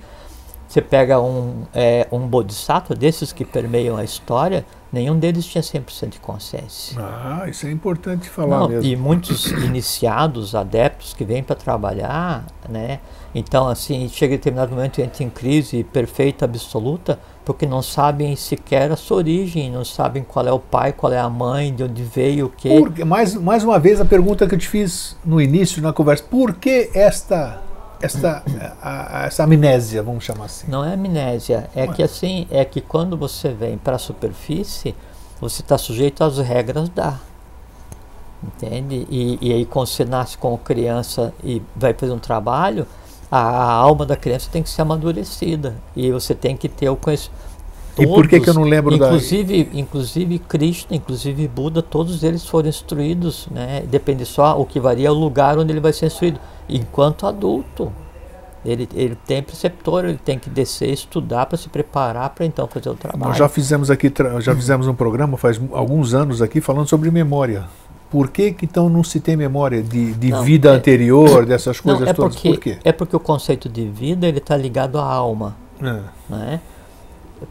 você 0.71 0.81
pega 0.81 1.21
um, 1.21 1.65
é, 1.75 2.07
um 2.13 2.21
bodhisattva 2.21 2.95
desses 2.95 3.33
que 3.33 3.45
permeiam 3.45 3.97
a 3.97 4.05
história, 4.05 4.65
nenhum 4.93 5.19
deles 5.19 5.45
tinha 5.45 5.63
100% 5.63 6.11
de 6.11 6.21
consciência. 6.21 6.97
Ah, 6.97 7.45
isso 7.49 7.67
é 7.67 7.73
importante 7.73 8.29
falar 8.29 8.61
Não, 8.61 8.69
mesmo. 8.69 8.85
E 8.85 8.95
muitos 8.95 9.47
iniciados, 9.67 10.55
adeptos 10.55 11.13
que 11.13 11.25
vêm 11.25 11.43
para 11.43 11.57
trabalhar, 11.57 12.47
né? 12.69 13.01
Então, 13.35 13.67
assim, 13.67 14.09
chega 14.09 14.35
em 14.35 14.37
determinado 14.37 14.73
momento 14.73 15.01
entra 15.01 15.25
em 15.25 15.29
crise 15.29 15.83
perfeita, 15.83 16.45
absoluta, 16.45 17.19
porque 17.45 17.67
não 17.67 17.83
sabem 17.83 18.37
sequer 18.37 18.93
a 18.93 18.97
sua 18.97 19.17
origem, 19.17 19.73
não 19.73 19.85
sabem 19.85 20.23
qual 20.23 20.47
é 20.47 20.53
o 20.53 20.61
pai, 20.61 20.93
qual 20.93 21.13
é 21.13 21.19
a 21.19 21.29
mãe, 21.29 21.75
de 21.75 21.83
onde 21.83 22.05
veio, 22.05 22.47
o 22.47 22.49
quê. 22.49 22.69
Por, 22.69 23.05
mais, 23.05 23.35
mais 23.35 23.65
uma 23.65 23.81
vez 23.81 24.01
a 24.01 24.05
pergunta 24.05 24.47
que 24.47 24.55
eu 24.55 24.59
te 24.59 24.69
fiz 24.69 25.17
no 25.25 25.41
início 25.41 25.83
na 25.83 25.93
conversa, 25.93 26.23
por 26.23 26.55
que 26.55 26.93
esta 26.95 27.61
esta 28.01 28.43
a, 28.83 29.21
a, 29.21 29.27
essa 29.27 29.45
amnésia, 29.45 30.03
vamos 30.03 30.25
chamar 30.25 30.47
assim? 30.47 30.67
Não 30.69 30.85
é 30.85 30.95
amnésia, 30.95 31.69
é 31.75 31.87
Ué. 31.87 31.93
que 31.95 32.03
assim, 32.03 32.47
é 32.51 32.65
que 32.65 32.81
quando 32.81 33.17
você 33.17 33.51
vem 33.51 33.77
para 33.77 33.97
a 33.97 33.99
superfície, 33.99 34.95
você 35.41 35.63
está 35.63 35.77
sujeito 35.77 36.25
às 36.25 36.39
regras 36.39 36.89
da 36.89 37.19
entende? 38.43 39.07
E, 39.11 39.39
e 39.41 39.53
aí 39.53 39.67
quando 39.67 39.87
você 39.87 40.05
nasce 40.05 40.37
como 40.39 40.57
criança 40.59 41.33
e 41.45 41.63
vai 41.77 41.93
fazer 41.93 42.13
um 42.13 42.19
trabalho, 42.19 42.87
a, 43.31 43.39
a 43.39 43.73
alma 43.73 44.05
da 44.05 44.17
criança 44.17 44.49
tem 44.51 44.63
que 44.63 44.71
ser 44.71 44.83
amadurecida 44.83 45.77
e 45.95 46.11
você 46.11 46.35
tem 46.35 46.57
que 46.57 46.69
ter 46.69 46.89
o 46.89 46.97
conhecimento. 46.97 47.50
E 48.03 48.07
por 48.07 48.29
que, 48.29 48.41
que 48.41 48.49
eu 48.49 48.55
não 48.55 48.65
lembro 48.65 48.95
inclusive, 48.95 49.65
da... 49.65 49.79
Inclusive 49.79 50.39
Krishna, 50.39 50.97
inclusive 50.97 51.49
Buda, 51.49 51.83
todos 51.83 52.23
eles 52.23 52.47
foram 52.47 52.69
instruídos, 52.69 53.49
né? 53.51 53.83
depende 53.89 54.25
só, 54.25 54.59
o 54.61 54.65
que 54.65 54.81
varia 54.81 55.09
é 55.09 55.11
o 55.11 55.15
lugar 55.15 55.59
onde 55.59 55.73
ele 55.73 55.81
vai 55.81 55.93
ser 55.93 56.07
instruído, 56.07 56.41
enquanto 56.69 57.27
adulto. 57.27 57.93
Ele, 58.63 58.87
ele 58.95 59.17
tem 59.27 59.43
preceptor, 59.43 60.05
ele 60.05 60.21
tem 60.23 60.39
que 60.39 60.51
descer, 60.51 60.91
estudar 60.91 61.47
para 61.47 61.57
se 61.57 61.69
preparar 61.71 62.29
para 62.31 62.45
então 62.45 62.67
fazer 62.67 62.91
o 62.91 62.95
trabalho. 62.95 63.25
Nós 63.29 63.39
já 63.39 63.49
fizemos 63.49 63.91
aqui, 63.91 64.13
já 64.41 64.55
fizemos 64.55 64.87
um 64.87 64.95
programa 64.95 65.39
faz 65.39 65.59
alguns 65.73 66.13
anos 66.13 66.43
aqui 66.43 66.61
falando 66.61 66.87
sobre 66.87 67.11
memória. 67.11 67.65
Por 68.11 68.29
que, 68.29 68.53
que 68.53 68.67
então 68.67 68.89
não 68.89 69.05
se 69.05 69.21
tem 69.21 69.37
memória 69.37 69.83
de, 69.83 70.13
de 70.15 70.31
não, 70.31 70.43
vida 70.43 70.71
é, 70.71 70.73
anterior, 70.73 71.47
dessas 71.47 71.81
coisas 71.81 72.03
não, 72.03 72.09
é 72.09 72.13
todas? 72.13 72.35
Porque, 72.35 72.49
Por 72.51 72.61
quê? 72.61 72.79
É 72.85 72.93
porque 72.93 73.17
o 73.17 73.21
conceito 73.21 73.69
de 73.69 73.89
vida 73.89 74.27
ele 74.27 74.39
está 74.39 74.57
ligado 74.57 74.99
à 74.99 75.05
alma. 75.05 75.57
É. 75.81 76.01
Né? 76.29 76.61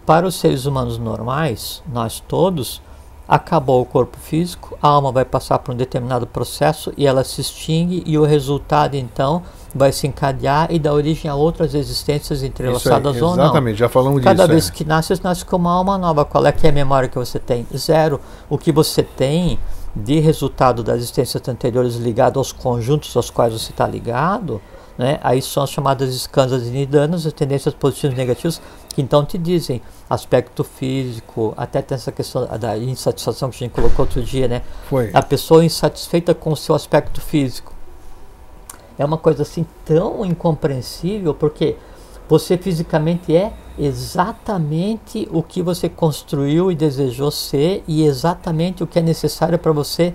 Para 0.05 0.27
os 0.27 0.35
seres 0.35 0.65
humanos 0.65 0.97
normais, 0.97 1.83
nós 1.91 2.19
todos, 2.19 2.81
acabou 3.29 3.81
o 3.81 3.85
corpo 3.85 4.17
físico, 4.17 4.75
a 4.81 4.87
alma 4.87 5.11
vai 5.11 5.23
passar 5.23 5.59
por 5.59 5.73
um 5.73 5.77
determinado 5.77 6.25
processo 6.25 6.91
e 6.97 7.05
ela 7.05 7.23
se 7.23 7.39
extingue 7.39 8.03
e 8.05 8.17
o 8.17 8.25
resultado 8.25 8.95
então 8.95 9.43
vai 9.73 9.91
se 9.91 10.07
encadear 10.07 10.71
e 10.71 10.79
dar 10.79 10.93
origem 10.93 11.29
a 11.29 11.35
outras 11.35 11.75
existências 11.75 12.41
entrelaçadas 12.41 13.15
aí, 13.15 13.21
ou 13.21 13.35
não. 13.35 13.43
Exatamente, 13.43 13.77
já 13.77 13.87
falamos 13.87 14.23
Cada 14.23 14.33
disso. 14.33 14.41
Cada 14.41 14.51
vez 14.51 14.69
é. 14.69 14.71
que 14.71 14.83
nasce, 14.83 15.23
nasce 15.23 15.45
com 15.45 15.57
uma 15.57 15.71
alma 15.71 15.95
nova. 15.95 16.25
Qual 16.25 16.43
é 16.45 16.51
que 16.51 16.65
é 16.65 16.71
a 16.71 16.73
memória 16.73 17.07
que 17.07 17.19
você 17.19 17.37
tem? 17.37 17.67
Zero. 17.75 18.19
O 18.49 18.57
que 18.57 18.71
você 18.71 19.03
tem 19.03 19.59
de 19.95 20.19
resultado 20.19 20.83
das 20.83 20.97
existências 20.97 21.47
anteriores 21.47 21.95
ligado 21.95 22.39
aos 22.39 22.51
conjuntos 22.51 23.15
aos 23.15 23.29
quais 23.29 23.53
você 23.53 23.71
está 23.71 23.87
ligado, 23.87 24.61
né? 24.97 25.19
aí 25.23 25.41
são 25.41 25.63
as 25.63 25.69
chamadas 25.69 26.13
escansas 26.13 26.67
e 26.67 26.69
nidanas, 26.71 27.25
as 27.25 27.33
tendências 27.33 27.73
positivas 27.73 28.15
e 28.15 28.17
negativas, 28.17 28.61
que 28.99 29.01
então 29.01 29.23
te 29.23 29.37
dizem 29.37 29.81
aspecto 30.09 30.61
físico, 30.61 31.53
até 31.55 31.81
tem 31.81 31.95
essa 31.95 32.11
questão 32.11 32.45
da 32.59 32.77
insatisfação 32.77 33.49
que 33.49 33.55
a 33.55 33.59
gente 33.59 33.71
colocou 33.71 34.05
outro 34.05 34.21
dia, 34.21 34.47
né? 34.47 34.61
Foi. 34.89 35.09
A 35.13 35.21
pessoa 35.21 35.63
insatisfeita 35.63 36.35
com 36.35 36.51
o 36.51 36.57
seu 36.57 36.75
aspecto 36.75 37.21
físico. 37.21 37.73
É 38.97 39.05
uma 39.05 39.17
coisa 39.17 39.43
assim 39.43 39.65
tão 39.85 40.25
incompreensível, 40.25 41.33
porque 41.33 41.77
você 42.27 42.57
fisicamente 42.57 43.33
é 43.33 43.53
exatamente 43.77 45.25
o 45.31 45.41
que 45.41 45.61
você 45.61 45.87
construiu 45.87 46.69
e 46.69 46.75
desejou 46.75 47.31
ser 47.31 47.81
e 47.87 48.03
exatamente 48.03 48.83
o 48.83 48.87
que 48.87 48.99
é 48.99 49.01
necessário 49.01 49.57
para 49.57 49.71
você 49.71 50.13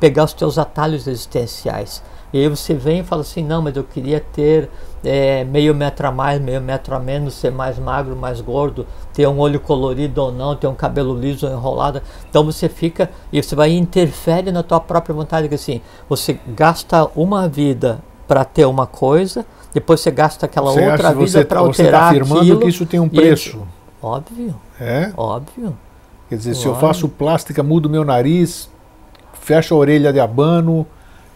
pegar 0.00 0.24
os 0.24 0.32
teus 0.32 0.56
atalhos 0.56 1.06
existenciais. 1.06 2.02
E 2.32 2.38
aí 2.38 2.48
você 2.48 2.72
vem 2.74 3.00
e 3.00 3.04
fala 3.04 3.22
assim, 3.22 3.44
não, 3.44 3.60
mas 3.60 3.76
eu 3.76 3.84
queria 3.84 4.18
ter 4.18 4.70
é, 5.04 5.44
meio 5.44 5.74
metro 5.74 6.06
a 6.06 6.10
mais, 6.10 6.40
meio 6.40 6.60
metro 6.62 6.94
a 6.94 6.98
menos, 6.98 7.34
ser 7.34 7.52
mais 7.52 7.78
magro, 7.78 8.16
mais 8.16 8.40
gordo, 8.40 8.86
ter 9.12 9.26
um 9.26 9.38
olho 9.38 9.60
colorido 9.60 10.22
ou 10.22 10.32
não, 10.32 10.56
ter 10.56 10.66
um 10.66 10.74
cabelo 10.74 11.14
liso 11.14 11.46
ou 11.46 11.52
enrolado. 11.52 12.00
Então 12.30 12.42
você 12.44 12.68
fica 12.68 13.10
e 13.30 13.42
você 13.42 13.54
vai 13.54 13.72
e 13.72 13.78
interfere 13.78 14.50
na 14.50 14.62
tua 14.62 14.80
própria 14.80 15.14
vontade, 15.14 15.48
que 15.48 15.54
assim, 15.54 15.82
você 16.08 16.38
gasta 16.48 17.06
uma 17.14 17.46
vida 17.46 18.02
para 18.26 18.44
ter 18.44 18.64
uma 18.64 18.86
coisa, 18.86 19.44
depois 19.74 20.00
você 20.00 20.10
gasta 20.10 20.46
aquela 20.46 20.72
você 20.72 20.88
outra 20.88 21.12
vida 21.12 21.44
para 21.44 21.60
tá 21.60 21.66
alterar 21.66 21.74
Você 21.74 21.82
está 21.82 22.08
afirmando 22.08 22.40
aquilo, 22.40 22.60
que 22.60 22.68
isso 22.68 22.86
tem 22.86 22.98
um 22.98 23.08
preço. 23.08 23.58
E, 24.02 24.06
óbvio. 24.06 24.54
É? 24.80 25.12
Óbvio. 25.16 25.76
Quer 26.30 26.36
dizer, 26.36 26.54
se 26.54 26.64
eu 26.64 26.74
faço 26.76 27.10
plástica, 27.10 27.62
mudo 27.62 27.90
meu 27.90 28.06
nariz, 28.06 28.70
fecho 29.34 29.74
a 29.74 29.76
orelha 29.76 30.10
de 30.10 30.18
abano, 30.18 30.86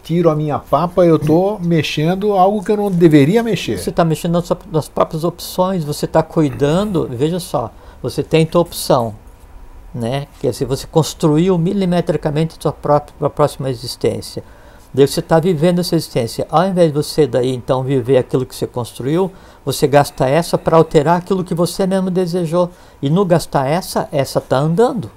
tiro 0.07 0.29
a 0.29 0.35
minha 0.35 0.57
papa, 0.57 1.05
eu 1.05 1.17
estou 1.17 1.59
mexendo 1.59 2.31
algo 2.31 2.63
que 2.63 2.71
eu 2.71 2.77
não 2.77 2.89
deveria 2.89 3.43
mexer. 3.43 3.77
Você 3.77 3.89
está 3.89 4.05
mexendo 4.05 4.35
nas, 4.35 4.49
nas, 4.71 4.87
próprias 4.87 5.25
opções, 5.25 5.83
você 5.83 6.05
está 6.05 6.23
cuidando, 6.23 7.09
veja 7.11 7.41
só, 7.41 7.73
você 8.01 8.23
tem 8.23 8.45
tua 8.45 8.61
opção, 8.61 9.15
né? 9.93 10.27
Quer 10.39 10.51
dizer, 10.51 10.63
você 10.63 10.87
construiu 10.87 11.57
milimetricamente 11.57 12.55
a 12.57 12.61
sua 12.61 12.71
própria 12.71 13.29
próxima 13.29 13.69
existência. 13.69 14.45
Daí 14.93 15.05
você 15.05 15.19
está 15.19 15.41
vivendo 15.41 15.79
essa 15.79 15.97
existência. 15.97 16.47
Ao 16.49 16.65
invés 16.65 16.87
de 16.87 16.93
você 16.93 17.27
daí 17.27 17.53
então 17.53 17.83
viver 17.83 18.15
aquilo 18.15 18.45
que 18.45 18.55
você 18.55 18.65
construiu, 18.65 19.29
você 19.65 19.87
gasta 19.87 20.25
essa 20.25 20.57
para 20.57 20.77
alterar 20.77 21.17
aquilo 21.17 21.43
que 21.43 21.53
você 21.53 21.85
mesmo 21.85 22.09
desejou. 22.09 22.71
E 23.01 23.09
no 23.09 23.25
gastar 23.25 23.67
essa, 23.67 24.07
essa 24.13 24.39
está 24.39 24.57
andando 24.57 25.11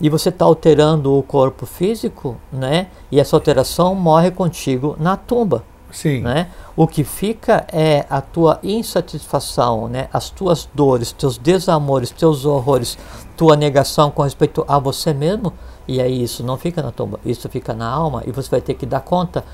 e 0.00 0.08
você 0.08 0.28
está 0.28 0.44
alterando 0.44 1.16
o 1.16 1.22
corpo 1.22 1.66
físico, 1.66 2.36
né? 2.52 2.88
E 3.10 3.18
essa 3.18 3.36
alteração 3.36 3.94
morre 3.94 4.30
contigo 4.30 4.96
na 4.98 5.16
tumba. 5.16 5.64
Sim. 5.90 6.20
Né? 6.20 6.48
O 6.76 6.86
que 6.86 7.02
fica 7.02 7.66
é 7.72 8.04
a 8.10 8.20
tua 8.20 8.58
insatisfação, 8.62 9.88
né? 9.88 10.08
As 10.12 10.30
tuas 10.30 10.68
dores, 10.74 11.12
teus 11.12 11.38
desamores, 11.38 12.10
teus 12.10 12.44
horrores, 12.44 12.98
tua 13.36 13.56
negação 13.56 14.10
com 14.10 14.22
respeito 14.22 14.64
a 14.68 14.78
você 14.78 15.12
mesmo. 15.12 15.52
E 15.86 16.00
aí 16.00 16.22
isso 16.22 16.44
não 16.44 16.58
fica 16.58 16.82
na 16.82 16.92
tumba, 16.92 17.18
isso 17.24 17.48
fica 17.48 17.72
na 17.72 17.88
alma 17.88 18.22
e 18.26 18.30
você 18.30 18.50
vai 18.50 18.60
ter 18.60 18.74
que 18.74 18.84
dar 18.84 19.00
conta. 19.00 19.44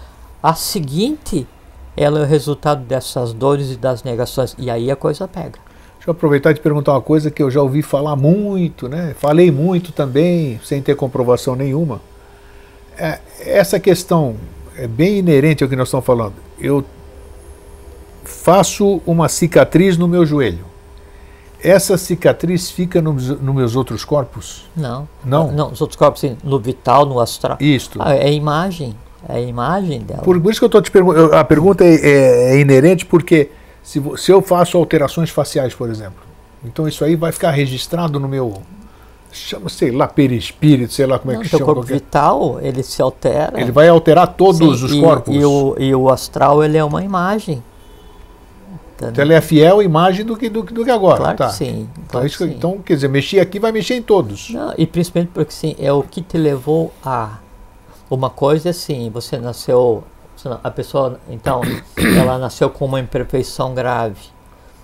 A 0.43 0.55
seguinte, 0.55 1.47
ela 1.97 2.19
é 2.19 2.23
o 2.23 2.27
resultado 2.27 2.83
dessas 2.85 3.33
dores 3.33 3.71
e 3.71 3.77
das 3.77 4.03
negações. 4.03 4.55
E 4.59 4.69
aí 4.71 4.91
a 4.91 4.97
coisa 4.97 5.29
pega. 5.29 5.59
Deixa 6.05 6.11
eu 6.11 6.13
aproveitar 6.19 6.51
e 6.51 6.55
te 6.55 6.61
perguntar 6.61 6.93
uma 6.93 7.01
coisa 7.01 7.31
que 7.31 7.43
eu 7.43 7.51
já 7.51 7.63
ouvi 7.63 7.81
falar 7.81 8.15
muito, 8.15 8.91
né? 8.91 9.15
Falei 9.19 9.51
muito 9.51 9.91
também, 9.91 10.61
sem 10.63 10.83
ter 10.83 10.95
comprovação 10.95 11.57
nenhuma. 11.57 11.99
É, 12.99 13.21
essa 13.41 13.81
questão 13.81 14.37
é 14.77 14.87
bem 14.87 15.21
inerente 15.21 15.65
ao 15.65 15.71
que 15.71 15.75
nós 15.75 15.89
estamos 15.89 16.05
falando. 16.05 16.35
Eu 16.61 16.85
faço 18.23 19.01
uma 19.07 19.31
cicatriz 19.31 19.97
no 19.97 20.07
meu 20.07 20.27
joelho. 20.27 20.67
Essa 21.63 21.97
cicatriz 21.97 22.71
fica 22.71 23.01
nos, 23.01 23.41
nos 23.41 23.55
meus 23.55 23.75
outros 23.75 24.05
corpos? 24.05 24.69
Não. 24.77 25.09
Não? 25.25 25.51
Não, 25.53 25.73
os 25.73 25.81
outros 25.81 25.97
corpos, 25.97 26.21
sim, 26.21 26.37
no 26.45 26.59
vital, 26.59 27.07
no 27.07 27.19
astral. 27.19 27.57
Isto. 27.59 27.99
Ah, 28.03 28.15
é 28.15 28.31
imagem. 28.31 28.95
É 29.27 29.37
a 29.37 29.41
imagem 29.41 30.01
dela. 30.01 30.21
Por, 30.21 30.39
por 30.39 30.51
isso 30.51 30.61
que 30.61 30.65
eu 30.65 30.67
estou 30.67 30.83
te 30.83 30.91
perguntando. 30.91 31.35
A 31.35 31.43
pergunta 31.43 31.83
é, 31.83 31.95
é, 31.95 32.57
é 32.57 32.61
inerente 32.61 33.07
porque 33.07 33.49
se, 33.85 34.03
se 34.17 34.33
eu 34.33 34.43
faço 34.43 34.77
alterações 34.77 35.31
faciais, 35.31 35.75
por 35.75 35.89
exemplo, 35.89 36.25
então 36.65 36.89
isso 36.89 37.05
aí 37.05 37.15
vai 37.15 37.31
ficar 37.31 37.53
registrado 37.53 38.19
no 38.19 38.27
meu 38.27 38.61
chama, 39.31 39.69
sei 39.69 39.91
lá, 39.91 40.07
perispírito, 40.07 40.93
sei 40.93 41.07
lá 41.07 41.19
como 41.19 41.33
Não, 41.33 41.41
é 41.41 41.43
que 41.43 41.49
chama. 41.49 41.63
O 41.63 41.67
corpo 41.67 41.83
vital, 41.83 42.59
ele 42.63 42.83
se 42.83 43.03
altera. 43.03 43.61
Ele 43.61 43.73
vai 43.73 43.89
alterar 43.89 44.29
todos 44.29 44.81
Sim, 44.81 44.87
os 44.87 44.93
e, 44.93 45.01
corpos. 45.01 45.35
E 45.35 45.45
o, 45.45 45.77
e 45.79 45.95
o 45.95 46.09
astral, 46.09 46.63
ele 46.63 46.77
é 46.77 46.85
uma 46.85 47.03
imagem. 47.03 47.63
Então 48.97 49.25
ele 49.25 49.35
é 49.35 49.41
fiel 49.41 49.81
à 49.81 49.85
imagem 49.85 50.25
do 50.25 50.37
que, 50.37 50.49
do, 50.49 50.63
do 50.63 50.85
que 50.85 50.91
agora. 50.91 51.19
Claro 51.19 51.37
tá. 51.37 51.49
que 51.49 51.55
sim. 51.55 51.89
Então, 51.93 52.05
Claro 52.09 52.27
isso, 52.27 52.39
que 52.39 52.45
sim. 52.45 52.51
então, 52.51 52.79
quer 52.79 52.95
dizer, 52.95 53.09
mexer 53.09 53.41
aqui 53.41 53.59
vai 53.59 53.73
mexer 53.73 53.97
em 53.97 54.03
todos. 54.03 54.51
Não, 54.51 54.73
e 54.79 54.87
principalmente 54.87 55.31
porque 55.35 55.53
sim, 55.53 55.75
é 55.79 55.93
o 55.93 56.03
que 56.03 56.23
te 56.23 56.39
levou 56.39 56.93
a. 57.05 57.39
Uma 58.09 58.31
coisa 58.31 58.69
é 58.69 58.71
assim, 58.71 59.11
você 59.11 59.37
nasceu. 59.39 60.05
A 60.63 60.71
pessoa, 60.71 61.19
então, 61.29 61.61
ela 62.19 62.39
nasceu 62.39 62.71
com 62.71 62.85
uma 62.85 63.01
imperfeição 63.01 63.75
grave. 63.75 64.35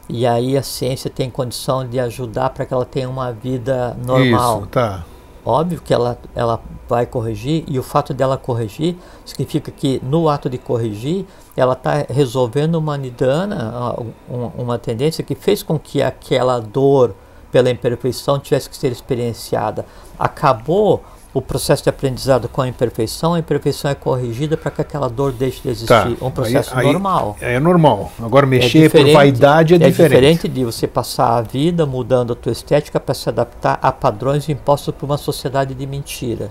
E 0.08 0.26
aí 0.26 0.56
a 0.56 0.62
ciência 0.62 1.08
tem 1.08 1.30
condição 1.30 1.86
de 1.86 2.00
ajudar 2.00 2.50
para 2.50 2.66
que 2.66 2.74
ela 2.74 2.84
tenha 2.84 3.08
uma 3.08 3.32
vida 3.32 3.96
normal. 4.04 4.60
Isso, 4.60 4.66
tá. 4.68 5.04
Óbvio 5.44 5.80
que 5.80 5.94
ela, 5.94 6.18
ela 6.34 6.60
vai 6.88 7.06
corrigir, 7.06 7.64
e 7.66 7.78
o 7.78 7.82
fato 7.82 8.12
dela 8.12 8.36
corrigir 8.36 8.96
significa 9.24 9.70
que 9.70 10.00
no 10.04 10.28
ato 10.28 10.50
de 10.50 10.58
corrigir, 10.58 11.24
ela 11.56 11.72
está 11.72 12.04
resolvendo 12.08 12.74
uma 12.74 12.98
nidana, 12.98 13.94
uma, 14.28 14.52
uma 14.58 14.78
tendência 14.78 15.24
que 15.24 15.34
fez 15.34 15.62
com 15.62 15.78
que 15.78 16.02
aquela 16.02 16.60
dor 16.60 17.14
pela 17.50 17.70
imperfeição 17.70 18.38
tivesse 18.38 18.68
que 18.68 18.76
ser 18.76 18.92
experienciada. 18.92 19.86
Acabou 20.18 21.02
o 21.32 21.40
processo 21.40 21.84
de 21.84 21.88
aprendizado 21.88 22.48
com 22.48 22.60
a 22.60 22.68
imperfeição, 22.68 23.34
a 23.34 23.38
imperfeição 23.38 23.90
é 23.90 23.94
corrigida 23.94 24.56
para 24.56 24.70
que 24.70 24.80
aquela 24.80 25.08
dor 25.08 25.30
deixe 25.32 25.62
de 25.62 25.68
existir. 25.68 25.86
Tá. 25.86 26.08
Um 26.20 26.30
processo 26.30 26.74
aí, 26.74 26.86
aí 26.86 26.92
normal. 26.92 27.36
É 27.40 27.60
normal. 27.60 28.12
Agora, 28.20 28.46
mexer 28.46 28.86
é 28.86 28.88
por 28.88 29.12
vaidade 29.12 29.74
é, 29.74 29.76
é 29.76 29.78
diferente. 29.78 30.08
diferente 30.08 30.48
de 30.48 30.64
você 30.64 30.88
passar 30.88 31.36
a 31.36 31.40
vida 31.40 31.86
mudando 31.86 32.32
a 32.32 32.36
tua 32.36 32.50
estética 32.50 32.98
para 32.98 33.14
se 33.14 33.28
adaptar 33.28 33.78
a 33.80 33.92
padrões 33.92 34.48
impostos 34.48 34.92
por 34.92 35.06
uma 35.06 35.16
sociedade 35.16 35.72
de 35.72 35.86
mentira. 35.86 36.50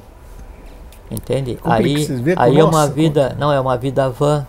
Entende? 1.12 1.60
Aí, 1.64 2.08
aí 2.38 2.58
é 2.58 2.64
uma 2.64 2.88
vida, 2.88 3.36
não 3.38 3.52
é 3.52 3.60
uma 3.60 3.76
vida 3.76 4.10
vã, 4.10 4.48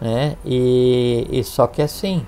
né? 0.00 0.36
E, 0.44 1.26
e 1.28 1.42
só 1.42 1.66
que 1.66 1.82
assim, 1.82 2.24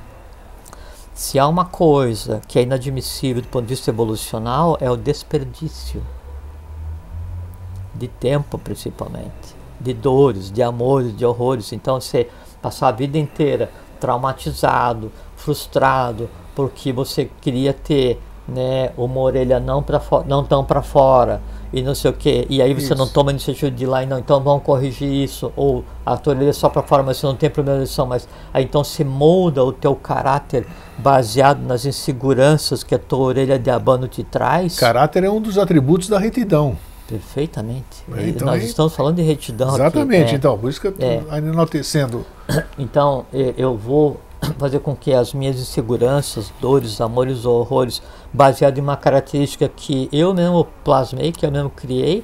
se 1.15 1.39
há 1.39 1.47
uma 1.47 1.67
coisa 1.67 2.41
que 2.49 2.59
é 2.59 2.63
inadmissível 2.63 3.43
do 3.43 3.49
ponto 3.49 3.65
de 3.65 3.69
vista 3.69 3.91
evolucional 3.91 4.77
é 4.81 4.91
o 4.91 4.97
desperdício 4.97 6.03
de 7.99 8.09
tempo 8.09 8.59
principalmente, 8.59 9.57
de 9.81 9.93
dores, 9.93 10.51
de 10.51 10.63
amores, 10.63 11.17
de 11.17 11.25
horrores. 11.25 11.73
Então 11.73 12.01
você 12.01 12.29
passar 12.63 12.89
a 12.89 12.93
vida 12.93 13.19
inteira 13.19 13.71
traumatizado, 14.01 15.11
frustrado, 15.37 16.31
porque 16.55 16.93
você 16.93 17.31
queria 17.41 17.73
ter 17.73 18.21
né, 18.49 18.91
uma 18.97 19.21
orelha 19.21 19.61
não, 19.61 19.83
pra 19.83 20.01
não 20.27 20.43
tão 20.43 20.65
para 20.65 20.81
fora 20.81 21.43
e 21.71 21.83
não 21.83 21.95
sei 21.95 22.11
o 22.11 22.15
que, 22.15 22.47
e 22.49 22.63
aí 22.63 22.73
você 22.73 22.87
isso. 22.87 22.95
não 22.95 23.07
toma 23.07 23.31
iniciativa 23.31 23.71
de 23.71 23.85
ir 23.85 23.87
lá 23.87 24.03
e 24.03 24.07
não, 24.07 24.19
então 24.19 24.41
vamos 24.41 24.63
corrigir 24.63 25.07
isso, 25.07 25.53
ou 25.55 25.85
a 26.05 26.17
tua 26.17 26.33
orelha 26.33 26.49
é 26.49 26.53
só 26.53 26.71
para 26.71 26.83
fora, 26.83 27.03
mas 27.03 27.19
você 27.19 27.27
não 27.27 27.37
tem 27.37 27.51
problema 27.51 27.85
de 27.85 28.01
mas 28.07 28.27
aí 28.55 28.65
então 28.65 28.83
se 28.83 29.05
molda 29.05 29.63
o 29.63 29.71
teu 29.71 29.95
caráter 29.95 30.67
baseado 30.97 31.61
nas 31.61 31.85
inseguranças 31.85 32.83
que 32.83 32.95
a 32.95 32.99
tua 32.99 33.19
orelha 33.19 33.59
de 33.59 33.71
abano 33.71 34.09
te 34.09 34.25
traz. 34.25 34.79
Caráter 34.79 35.25
é 35.25 35.31
um 35.31 35.43
dos 35.43 35.59
atributos 35.59 36.09
da 36.09 36.19
retidão. 36.19 36.75
Perfeitamente. 37.09 38.05
Então, 38.19 38.47
Nós 38.47 38.61
aí, 38.61 38.69
estamos 38.69 38.95
falando 38.95 39.17
de 39.17 39.23
retidão 39.23 39.75
Exatamente, 39.75 40.25
aqui, 40.27 40.35
então, 40.35 40.59
por 40.59 40.69
isso 40.69 40.79
que 40.79 40.89
eu 40.89 40.91
estou 40.91 41.09
é. 41.09 41.39
enaltecendo. 41.39 42.25
Então, 42.79 43.25
eu 43.33 43.77
vou 43.77 44.21
fazer 44.59 44.79
com 44.81 44.95
que 44.95 45.13
as 45.13 45.33
minhas 45.33 45.59
inseguranças, 45.59 46.53
dores, 46.61 47.01
amores 47.01 47.47
ou 47.47 47.61
horrores, 47.61 48.03
baseado 48.33 48.77
em 48.77 48.83
uma 48.83 48.97
característica 48.97 49.69
que 49.69 50.09
eu 50.13 50.35
mesmo 50.35 50.67
plasmei, 50.85 51.33
que 51.33 51.47
eu 51.47 51.51
mesmo 51.51 51.71
criei, 51.71 52.23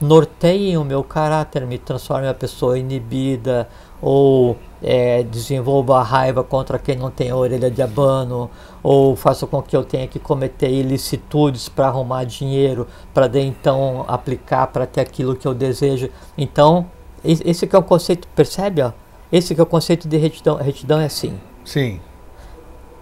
norteiem 0.00 0.76
o 0.76 0.84
meu 0.84 1.02
caráter, 1.02 1.66
me 1.66 1.78
transforme 1.78 2.24
em 2.24 2.28
uma 2.28 2.34
pessoa 2.34 2.78
inibida 2.78 3.68
ou 4.02 4.56
é, 4.82 5.22
desenvolva 5.22 5.98
a 5.98 6.02
raiva 6.02 6.44
contra 6.44 6.78
quem 6.78 6.96
não 6.96 7.10
tem 7.10 7.30
a 7.30 7.36
orelha 7.36 7.70
de 7.70 7.80
abano 7.80 8.50
ou 8.88 9.16
faça 9.16 9.48
com 9.48 9.60
que 9.60 9.76
eu 9.76 9.82
tenha 9.82 10.06
que 10.06 10.20
cometer 10.20 10.70
ilicitudes 10.70 11.68
para 11.68 11.88
arrumar 11.88 12.22
dinheiro 12.22 12.86
para 13.12 13.28
então 13.40 14.04
aplicar 14.06 14.68
para 14.68 14.86
ter 14.86 15.00
aquilo 15.00 15.34
que 15.34 15.44
eu 15.44 15.52
desejo. 15.52 16.08
Então, 16.38 16.86
esse 17.24 17.66
que 17.66 17.74
é 17.74 17.78
o 17.80 17.82
conceito, 17.82 18.28
percebe? 18.28 18.82
Ó? 18.82 18.92
Esse 19.32 19.56
que 19.56 19.60
é 19.60 19.64
o 19.64 19.66
conceito 19.66 20.06
de 20.06 20.16
retidão. 20.16 20.54
Retidão 20.54 21.00
é 21.00 21.06
assim. 21.06 21.36
Sim. 21.64 22.00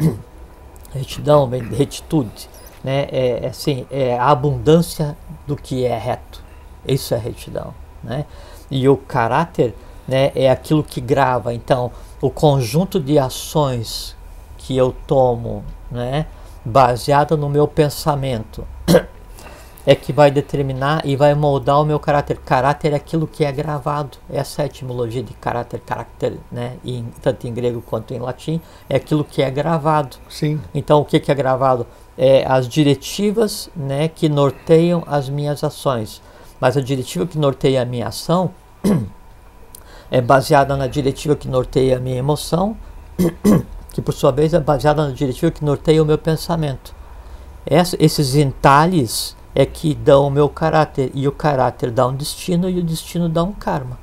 Retidão, 0.91 1.51
retitude, 1.51 2.49
né? 2.82 3.07
É, 3.12 3.41
é 3.43 3.49
assim, 3.49 3.85
é 3.91 4.16
a 4.16 4.30
abundância 4.30 5.14
do 5.47 5.55
que 5.55 5.85
é 5.85 5.99
reto. 5.99 6.43
Isso 6.89 7.12
é 7.12 7.18
retidão, 7.18 7.74
né? 8.03 8.24
E 8.70 8.89
o 8.89 8.97
caráter, 8.97 9.74
né, 10.09 10.32
é 10.35 10.49
aquilo 10.49 10.82
que 10.82 11.01
grava. 11.01 11.53
Então, 11.53 11.93
o 12.22 12.30
conjunto 12.30 12.99
de 12.99 13.18
ações 13.18 14.16
que 14.65 14.75
eu 14.75 14.95
tomo, 15.07 15.62
né, 15.91 16.27
baseada 16.65 17.37
no 17.37 17.51
meu 17.51 17.69
pensamento, 17.69 18.67
é 19.87 19.95
que 19.95 20.11
vai 20.11 20.31
determinar 20.31 21.03
e 21.05 21.15
vai 21.17 21.35
moldar 21.35 21.83
o 21.83 21.85
meu 21.85 22.01
caráter. 22.01 22.39
Caráter 22.39 22.95
é 22.95 22.97
aquilo 22.97 23.27
que 23.27 23.45
é 23.45 23.53
gravado. 23.53 24.17
Essa 24.31 24.62
é 24.62 24.65
a 24.65 24.67
etimologia 24.67 25.23
de 25.23 25.35
caráter, 25.35 25.81
caráter, 25.81 26.39
né? 26.51 26.79
Em, 26.83 27.05
tanto 27.21 27.47
em 27.47 27.53
grego 27.53 27.83
quanto 27.83 28.15
em 28.15 28.19
latim, 28.19 28.59
é 28.89 28.97
aquilo 28.97 29.23
que 29.23 29.43
é 29.43 29.51
gravado. 29.51 30.17
Sim. 30.31 30.59
Então, 30.75 31.03
o 31.03 31.05
que, 31.05 31.21
que 31.21 31.31
é 31.31 31.35
gravado? 31.35 31.87
É 32.17 32.47
as 32.47 32.67
diretivas 32.67 33.69
né, 33.77 34.09
que 34.09 34.31
norteiam 34.31 35.05
as 35.07 35.29
minhas 35.29 35.62
ações. 35.62 36.23
Mas 36.59 36.75
a 36.79 36.81
diretiva 36.81 37.27
que 37.27 37.37
norteia 37.37 37.83
a 37.83 37.85
minha 37.85 38.09
ação 38.09 38.51
é 40.11 40.23
baseada 40.23 40.75
na 40.75 40.87
diretiva 40.87 41.37
que 41.37 41.49
norteia 41.49 41.99
a 41.99 42.01
minha 42.01 42.17
emoção, 42.17 42.75
que 43.95 44.03
por 44.03 44.13
sua 44.13 44.33
vez 44.33 44.53
é 44.53 44.59
baseada 44.59 45.07
na 45.07 45.15
diretiva 45.15 45.53
que 45.53 45.65
norteia 45.65 46.03
o 46.03 46.05
meu 46.05 46.19
pensamento. 46.19 46.93
Essa, 47.65 47.97
esses 48.01 48.35
entalhes 48.35 49.37
é 49.55 49.65
que 49.65 49.95
dão 49.95 50.27
o 50.27 50.31
meu 50.31 50.49
caráter, 50.49 51.13
e 51.15 51.29
o 51.29 51.33
caráter 51.33 51.93
dá 51.93 52.09
um 52.09 52.15
destino, 52.15 52.69
e 52.69 52.81
o 52.81 52.83
destino 52.83 53.29
dá 53.29 53.45
um 53.45 53.53
karma. 53.53 53.97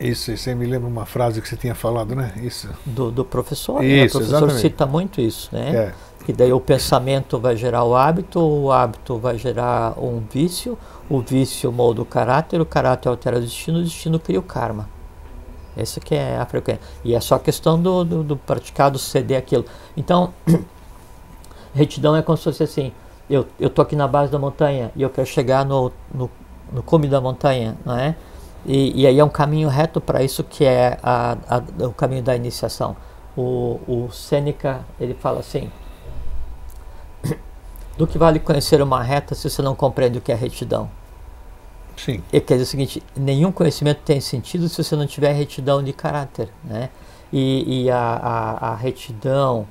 Isso, 0.00 0.36
você 0.36 0.56
me 0.56 0.66
lembra 0.66 0.88
uma 0.88 1.06
frase 1.06 1.40
que 1.40 1.48
você 1.48 1.56
tinha 1.56 1.76
falado, 1.76 2.16
né? 2.16 2.32
Isso. 2.42 2.68
Do, 2.84 3.12
do 3.12 3.24
professor. 3.24 3.82
Isso, 3.84 3.94
né? 3.94 4.06
O 4.06 4.10
professor 4.10 4.36
exatamente. 4.36 4.60
cita 4.60 4.86
muito 4.86 5.20
isso, 5.20 5.48
né? 5.52 5.70
É. 5.72 5.94
Que 6.26 6.32
daí 6.32 6.52
o 6.52 6.58
pensamento 6.58 7.38
vai 7.38 7.56
gerar 7.56 7.84
o 7.84 7.94
hábito, 7.94 8.40
o 8.40 8.72
hábito 8.72 9.18
vai 9.18 9.38
gerar 9.38 9.96
um 9.96 10.20
vício, 10.28 10.76
o 11.08 11.20
vício 11.20 11.70
molda 11.70 12.02
o 12.02 12.04
caráter, 12.04 12.60
o 12.60 12.66
caráter 12.66 13.08
altera 13.08 13.38
o 13.38 13.40
destino, 13.40 13.78
o 13.78 13.82
destino 13.84 14.18
cria 14.18 14.40
o 14.40 14.42
karma. 14.42 14.88
Essa 15.76 16.00
que 16.00 16.14
é 16.14 16.36
a 16.36 16.46
frequência. 16.46 16.82
E 17.04 17.14
é 17.14 17.20
só 17.20 17.38
questão 17.38 17.80
do, 17.80 18.04
do, 18.04 18.22
do 18.22 18.36
praticado 18.36 18.98
ceder 18.98 19.38
aquilo. 19.38 19.64
Então, 19.96 20.32
retidão 21.74 22.14
é 22.14 22.22
como 22.22 22.36
se 22.36 22.44
fosse 22.44 22.62
assim, 22.62 22.92
eu, 23.28 23.46
eu 23.58 23.70
tô 23.70 23.80
aqui 23.80 23.96
na 23.96 24.06
base 24.06 24.30
da 24.30 24.38
montanha 24.38 24.92
e 24.94 25.02
eu 25.02 25.10
quero 25.10 25.26
chegar 25.26 25.64
no, 25.64 25.90
no, 26.12 26.30
no 26.70 26.82
cume 26.82 27.08
da 27.08 27.20
montanha, 27.20 27.76
não 27.84 27.96
é? 27.96 28.14
E, 28.64 29.02
e 29.02 29.06
aí 29.06 29.18
é 29.18 29.24
um 29.24 29.28
caminho 29.28 29.68
reto 29.68 30.00
para 30.00 30.22
isso 30.22 30.44
que 30.44 30.64
é 30.64 30.98
a, 31.02 31.36
a, 31.48 31.86
o 31.86 31.92
caminho 31.92 32.22
da 32.22 32.36
iniciação. 32.36 32.96
O, 33.36 33.80
o 33.88 34.10
Sêneca, 34.12 34.84
ele 35.00 35.14
fala 35.14 35.40
assim, 35.40 35.70
do 37.96 38.06
que 38.06 38.18
vale 38.18 38.38
conhecer 38.38 38.82
uma 38.82 39.02
reta 39.02 39.34
se 39.34 39.48
você 39.48 39.62
não 39.62 39.74
compreende 39.74 40.18
o 40.18 40.20
que 40.20 40.30
é 40.30 40.34
retidão? 40.34 40.90
Sim. 41.96 42.22
E 42.32 42.40
quer 42.40 42.54
dizer 42.54 42.64
o 42.64 42.66
seguinte, 42.66 43.02
nenhum 43.16 43.52
conhecimento 43.52 44.00
tem 44.04 44.20
sentido 44.20 44.68
se 44.68 44.82
você 44.82 44.96
não 44.96 45.06
tiver 45.06 45.32
retidão 45.32 45.82
de 45.82 45.92
caráter, 45.92 46.48
né? 46.64 46.90
E, 47.32 47.84
e 47.84 47.90
a, 47.90 47.98
a, 47.98 48.68
a 48.72 48.74
retidão, 48.74 49.66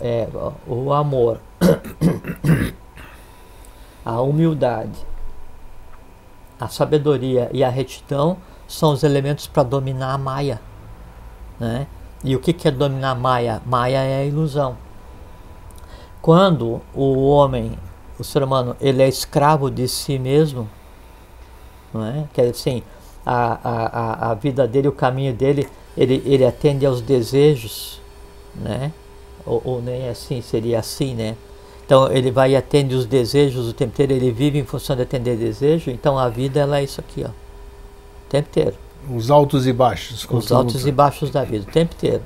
é, 0.00 0.28
o 0.66 0.92
amor, 0.92 1.40
a 4.04 4.20
humildade, 4.20 4.98
a 6.58 6.68
sabedoria 6.68 7.50
e 7.52 7.62
a 7.62 7.68
retidão 7.68 8.38
são 8.66 8.92
os 8.92 9.02
elementos 9.02 9.46
para 9.46 9.62
dominar 9.62 10.14
a 10.14 10.18
Maia. 10.18 10.60
Né? 11.58 11.86
E 12.24 12.34
o 12.34 12.40
que, 12.40 12.52
que 12.52 12.68
é 12.68 12.70
dominar 12.70 13.10
a 13.10 13.14
Maia? 13.14 13.62
Maia 13.64 13.98
é 13.98 14.22
a 14.22 14.24
ilusão. 14.24 14.76
Quando 16.20 16.80
o 16.94 17.28
homem, 17.28 17.78
o 18.18 18.24
ser 18.24 18.42
humano, 18.42 18.76
ele 18.80 19.02
é 19.02 19.08
escravo 19.08 19.70
de 19.70 19.86
si 19.86 20.18
mesmo, 20.18 20.68
não 21.96 22.06
é? 22.06 22.24
quer 22.32 22.50
dizer 22.50 22.52
assim, 22.52 22.82
a, 23.24 23.58
a, 23.62 24.30
a 24.30 24.34
vida 24.34 24.66
dele, 24.68 24.88
o 24.88 24.92
caminho 24.92 25.34
dele, 25.34 25.68
ele, 25.96 26.22
ele 26.24 26.44
atende 26.44 26.86
aos 26.86 27.00
desejos, 27.00 28.00
né? 28.54 28.92
Ou, 29.44 29.60
ou 29.64 29.82
nem 29.82 30.08
assim, 30.08 30.40
seria 30.40 30.78
assim, 30.78 31.14
né? 31.14 31.36
Então 31.84 32.10
ele 32.10 32.30
vai 32.30 32.52
e 32.52 32.56
atende 32.56 32.94
os 32.94 33.06
desejos 33.06 33.68
o 33.68 33.72
tempo 33.72 33.92
inteiro, 33.92 34.12
ele 34.12 34.32
vive 34.32 34.58
em 34.58 34.64
função 34.64 34.96
de 34.96 35.02
atender 35.02 35.36
desejo, 35.36 35.90
então 35.90 36.18
a 36.18 36.28
vida 36.28 36.60
ela 36.60 36.78
é 36.80 36.84
isso 36.84 37.00
aqui, 37.00 37.24
ó. 37.24 37.28
O 37.28 38.28
tempo 38.28 38.48
inteiro. 38.48 38.76
Os 39.08 39.30
altos 39.30 39.66
e 39.66 39.72
baixos. 39.72 40.26
Os 40.28 40.50
altos 40.50 40.84
e 40.86 40.90
baixos 40.90 41.30
da 41.30 41.44
vida, 41.44 41.64
o 41.68 41.72
tempo 41.72 41.94
inteiro. 41.94 42.22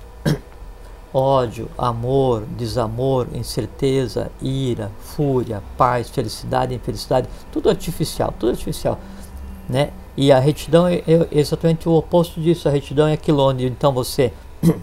Ódio, 1.13 1.69
amor, 1.77 2.45
desamor, 2.57 3.27
incerteza, 3.35 4.31
ira, 4.41 4.91
fúria, 5.01 5.63
paz, 5.77 6.09
felicidade, 6.09 6.75
infelicidade, 6.75 7.29
tudo 7.53 7.69
artificial, 7.69 8.33
tudo 8.39 8.51
artificial, 8.51 8.99
né? 9.71 9.91
E 10.17 10.33
a 10.33 10.39
retidão 10.39 10.87
é, 10.89 11.03
exatamente 11.31 11.89
o 11.89 11.93
oposto 11.93 12.41
disso. 12.41 12.69
A 12.69 12.73
retidão 12.73 13.07
é 13.07 13.15
aquilo 13.15 13.43
onde 13.43 13.67
então 13.67 13.93
você 13.93 14.33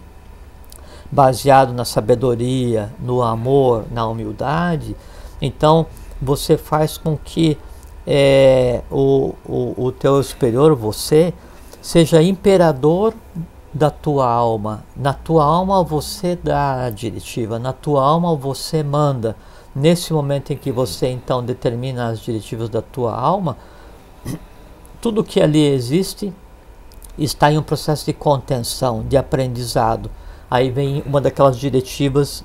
baseado 1.11 1.73
na 1.73 1.85
sabedoria, 1.85 2.91
no 2.99 3.21
amor, 3.21 3.85
na 3.91 4.07
humildade, 4.07 4.95
então 5.41 5.85
você 6.21 6.57
faz 6.57 6.97
com 6.97 7.17
que 7.17 7.57
é, 8.05 8.81
o, 8.89 9.35
o, 9.45 9.85
o 9.85 9.91
teu 9.91 10.21
superior, 10.23 10.73
você, 10.75 11.33
seja 11.81 12.21
imperador 12.21 13.13
da 13.73 13.89
tua 13.89 14.27
alma. 14.27 14.83
Na 14.95 15.13
tua 15.13 15.43
alma 15.43 15.83
você 15.83 16.35
dá 16.35 16.85
a 16.85 16.89
diretiva, 16.89 17.59
na 17.59 17.73
tua 17.73 18.03
alma 18.03 18.35
você 18.35 18.81
manda. 18.81 19.35
Nesse 19.75 20.11
momento 20.11 20.51
em 20.51 20.57
que 20.57 20.71
você 20.71 21.09
então 21.09 21.43
determina 21.43 22.07
as 22.07 22.19
diretivas 22.19 22.69
da 22.69 22.81
tua 22.81 23.15
alma, 23.15 23.55
tudo 25.01 25.23
que 25.23 25.41
ali 25.41 25.65
existe 25.65 26.33
está 27.17 27.51
em 27.51 27.57
um 27.57 27.63
processo 27.63 28.05
de 28.05 28.13
contenção, 28.13 29.03
de 29.03 29.17
aprendizado. 29.17 30.09
Aí 30.49 30.69
vem 30.69 31.03
uma 31.05 31.19
daquelas 31.19 31.57
diretivas 31.57 32.43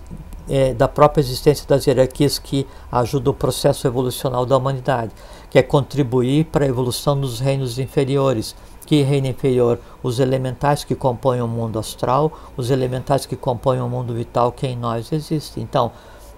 é, 0.49 0.75
da 0.75 0.89
própria 0.89 1.21
existência 1.21 1.67
das 1.67 1.87
hierarquias 1.87 2.39
que 2.39 2.67
ajuda 2.91 3.31
o 3.31 3.35
processo 3.35 3.87
evolucional 3.87 4.45
da 4.45 4.57
humanidade, 4.57 5.13
que 5.51 5.59
é 5.59 5.63
contribuir 5.63 6.47
para 6.47 6.65
a 6.65 6.69
evolução 6.69 7.19
dos 7.21 7.41
reinos 7.41 7.79
inferiores. 7.79 8.55
Que 8.85 9.03
reino 9.03 9.29
inferior? 9.29 9.79
Os 10.03 10.19
elementais 10.19 10.83
que 10.83 10.95
compõem 10.95 11.41
o 11.41 11.47
mundo 11.47 11.79
astral, 11.79 12.33
os 12.57 12.71
elementais 12.71 13.25
que 13.25 13.37
compõem 13.37 13.81
o 13.81 13.89
mundo 13.89 14.13
vital 14.13 14.51
que 14.51 14.67
em 14.67 14.77
nós 14.77 15.13
existe. 15.13 15.61
Então, 15.61 15.93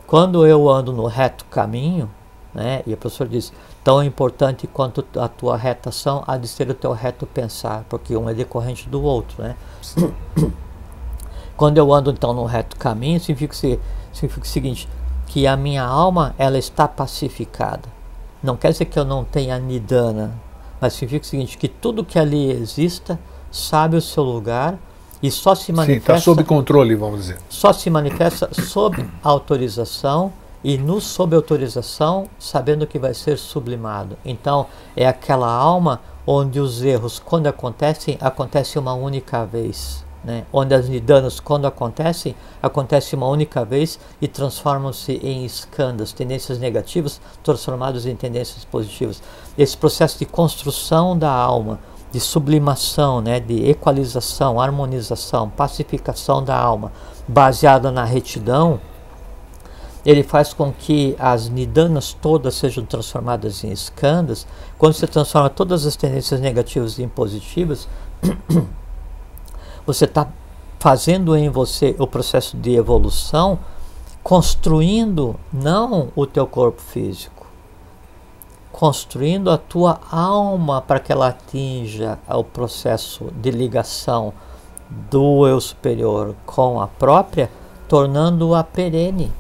quando 0.07 0.47
eu 0.47 0.69
ando 0.69 0.93
no 0.93 1.07
reto 1.07 1.47
caminho, 1.47 2.11
né, 2.53 2.83
e 2.87 2.93
o 2.93 2.97
professor 2.97 3.27
diz, 3.27 3.53
tão 3.85 4.03
importante 4.03 4.67
quanto 4.67 5.05
a 5.19 5.29
tua 5.29 5.59
reta 5.59 5.91
ação 5.91 6.25
há 6.27 6.39
de 6.39 6.49
ser 6.49 6.71
o 6.71 6.75
teu 6.75 6.93
reto 6.93 7.27
pensar, 7.27 7.85
porque 7.89 8.17
um 8.17 8.29
é 8.31 8.33
decorrente 8.33 8.89
do 8.89 9.03
outro. 9.03 9.43
Né? 9.43 9.55
Quando 11.55 11.77
eu 11.77 11.93
ando 11.93 12.11
então 12.11 12.33
no 12.33 12.47
reto 12.47 12.77
caminho, 12.77 13.21
significa, 13.21 13.55
significa 13.55 14.45
o 14.45 14.49
seguinte, 14.49 14.89
que 15.27 15.47
a 15.47 15.55
minha 15.55 15.85
alma 15.85 16.35
ela 16.39 16.59
está 16.59 16.89
pacificada. 16.89 17.83
Não 18.43 18.57
quer 18.57 18.73
dizer 18.73 18.87
que 18.87 18.99
eu 18.99 19.05
não 19.05 19.23
tenha 19.23 19.59
nidana, 19.59 20.35
mas 20.81 20.95
significa 20.95 21.27
o 21.27 21.29
seguinte, 21.29 21.59
que 21.59 21.69
tudo 21.69 22.05
que 22.05 22.19
ali 22.19 22.51
exista 22.51 23.19
sabe 23.51 23.97
o 23.97 24.01
seu 24.01 24.23
lugar 24.23 24.79
e 25.23 25.31
só 25.31 25.55
se 25.55 25.73
manifesta... 25.73 26.13
Sim, 26.15 26.19
está 26.19 26.25
sob 26.25 26.45
controle, 26.45 26.95
vamos 26.95 27.21
dizer. 27.21 27.39
Só 27.51 27.73
se 27.73 27.89
manifesta 27.91 28.49
sob 28.53 29.07
autorização 29.23 30.33
e 30.65 30.79
no 30.79 31.01
sob 31.01 31.37
autorização, 31.37 32.27
sabendo 32.39 32.87
que 32.87 32.99
vai 32.99 33.13
ser 33.13 33.37
sublimado. 33.37 34.17
Então, 34.25 34.67
é 34.97 35.07
aquela 35.07 35.53
alma 35.53 36.01
onde 36.27 36.59
os 36.59 36.83
erros, 36.83 37.19
quando 37.19 37.47
acontecem, 37.47 38.17
acontecem 38.21 38.81
uma 38.81 38.95
única 38.95 39.45
vez 39.45 40.05
né, 40.25 40.47
onde 40.53 40.75
as 40.75 40.89
nidanas, 40.89 41.39
quando 41.39 41.67
acontecem, 41.67 42.35
acontecem 42.63 43.17
uma 43.17 43.29
única 43.29 43.65
vez 43.65 44.01
e 44.21 44.27
transformam-se 44.27 45.13
em 45.23 45.45
escandas, 45.45 46.13
tendências 46.13 46.59
negativas 46.59 47.21
transformadas 47.43 48.07
em 48.07 48.17
tendências 48.17 48.65
positivas. 48.65 49.23
Esse 49.57 49.77
processo 49.77 50.19
de 50.19 50.25
construção 50.25 51.17
da 51.17 51.31
alma 51.31 51.79
de 52.11 52.21
sublimação, 52.21 53.21
né, 53.21 53.41
de 53.41 53.69
equalização, 53.69 54.61
harmonização, 54.61 55.51
pacificação 55.51 56.45
da 56.45 56.57
alma, 56.57 56.93
baseada 57.27 57.91
na 57.91 58.05
retidão, 58.05 58.81
ele 60.05 60.23
faz 60.23 60.53
com 60.53 60.71
que 60.73 61.17
as 61.19 61.49
nidanas 61.49 62.13
todas 62.13 62.55
sejam 62.55 62.85
transformadas 62.85 63.65
em 63.65 63.73
escandas. 63.73 64.47
Quando 64.77 64.93
você 64.93 65.07
transforma 65.07 65.49
todas 65.49 65.87
as 65.87 65.97
tendências 65.97 66.41
negativas 66.41 66.99
em 66.99 67.09
positivas, 67.09 67.89
você 69.87 70.05
está 70.05 70.29
fazendo 70.79 71.35
em 71.35 71.49
você 71.49 71.97
o 71.99 72.07
processo 72.07 72.59
de 72.59 72.75
evolução, 72.75 73.59
construindo 74.23 75.37
não 75.51 76.09
o 76.15 76.27
teu 76.27 76.47
corpo 76.47 76.83
físico, 76.83 77.47
construindo 78.71 79.51
a 79.51 79.57
tua 79.57 79.99
alma 80.11 80.83
para 80.83 81.01
que 81.01 81.11
ela 81.11 81.29
atinja 81.29 82.19
o 82.29 82.45
processo 82.45 83.31
de 83.41 83.51
ligação 83.51 84.35
do 85.11 85.47
eu 85.47 85.59
superior 85.61 86.35
com 86.45 86.79
a 86.79 86.87
própria, 86.87 87.51
tornando-a 87.89 88.63
perene. 88.63 89.33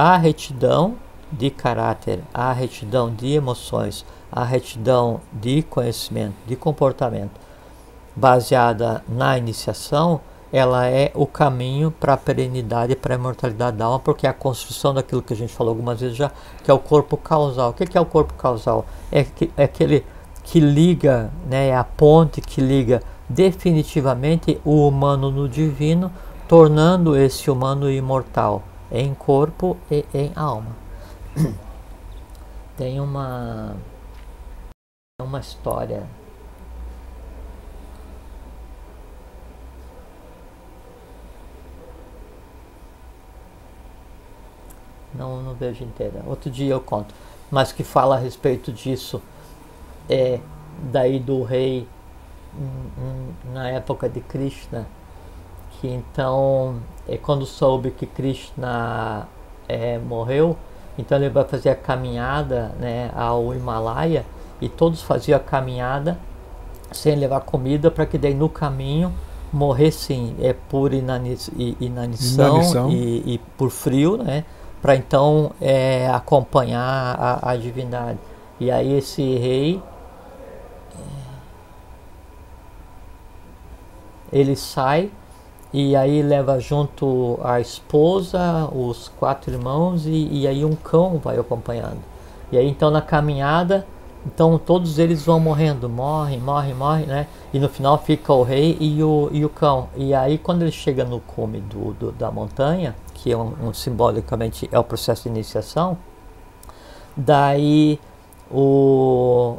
A 0.00 0.16
retidão 0.16 0.94
de 1.32 1.50
caráter, 1.50 2.20
a 2.32 2.52
retidão 2.52 3.12
de 3.12 3.32
emoções, 3.32 4.06
a 4.30 4.44
retidão 4.44 5.20
de 5.32 5.60
conhecimento, 5.62 6.36
de 6.46 6.54
comportamento 6.54 7.32
baseada 8.14 9.02
na 9.08 9.36
iniciação, 9.36 10.20
ela 10.52 10.86
é 10.86 11.10
o 11.16 11.26
caminho 11.26 11.90
para 11.90 12.12
a 12.12 12.16
perenidade 12.16 12.92
e 12.92 12.94
para 12.94 13.16
a 13.16 13.18
imortalidade 13.18 13.76
da 13.76 13.86
alma, 13.86 13.98
porque 13.98 14.24
é 14.24 14.30
a 14.30 14.32
construção 14.32 14.94
daquilo 14.94 15.20
que 15.20 15.32
a 15.32 15.36
gente 15.36 15.52
falou 15.52 15.72
algumas 15.72 15.98
vezes 16.00 16.16
já, 16.16 16.30
que 16.62 16.70
é 16.70 16.74
o 16.74 16.78
corpo 16.78 17.16
causal. 17.16 17.70
O 17.70 17.74
que 17.74 17.98
é 17.98 18.00
o 18.00 18.06
corpo 18.06 18.34
causal? 18.34 18.86
É, 19.10 19.24
que, 19.24 19.50
é 19.56 19.64
aquele 19.64 20.06
que 20.44 20.60
liga, 20.60 21.28
né, 21.44 21.70
é 21.70 21.76
a 21.76 21.82
ponte 21.82 22.40
que 22.40 22.60
liga 22.60 23.02
definitivamente 23.28 24.60
o 24.64 24.86
humano 24.86 25.28
no 25.28 25.48
divino, 25.48 26.12
tornando 26.46 27.16
esse 27.16 27.50
humano 27.50 27.90
imortal 27.90 28.62
em 28.90 29.14
corpo 29.14 29.76
e 29.90 30.04
em 30.14 30.32
alma. 30.34 30.76
Tem 32.76 33.00
uma 33.00 33.76
uma 35.20 35.40
história 35.40 36.06
não, 45.18 45.42
não 45.42 45.54
vejo 45.54 45.84
inteira. 45.84 46.22
Outro 46.26 46.50
dia 46.50 46.72
eu 46.72 46.80
conto. 46.80 47.14
Mas 47.50 47.72
que 47.72 47.82
fala 47.82 48.16
a 48.16 48.18
respeito 48.18 48.72
disso, 48.72 49.20
é 50.08 50.38
daí 50.92 51.18
do 51.18 51.42
rei 51.42 51.88
na 53.52 53.68
época 53.68 54.08
de 54.08 54.20
Krishna, 54.20 54.86
que 55.80 55.88
então 55.88 56.76
é 57.08 57.16
quando 57.16 57.46
soube 57.46 57.90
que 57.90 58.06
Krishna 58.06 59.28
é, 59.68 59.98
morreu, 59.98 60.56
então 60.98 61.18
ele 61.18 61.28
vai 61.28 61.44
fazer 61.44 61.70
a 61.70 61.74
caminhada 61.74 62.72
né, 62.78 63.10
ao 63.14 63.54
Himalaia 63.54 64.24
e 64.60 64.68
todos 64.68 65.02
faziam 65.02 65.36
a 65.36 65.40
caminhada 65.40 66.18
sem 66.90 67.14
levar 67.14 67.40
comida 67.40 67.90
para 67.90 68.06
que 68.06 68.18
daí 68.18 68.34
no 68.34 68.48
caminho 68.48 69.12
morressem 69.52 70.34
é, 70.40 70.52
por 70.52 70.92
inanição, 70.92 71.54
inanição. 71.80 72.90
E, 72.90 73.34
e, 73.34 73.40
por 73.56 73.70
frio, 73.70 74.16
né? 74.16 74.44
para 74.80 74.96
então 74.96 75.52
é, 75.60 76.08
acompanhar 76.08 77.16
a, 77.18 77.50
a, 77.50 77.56
divindade. 77.56 78.18
E 78.60 78.70
aí 78.70 78.94
esse 78.94 79.22
rei 79.22 79.82
ele 84.32 84.54
sai 84.56 85.10
e 85.72 85.94
aí 85.94 86.22
leva 86.22 86.58
junto 86.58 87.38
a 87.42 87.60
esposa, 87.60 88.68
os 88.72 89.08
quatro 89.08 89.52
irmãos 89.52 90.06
e, 90.06 90.28
e 90.30 90.46
aí 90.46 90.64
um 90.64 90.74
cão 90.74 91.18
vai 91.18 91.38
acompanhando. 91.38 91.98
E 92.50 92.56
aí 92.56 92.66
então 92.66 92.90
na 92.90 93.02
caminhada, 93.02 93.86
então 94.24 94.58
todos 94.58 94.98
eles 94.98 95.22
vão 95.22 95.38
morrendo, 95.38 95.88
morrem, 95.88 96.40
morrem, 96.40 96.74
morrem, 96.74 97.06
né? 97.06 97.26
E 97.52 97.58
no 97.58 97.68
final 97.68 97.98
fica 97.98 98.32
o 98.32 98.42
rei 98.42 98.78
e 98.80 99.02
o, 99.02 99.28
e 99.30 99.44
o 99.44 99.50
cão. 99.50 99.88
E 99.94 100.14
aí 100.14 100.38
quando 100.38 100.62
ele 100.62 100.72
chega 100.72 101.04
no 101.04 101.20
cume 101.20 101.60
do, 101.60 101.92
do 101.92 102.12
da 102.12 102.30
montanha, 102.30 102.96
que 103.12 103.30
é 103.30 103.36
um, 103.36 103.68
um, 103.68 103.74
simbolicamente 103.74 104.68
é 104.72 104.78
o 104.78 104.84
processo 104.84 105.24
de 105.24 105.28
iniciação, 105.28 105.98
daí 107.14 108.00
o 108.50 109.58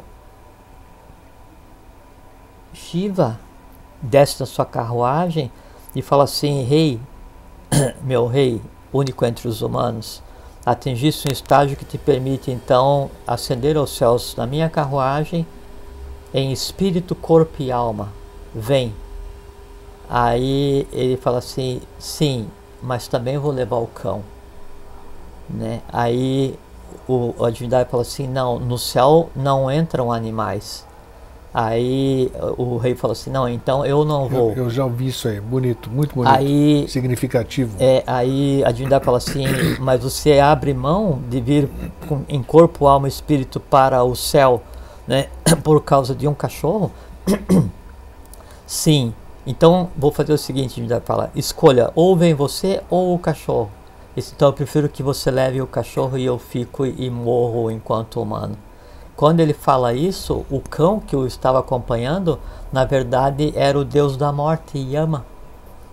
Shiva 2.72 3.38
desce 4.02 4.40
da 4.40 4.46
sua 4.46 4.64
carruagem 4.64 5.52
e 5.94 6.02
fala 6.02 6.24
assim: 6.24 6.62
Rei, 6.62 7.00
meu 8.02 8.26
rei, 8.26 8.60
único 8.92 9.24
entre 9.24 9.48
os 9.48 9.62
humanos, 9.62 10.22
atingiste 10.64 11.28
um 11.28 11.32
estágio 11.32 11.76
que 11.76 11.84
te 11.84 11.98
permite 11.98 12.50
então 12.50 13.10
ascender 13.26 13.76
aos 13.76 13.96
céus 13.96 14.34
na 14.36 14.46
minha 14.46 14.68
carruagem 14.68 15.46
em 16.32 16.52
espírito, 16.52 17.14
corpo 17.14 17.62
e 17.62 17.72
alma. 17.72 18.12
Vem. 18.54 18.94
Aí 20.08 20.86
ele 20.92 21.16
fala 21.16 21.38
assim: 21.38 21.80
Sim, 21.98 22.48
mas 22.82 23.08
também 23.08 23.38
vou 23.38 23.52
levar 23.52 23.76
o 23.76 23.86
cão. 23.86 24.22
Né? 25.48 25.82
Aí 25.92 26.58
o, 27.08 27.34
a 27.44 27.50
divindade 27.50 27.90
fala 27.90 28.02
assim: 28.02 28.26
Não, 28.26 28.58
no 28.58 28.78
céu 28.78 29.30
não 29.34 29.70
entram 29.70 30.12
animais 30.12 30.88
Aí 31.52 32.30
o 32.56 32.76
rei 32.76 32.94
falou 32.94 33.12
assim: 33.12 33.28
não, 33.28 33.48
então 33.48 33.84
eu 33.84 34.04
não 34.04 34.28
vou. 34.28 34.52
Eu, 34.52 34.64
eu 34.64 34.70
já 34.70 34.84
ouvi 34.84 35.08
isso 35.08 35.26
aí, 35.26 35.40
bonito, 35.40 35.90
muito 35.90 36.14
bonito, 36.14 36.32
aí, 36.32 36.86
significativo. 36.88 37.76
É, 37.80 38.04
aí 38.06 38.62
a 38.64 38.70
divindade 38.70 39.04
fala 39.04 39.18
assim: 39.18 39.44
mas 39.80 40.00
você 40.00 40.38
abre 40.38 40.72
mão 40.72 41.20
de 41.28 41.40
vir 41.40 41.68
com, 42.08 42.22
em 42.28 42.40
corpo, 42.40 42.86
alma 42.86 43.08
e 43.08 43.10
espírito 43.10 43.58
para 43.58 44.04
o 44.04 44.14
céu, 44.14 44.62
né, 45.08 45.26
por 45.64 45.82
causa 45.82 46.14
de 46.14 46.28
um 46.28 46.34
cachorro? 46.34 46.92
Sim. 48.64 49.12
Então 49.44 49.88
vou 49.96 50.12
fazer 50.12 50.32
o 50.32 50.38
seguinte: 50.38 50.72
a 50.72 50.74
divindade 50.76 51.04
fala: 51.04 51.32
escolha 51.34 51.90
ou 51.96 52.16
vem 52.16 52.32
você 52.32 52.80
ou 52.88 53.12
o 53.12 53.18
cachorro. 53.18 53.70
Então 54.16 54.48
eu 54.48 54.52
prefiro 54.52 54.88
que 54.88 55.02
você 55.02 55.30
leve 55.32 55.60
o 55.60 55.66
cachorro 55.66 56.16
e 56.16 56.24
eu 56.24 56.38
fico 56.38 56.86
e 56.86 57.10
morro 57.10 57.70
enquanto 57.70 58.20
humano. 58.20 58.56
Quando 59.20 59.40
ele 59.40 59.52
fala 59.52 59.92
isso, 59.92 60.46
o 60.50 60.60
cão 60.60 60.98
que 60.98 61.14
o 61.14 61.26
estava 61.26 61.58
acompanhando, 61.58 62.38
na 62.72 62.86
verdade 62.86 63.52
era 63.54 63.78
o 63.78 63.84
deus 63.84 64.16
da 64.16 64.32
morte, 64.32 64.78
Yama. 64.78 65.26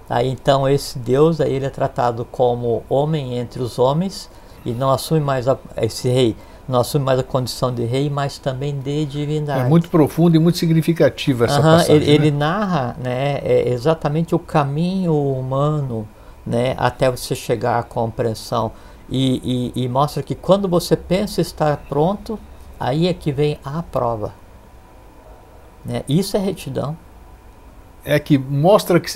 Aí 0.09 0.29
então 0.29 0.65
esse 0.65 0.97
deus 0.97 1.41
aí 1.41 1.51
ele 1.51 1.65
é 1.65 1.69
tratado 1.69 2.23
como 2.23 2.83
homem 2.87 3.37
entre 3.37 3.61
os 3.61 3.77
homens 3.77 4.29
e 4.65 4.71
não 4.71 4.89
assume 4.89 5.19
mais 5.19 5.45
a, 5.45 5.57
esse 5.75 6.07
rei, 6.07 6.37
não 6.69 6.79
assume 6.79 7.03
mais 7.03 7.19
a 7.19 7.23
condição 7.23 7.69
de 7.69 7.83
rei, 7.83 8.09
mas 8.09 8.37
também 8.37 8.79
de 8.79 9.03
divindade. 9.03 9.59
É 9.59 9.67
muito 9.67 9.89
profundo 9.89 10.37
e 10.37 10.39
muito 10.39 10.57
significativa 10.57 11.47
essa 11.47 11.57
uhum, 11.57 11.63
passagem. 11.63 11.95
Ele, 11.97 12.05
né? 12.05 12.11
ele 12.13 12.31
narra, 12.31 12.95
né, 12.97 13.39
é 13.43 13.67
exatamente 13.73 14.33
o 14.33 14.39
caminho 14.39 15.13
humano, 15.13 16.07
né, 16.45 16.75
até 16.77 17.11
você 17.11 17.35
chegar 17.35 17.77
à 17.77 17.83
compreensão 17.83 18.71
e, 19.09 19.73
e, 19.75 19.83
e 19.83 19.89
mostra 19.89 20.23
que 20.23 20.33
quando 20.33 20.65
você 20.69 20.95
pensa 20.95 21.41
estar 21.41 21.75
pronto, 21.89 22.39
Aí 22.79 23.07
é 23.07 23.13
que 23.13 23.31
vem 23.31 23.59
a 23.63 23.81
prova. 23.81 24.33
Né? 25.83 26.03
Isso 26.07 26.35
é 26.35 26.39
retidão. 26.39 26.97
É 28.03 28.19
que 28.19 28.37
mostra 28.37 28.99
que 29.01 29.09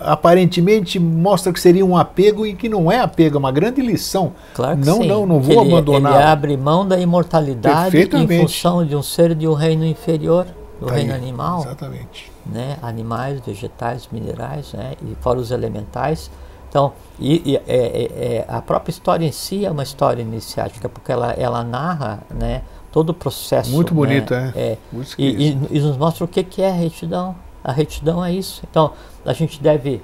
aparentemente 0.00 0.98
mostra 0.98 1.50
que 1.50 1.58
seria 1.58 1.84
um 1.84 1.96
apego 1.96 2.46
e 2.46 2.54
que 2.54 2.68
não 2.68 2.92
é 2.92 3.00
apego, 3.00 3.36
é 3.36 3.38
uma 3.38 3.52
grande 3.52 3.80
lição. 3.80 4.32
Claro 4.54 4.78
que 4.78 4.84
não, 4.84 4.98
sim. 4.98 5.08
não, 5.08 5.24
não 5.24 5.40
vou 5.40 5.62
ele, 5.62 5.72
abandonar. 5.72 6.14
Ele 6.14 6.22
abre 6.24 6.56
mão 6.56 6.86
da 6.86 6.98
imortalidade 6.98 7.96
em 7.96 8.40
função 8.40 8.84
de 8.84 8.94
um 8.94 9.02
ser 9.02 9.34
de 9.34 9.48
um 9.48 9.54
reino 9.54 9.84
inferior, 9.84 10.46
do 10.78 10.86
tá 10.86 10.94
reino 10.94 11.14
aí, 11.14 11.18
animal. 11.18 11.62
Exatamente. 11.62 12.30
Né? 12.44 12.76
Animais, 12.82 13.40
vegetais, 13.40 14.08
minerais, 14.12 14.74
né? 14.74 14.92
e 15.02 15.14
fora 15.22 15.38
os 15.38 15.50
elementais. 15.50 16.30
Então, 16.68 16.92
e, 17.18 17.52
e 17.52 17.56
é, 17.56 17.62
é, 17.66 18.36
é, 18.36 18.44
a 18.46 18.60
própria 18.60 18.90
história 18.90 19.24
em 19.24 19.32
si 19.32 19.64
é 19.64 19.70
uma 19.70 19.82
história 19.82 20.20
iniciática, 20.20 20.86
porque 20.86 21.10
ela, 21.10 21.32
ela 21.32 21.64
narra, 21.64 22.20
né? 22.30 22.62
Todo 22.92 23.10
o 23.10 23.14
processo. 23.14 23.70
Muito 23.70 23.94
bonito, 23.94 24.34
né? 24.34 24.52
é. 24.54 24.60
é. 24.60 24.78
E, 25.18 25.48
e, 25.48 25.58
e, 25.70 25.80
nos 25.80 25.96
mostra 25.96 26.24
o 26.24 26.28
que, 26.28 26.42
que 26.42 26.62
é 26.62 26.70
a 26.70 26.74
retidão. 26.74 27.36
A 27.62 27.72
retidão 27.72 28.24
é 28.24 28.32
isso. 28.32 28.62
Então, 28.68 28.92
a 29.24 29.32
gente 29.32 29.62
deve. 29.62 30.02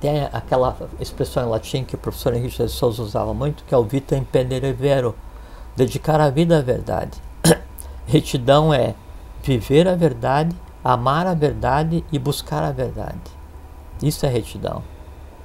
Tem 0.00 0.28
aquela 0.32 0.76
expressão 1.00 1.44
em 1.44 1.48
latim 1.48 1.84
que 1.84 1.96
o 1.96 1.98
professor 1.98 2.32
Henrique 2.34 2.62
de 2.62 2.68
Souza 2.68 3.02
usava 3.02 3.34
muito, 3.34 3.64
que 3.64 3.74
é 3.74 3.76
o 3.76 3.82
vita 3.82 4.16
impedere 4.16 4.72
vero 4.72 5.14
dedicar 5.76 6.20
a 6.20 6.30
vida 6.30 6.58
à 6.58 6.62
verdade. 6.62 7.20
retidão 8.06 8.72
é 8.72 8.94
viver 9.42 9.88
a 9.88 9.96
verdade, 9.96 10.54
amar 10.84 11.26
a 11.26 11.34
verdade 11.34 12.04
e 12.12 12.18
buscar 12.18 12.62
a 12.62 12.70
verdade. 12.70 13.18
Isso 14.00 14.24
é 14.24 14.28
retidão. 14.28 14.84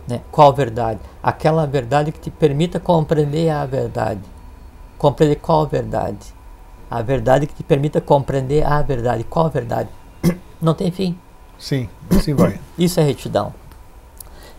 Né? 0.07 0.21
Qual 0.31 0.53
verdade? 0.53 0.99
Aquela 1.23 1.65
verdade 1.65 2.11
que 2.11 2.19
te 2.19 2.29
permita 2.29 2.79
compreender 2.79 3.49
a 3.49 3.65
verdade 3.65 4.21
compreender 5.03 5.35
qual 5.35 5.63
a 5.63 5.65
verdade? 5.65 6.32
A 6.93 7.01
verdade 7.01 7.47
que 7.47 7.55
te 7.55 7.63
permita 7.63 7.99
compreender 7.99 8.63
a 8.63 8.79
verdade. 8.83 9.23
Qual 9.23 9.47
a 9.47 9.49
verdade? 9.49 9.89
Não 10.61 10.75
tem 10.75 10.91
fim. 10.91 11.17
Sim, 11.57 11.89
assim 12.11 12.35
vai. 12.35 12.59
Isso 12.77 12.99
é 12.99 13.03
retidão. 13.03 13.51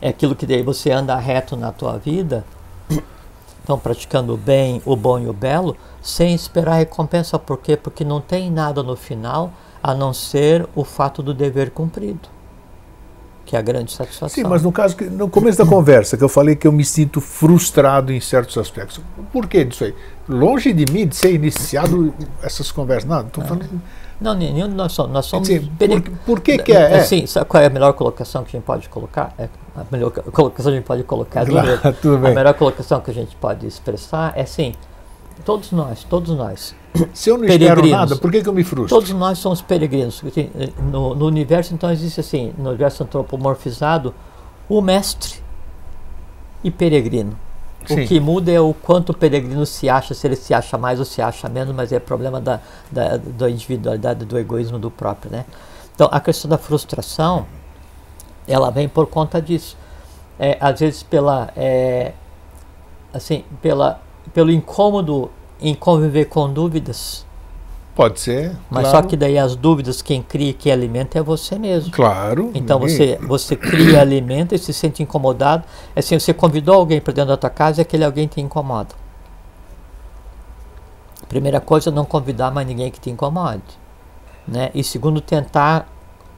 É 0.03 0.09
aquilo 0.09 0.35
que 0.35 0.45
daí 0.45 0.61
você 0.61 0.91
anda 0.91 1.15
reto 1.15 1.57
na 1.57 1.71
tua 1.71 1.97
vida, 1.97 2.45
então 3.63 3.79
praticando 3.79 4.35
o 4.35 4.37
bem, 4.37 4.83
o 4.85 4.97
bom 4.97 5.21
e 5.21 5.29
o 5.29 5.33
belo, 5.33 5.77
sem 6.03 6.35
esperar 6.35 6.79
recompensa. 6.79 7.39
Por 7.39 7.59
quê? 7.59 7.77
Porque 7.77 8.05
não 8.05 8.21
tem 8.21 8.51
nada 8.51 8.83
no 8.83 8.97
final 8.97 9.53
a 9.81 9.95
não 9.95 10.13
ser 10.13 10.69
o 10.75 10.83
fato 10.83 11.23
do 11.23 11.33
dever 11.33 11.71
cumprido 11.71 12.29
que 13.45 13.57
é 13.57 13.59
a 13.59 13.63
grande 13.63 13.93
satisfação. 13.93 14.29
Sim, 14.29 14.45
mas 14.45 14.63
no 14.63 14.73
caso, 14.73 14.97
no 15.13 15.29
começo 15.29 15.59
da 15.59 15.67
conversa, 15.67 16.17
que 16.17 16.25
eu 16.25 16.29
falei 16.29 16.57
que 16.57 16.67
eu 16.67 16.73
me 16.73 16.85
sinto 16.85 17.21
frustrado 17.21 18.13
em 18.13 18.21
certos 18.21 18.57
aspectos. 18.57 19.01
Por 19.33 19.47
que 19.47 19.65
disso 19.65 19.85
aí? 19.85 19.95
Longe 20.29 20.73
de 20.73 20.91
mim 20.91 21.07
de 21.07 21.17
ser 21.17 21.35
iniciado 21.35 22.15
essas 22.43 22.73
conversas. 22.73 23.09
Não, 23.09 23.21
estou 23.21 23.45
falando. 23.45 23.83
Não, 24.21 24.35
nenhum 24.35 24.69
de 24.69 24.75
nós 24.75 24.93
somos. 24.93 25.13
Nós 25.13 25.27
somos 25.27 25.49
Sim, 25.49 25.69
por, 25.79 26.03
por, 26.25 26.41
que, 26.41 26.59
que 26.59 26.73
é? 26.73 26.97
Assim, 26.97 27.27
sabe 27.27 27.47
qual 27.47 27.63
é 27.63 27.67
a 27.67 27.71
melhor 27.71 27.93
colocação 27.93 28.45
que 28.45 28.57
a 28.57 28.59
gente 28.59 28.65
pode 28.65 28.89
colocar? 28.89 29.35
É, 29.39 29.49
a 29.77 29.85
melhor 29.91 30.11
colocação 30.11 30.71
que 30.71 30.77
a 30.77 30.81
gente 30.81 30.87
pode 30.87 31.03
colocar. 31.03 31.43
É 31.45 31.51
claro, 31.51 31.97
tudo 32.01 32.19
bem. 32.19 32.33
A 32.33 32.35
melhor 32.35 32.55
colocação 32.55 33.01
que 33.01 33.11
a 33.11 33.15
gente 33.15 33.37
pode 33.37 33.67
expressar 33.67 34.33
é 34.37 34.43
assim: 34.43 34.75
todos 35.45 35.73
nós, 35.73 36.05
todos 36.05 36.37
nós, 36.37 36.75
se 37.13 37.29
eu 37.29 37.37
não 37.37 37.45
espero 37.45 37.87
nada, 37.87 38.17
por 38.17 38.31
que, 38.31 38.43
que 38.43 38.49
eu 38.49 38.53
me 38.53 38.63
frustro? 38.63 38.97
Todos 38.97 39.11
nós 39.11 39.39
somos 39.39 39.61
peregrinos. 39.61 40.23
No, 40.91 41.15
no, 41.15 41.27
universo, 41.27 41.75
então, 41.75 41.91
existe 41.91 42.21
assim, 42.21 42.55
no 42.57 42.69
universo 42.69 43.03
antropomorfizado, 43.03 44.15
o 44.69 44.81
mestre 44.81 45.43
e 46.63 46.71
peregrino. 46.71 47.37
Sim. 47.85 48.05
O 48.05 48.07
que 48.07 48.21
muda 48.21 48.51
é 48.51 48.61
o 48.61 48.73
quanto 48.73 49.11
o 49.11 49.15
peregrino 49.15 49.67
se 49.67 49.89
acha, 49.89 50.15
se 50.15 50.27
ele 50.27 50.37
se 50.37 50.55
acha 50.55 50.79
mais 50.79 50.99
ou 50.99 51.05
se 51.05 51.21
acha 51.21 51.49
menos, 51.49 51.75
mas 51.75 51.93
é 51.93 51.99
problema 51.99 52.41
da, 52.41 52.61
da, 52.91 53.17
da 53.19 53.51
individualidade, 53.51 54.25
do 54.25 54.39
egoísmo 54.39 54.79
do 54.79 54.91
próprio, 54.91 55.31
né? 55.31 55.45
Então, 55.95 56.09
a 56.11 56.21
questão 56.21 56.49
da 56.49 56.57
frustração, 56.57 57.45
ela 58.47 58.71
vem 58.71 58.89
por 58.89 59.07
conta 59.07 59.43
disso. 59.43 59.77
É, 60.39 60.57
às 60.61 60.81
vezes 60.81 61.03
pela, 61.03 61.53
é, 61.57 62.13
assim, 63.13 63.45
pela, 63.61 64.01
pelo 64.33 64.51
incômodo 64.51 65.31
em 65.61 65.75
conviver 65.75 66.27
com 66.27 66.53
dúvidas. 66.53 67.25
Pode 67.95 68.19
ser. 68.19 68.57
Mas 68.69 68.89
claro. 68.89 68.97
só 68.97 69.03
que 69.03 69.17
daí 69.17 69.39
as 69.39 69.55
dúvidas, 69.55 70.03
quem 70.03 70.21
cria 70.21 70.51
e 70.51 70.53
quem 70.53 70.73
alimenta 70.73 71.19
é 71.19 71.23
você 71.23 71.57
mesmo. 71.57 71.93
Claro. 71.93 72.51
Então 72.53 72.81
você, 72.81 73.19
você 73.23 73.55
cria, 73.55 74.01
alimenta 74.01 74.55
e 74.55 74.59
se 74.59 74.73
sente 74.73 75.03
incomodado. 75.03 75.63
É 75.95 76.01
assim, 76.01 76.19
você 76.19 76.35
convidou 76.35 76.75
alguém 76.75 77.01
para 77.01 77.13
dentro 77.13 77.29
da 77.29 77.37
tua 77.37 77.51
casa 77.51 77.81
e 77.81 77.83
aquele 77.83 78.05
alguém 78.05 78.27
te 78.27 78.41
incomoda. 78.41 78.95
Primeira 81.29 81.61
coisa, 81.61 81.91
não 81.91 82.05
convidar 82.05 82.51
mais 82.51 82.67
ninguém 82.67 82.91
que 82.91 82.99
te 82.99 83.11
incomode. 83.11 83.63
Né? 84.47 84.71
E 84.75 84.83
segundo, 84.83 85.21
tentar 85.21 85.89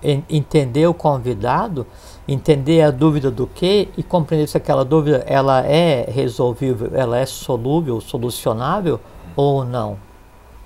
entender 0.02 0.86
o 0.86 0.94
convidado 0.94 1.86
entender 2.28 2.82
a 2.82 2.90
dúvida 2.90 3.30
do 3.30 3.46
que 3.46 3.88
e 3.96 4.02
compreender 4.02 4.48
se 4.48 4.56
aquela 4.56 4.84
dúvida 4.84 5.24
ela 5.26 5.64
é 5.64 6.08
resolvível, 6.10 6.90
ela 6.92 7.18
é 7.18 7.26
solúvel, 7.26 8.00
solucionável 8.00 9.00
ou 9.36 9.64
não, 9.64 9.96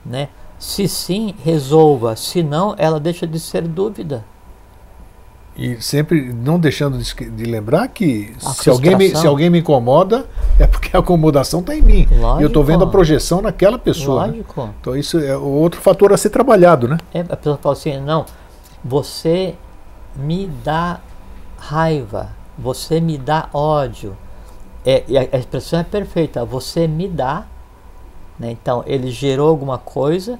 né? 0.04 0.28
Se 0.58 0.86
sim, 0.86 1.34
resolva. 1.42 2.16
Se 2.16 2.42
não, 2.42 2.74
ela 2.76 3.00
deixa 3.00 3.26
de 3.26 3.40
ser 3.40 3.62
dúvida. 3.66 4.24
E 5.56 5.80
sempre 5.80 6.32
não 6.32 6.58
deixando 6.58 6.98
de, 6.98 7.30
de 7.30 7.44
lembrar 7.44 7.88
que 7.88 8.34
se 8.38 8.68
alguém, 8.68 8.96
me, 8.96 9.16
se 9.16 9.26
alguém 9.26 9.50
me 9.50 9.58
incomoda, 9.58 10.26
é 10.58 10.66
porque 10.66 10.94
a 10.94 11.00
acomodação 11.00 11.60
está 11.60 11.74
em 11.74 11.82
mim. 11.82 12.06
Lógico. 12.10 12.40
E 12.40 12.42
eu 12.42 12.46
estou 12.48 12.62
vendo 12.62 12.84
a 12.84 12.86
projeção 12.86 13.40
naquela 13.40 13.78
pessoa. 13.78 14.26
Né? 14.26 14.32
Lógico. 14.32 14.62
Né? 14.62 14.74
Então 14.80 14.96
isso 14.96 15.18
é 15.18 15.36
outro 15.36 15.80
fator 15.80 16.12
a 16.12 16.16
ser 16.16 16.30
trabalhado, 16.30 16.86
né? 16.86 16.98
É, 17.12 17.20
a 17.20 17.36
pessoa 17.36 17.56
fala 17.56 17.72
assim, 17.74 17.98
não, 17.98 18.24
você 18.84 19.54
me 20.16 20.46
dá 20.46 21.00
raiva, 21.58 22.30
você 22.58 23.00
me 23.00 23.18
dá 23.18 23.48
ódio. 23.52 24.16
É, 24.84 25.04
a, 25.32 25.38
expressão 25.38 25.80
é 25.80 25.84
perfeita, 25.84 26.44
você 26.44 26.88
me 26.88 27.08
dá. 27.08 27.44
Né? 28.38 28.50
Então, 28.50 28.82
ele 28.86 29.10
gerou 29.10 29.48
alguma 29.48 29.78
coisa 29.78 30.38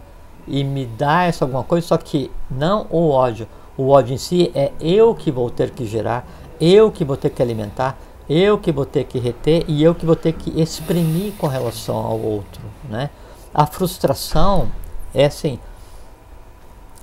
e 0.49 0.65
me 0.65 0.87
dá 0.87 1.25
essa 1.25 1.45
alguma 1.45 1.63
coisa, 1.63 1.87
só 1.87 1.97
que 1.97 2.31
não 2.51 2.87
o 2.91 3.11
ódio. 3.11 3.47
O 3.77 3.89
ódio 3.89 4.15
em 4.15 4.19
si 4.19 4.51
é 4.55 4.73
eu 4.81 5.15
que 5.15 5.31
vou 5.31 5.51
ter 5.51 5.71
que 5.71 5.87
gerar, 5.87 6.27
eu 6.61 6.91
que 6.91 7.05
vou 7.05 7.17
ter 7.17 7.31
que 7.31 7.43
alimentar, 7.43 7.97
eu 8.29 8.59
que 8.59 8.71
vou 8.71 8.87
ter 8.87 9.05
que 9.05 9.19
reter 9.19 9.65
e 9.67 9.83
eu 9.83 9.95
que 9.95 10.07
vou 10.07 10.17
ter 10.17 10.33
que 10.33 10.61
exprimir 10.61 11.33
com 11.39 11.47
relação 11.47 11.97
ao 11.97 12.19
outro. 12.19 12.63
Né? 12.89 13.11
A 13.53 13.67
frustração 13.67 14.69
é 15.15 15.27
assim. 15.27 15.59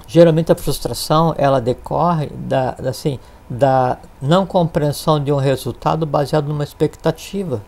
Geralmente 0.07 0.51
a 0.51 0.55
frustração 0.55 1.35
ela 1.37 1.59
decorre 1.59 2.27
da, 2.27 2.75
assim, 2.87 3.19
da 3.49 3.97
não 4.21 4.45
compreensão 4.45 5.21
de 5.21 5.31
um 5.31 5.37
resultado 5.37 6.05
baseado 6.05 6.47
numa 6.47 6.63
expectativa. 6.63 7.61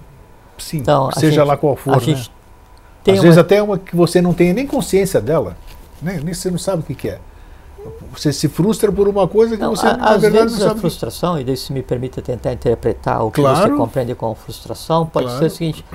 Sim, 0.58 0.78
então, 0.78 1.12
seja 1.12 1.42
gente, 1.42 1.48
lá 1.48 1.58
qual 1.58 1.76
for. 1.76 1.92
Né? 1.92 2.14
Às 2.14 3.14
uma... 3.14 3.22
vezes 3.22 3.38
até 3.38 3.62
uma 3.62 3.78
que 3.78 3.96
você 3.96 4.22
não 4.22 4.34
tenha 4.34 4.54
nem 4.54 4.66
consciência 4.66 5.20
dela, 5.20 5.58
né? 6.02 6.20
nem 6.24 6.34
você 6.34 6.50
não 6.50 6.58
sabe 6.58 6.82
o 6.82 6.86
que, 6.86 6.96
que 6.96 7.10
é. 7.10 7.20
Você 8.12 8.34
se 8.34 8.50
frustra 8.50 8.92
por 8.92 9.08
uma 9.08 9.28
coisa 9.28 9.56
que 9.56 9.62
não, 9.62 9.76
você, 9.76 9.88
a, 9.88 9.96
na 9.96 10.10
às 10.10 10.22
verdade, 10.22 10.46
vezes 10.46 10.60
não 10.60 10.68
sabe. 10.68 10.80
a 10.80 10.82
frustração, 10.82 11.40
e 11.40 11.44
daí 11.46 11.56
se 11.56 11.72
me 11.72 11.82
permite 11.82 12.22
tentar 12.22 12.52
interpretar 12.52 13.24
o 13.24 13.32
que 13.32 13.42
claro. 13.42 13.72
você 13.72 13.78
compreende 13.78 14.16
com 14.16 14.36
frustração, 14.36 15.06
pode 15.06 15.28
claro. 15.28 15.40
ser 15.40 15.46
o 15.46 15.50
seguinte: 15.50 15.86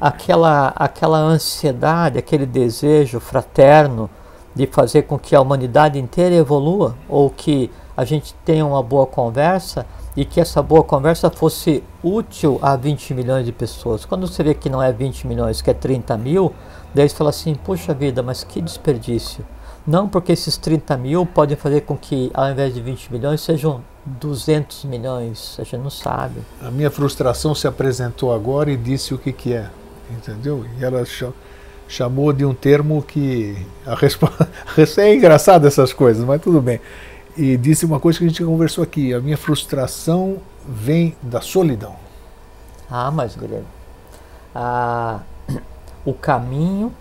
aquela, 0.00 0.72
aquela 0.76 1.18
ansiedade, 1.18 2.16
aquele 2.16 2.46
desejo 2.46 3.18
fraterno 3.18 4.08
de 4.56 4.66
fazer 4.66 5.02
com 5.02 5.18
que 5.18 5.36
a 5.36 5.40
humanidade 5.40 5.98
inteira 5.98 6.34
evolua, 6.34 6.96
ou 7.10 7.28
que 7.28 7.70
a 7.94 8.06
gente 8.06 8.34
tenha 8.42 8.64
uma 8.64 8.82
boa 8.82 9.06
conversa 9.06 9.86
e 10.16 10.24
que 10.24 10.40
essa 10.40 10.62
boa 10.62 10.82
conversa 10.82 11.30
fosse 11.30 11.84
útil 12.02 12.58
a 12.62 12.74
20 12.74 13.12
milhões 13.12 13.44
de 13.44 13.52
pessoas. 13.52 14.06
Quando 14.06 14.26
você 14.26 14.42
vê 14.42 14.54
que 14.54 14.70
não 14.70 14.82
é 14.82 14.90
20 14.90 15.26
milhões, 15.26 15.60
que 15.60 15.70
é 15.70 15.74
30 15.74 16.16
mil, 16.16 16.54
daí 16.94 17.06
você 17.06 17.14
fala 17.14 17.28
assim, 17.28 17.54
puxa 17.54 17.92
vida, 17.92 18.22
mas 18.22 18.42
que 18.42 18.62
desperdício. 18.62 19.44
Não 19.86 20.08
porque 20.08 20.32
esses 20.32 20.56
30 20.56 20.96
mil 20.96 21.26
podem 21.26 21.56
fazer 21.56 21.82
com 21.82 21.96
que 21.96 22.30
ao 22.32 22.50
invés 22.50 22.72
de 22.72 22.80
20 22.80 23.12
milhões 23.12 23.42
sejam 23.42 23.82
200 24.06 24.84
milhões, 24.86 25.56
a 25.58 25.64
gente 25.64 25.76
não 25.76 25.90
sabe. 25.90 26.40
A 26.62 26.70
minha 26.70 26.90
frustração 26.90 27.54
se 27.54 27.68
apresentou 27.68 28.32
agora 28.32 28.70
e 28.70 28.76
disse 28.76 29.12
o 29.12 29.18
que, 29.18 29.32
que 29.32 29.52
é, 29.52 29.68
entendeu? 30.10 30.64
E 30.78 30.84
ela 30.84 31.04
chamou 31.88 32.32
de 32.32 32.44
um 32.44 32.54
termo 32.54 33.02
que 33.02 33.56
a 33.84 33.94
resposta 33.94 34.48
é 35.00 35.14
engraçado 35.14 35.66
essas 35.66 35.92
coisas, 35.92 36.24
mas 36.24 36.40
tudo 36.40 36.60
bem 36.60 36.80
e 37.36 37.56
disse 37.56 37.84
uma 37.84 38.00
coisa 38.00 38.18
que 38.18 38.24
a 38.24 38.28
gente 38.28 38.42
conversou 38.42 38.82
aqui: 38.82 39.12
a 39.12 39.20
minha 39.20 39.36
frustração 39.36 40.38
vem 40.66 41.14
da 41.22 41.40
solidão. 41.40 41.94
Ah, 42.90 43.10
mas 43.10 43.36
Guilherme, 43.36 43.66
ah, 44.54 45.20
o 46.04 46.14
caminho, 46.14 46.92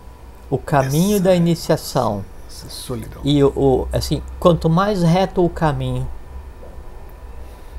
o 0.49 0.57
caminho 0.57 1.15
essa, 1.15 1.23
da 1.23 1.35
iniciação. 1.35 2.25
Essa 2.47 2.69
solidão. 2.69 3.21
E 3.23 3.43
o, 3.43 3.47
o, 3.55 3.87
assim, 3.93 4.21
quanto 4.39 4.69
mais 4.69 5.01
reto 5.01 5.43
o 5.43 5.49
caminho, 5.49 6.07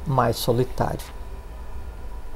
mais 0.06 0.36
solitário. 0.36 1.16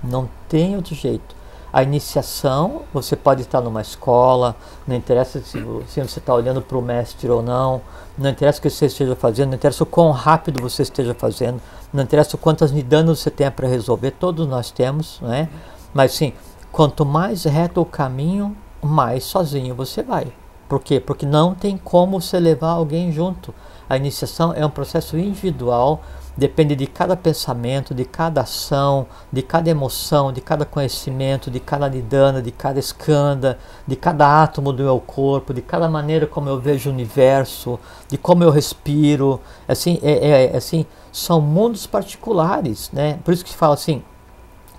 Não 0.03 0.29
tem 0.49 0.77
outro 0.77 0.95
jeito 0.95 1.40
a 1.73 1.83
iniciação, 1.83 2.83
você 2.93 3.15
pode 3.15 3.43
estar 3.43 3.61
numa 3.61 3.81
escola, 3.81 4.57
não 4.87 4.97
interessa 4.97 5.41
se, 5.41 5.61
você 5.61 6.01
está 6.01 6.35
olhando 6.35 6.61
para 6.61 6.77
o 6.77 6.83
mestre 6.83 7.29
ou 7.31 7.43
não, 7.43 7.81
não 8.19 8.31
interessa 8.31 8.59
o 8.59 8.63
que 8.63 8.71
você 8.71 8.87
esteja 8.87 9.15
fazendo, 9.15 9.51
não 9.51 9.57
interessa 9.57 9.85
o 9.85 9.87
quão 9.87 10.11
rápido 10.11 10.61
você 10.61 10.83
esteja 10.83 11.15
fazendo, 11.15 11.61
não 11.93 12.03
interessa 12.03 12.37
quantas 12.37 12.73
nidanas 12.73 13.21
você 13.21 13.31
tenha 13.31 13.51
para 13.51 13.69
resolver, 13.69 14.11
todos 14.13 14.47
nós 14.47 14.71
temos, 14.71 15.21
né? 15.21 15.49
Mas 15.95 16.13
sim, 16.13 16.33
quanto 16.73 17.05
mais 17.05 17.45
reto 17.45 17.81
o 17.81 17.87
caminho, 17.87 18.57
mais 18.83 19.25
sozinho 19.25 19.75
você 19.75 20.03
vai. 20.03 20.33
Por 20.69 20.81
quê? 20.81 21.01
Porque 21.01 21.27
não 21.27 21.55
tem 21.55 21.77
como 21.77 22.21
você 22.21 22.39
levar 22.39 22.71
alguém 22.71 23.11
junto. 23.11 23.53
A 23.89 23.97
iniciação 23.97 24.53
é 24.55 24.65
um 24.65 24.71
processo 24.71 25.19
individual 25.19 26.01
depende 26.41 26.75
de 26.75 26.87
cada 26.87 27.15
pensamento, 27.15 27.95
de 27.95 28.07
cada 28.07 28.41
ação, 28.41 29.07
de 29.31 29.43
cada 29.43 29.69
emoção, 29.69 30.33
de 30.33 30.41
cada 30.41 30.65
conhecimento, 30.65 31.51
de 31.51 31.61
cada 31.61 31.87
nidana, 31.87 32.41
de 32.41 32.51
cada 32.51 32.79
escanda, 32.79 33.59
de 33.87 33.95
cada 33.95 34.43
átomo 34.43 34.73
do 34.73 34.83
meu 34.83 34.99
corpo, 35.01 35.53
de 35.53 35.61
cada 35.61 35.87
maneira 35.87 36.27
como 36.27 36.49
eu 36.49 36.59
vejo 36.59 36.89
o 36.89 36.93
universo, 36.95 37.79
de 38.09 38.17
como 38.17 38.43
eu 38.43 38.51
respiro. 38.51 39.39
Assim, 39.69 40.01
é, 40.03 40.13
é, 40.13 40.55
é 40.55 40.57
assim, 40.57 40.87
são 41.13 41.43
mundos 41.43 41.87
particulares, 41.87 42.91
né? 42.91 43.19
Por 43.23 43.35
isso 43.35 43.45
que 43.45 43.51
se 43.51 43.57
fala 43.57 43.75
assim 43.75 44.03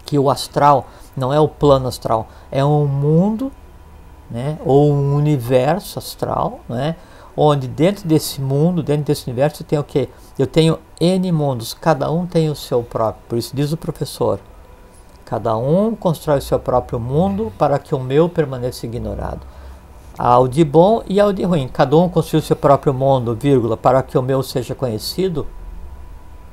que 0.04 0.18
o 0.18 0.32
astral 0.32 0.88
não 1.16 1.32
é 1.32 1.40
o 1.40 1.48
plano 1.48 1.88
astral, 1.88 2.28
é 2.52 2.66
um 2.66 2.88
mundo, 2.88 3.52
né? 4.32 4.58
Ou 4.66 4.92
um 4.92 5.14
universo 5.14 6.00
astral, 6.00 6.62
né? 6.68 6.96
Onde 7.36 7.68
dentro 7.68 8.08
desse 8.08 8.42
mundo, 8.42 8.84
dentro 8.84 9.06
desse 9.06 9.26
universo, 9.28 9.64
tem 9.64 9.80
o 9.80 9.84
que? 9.84 10.10
Eu 10.38 10.46
tenho 10.46 10.78
N 11.00 11.32
mundos, 11.32 11.74
cada 11.74 12.12
um 12.12 12.26
tem 12.26 12.50
o 12.50 12.56
seu 12.56 12.84
próprio. 12.84 13.24
Por 13.30 13.38
isso 13.38 13.56
diz 13.56 13.72
o 13.72 13.78
professor: 13.78 14.40
cada 15.24 15.56
um 15.56 15.96
constrói 15.96 16.40
o 16.40 16.42
seu 16.42 16.60
próprio 16.60 17.00
mundo 17.00 17.52
para 17.58 17.80
que 17.80 17.96
o 17.96 18.00
meu 18.00 18.28
permaneça 18.28 18.86
ignorado. 18.86 19.48
ao 20.18 20.48
de 20.48 20.64
bom 20.64 21.02
e 21.08 21.20
ao 21.20 21.34
de 21.34 21.44
ruim. 21.44 21.68
Cada 21.68 21.96
um 21.98 22.10
construiu 22.10 22.44
seu 22.44 22.56
próprio 22.56 22.94
mundo, 22.94 23.36
vírgula, 23.36 23.78
para 23.78 24.04
que 24.04 24.18
o 24.18 24.22
meu 24.22 24.44
seja 24.44 24.76
conhecido, 24.76 25.48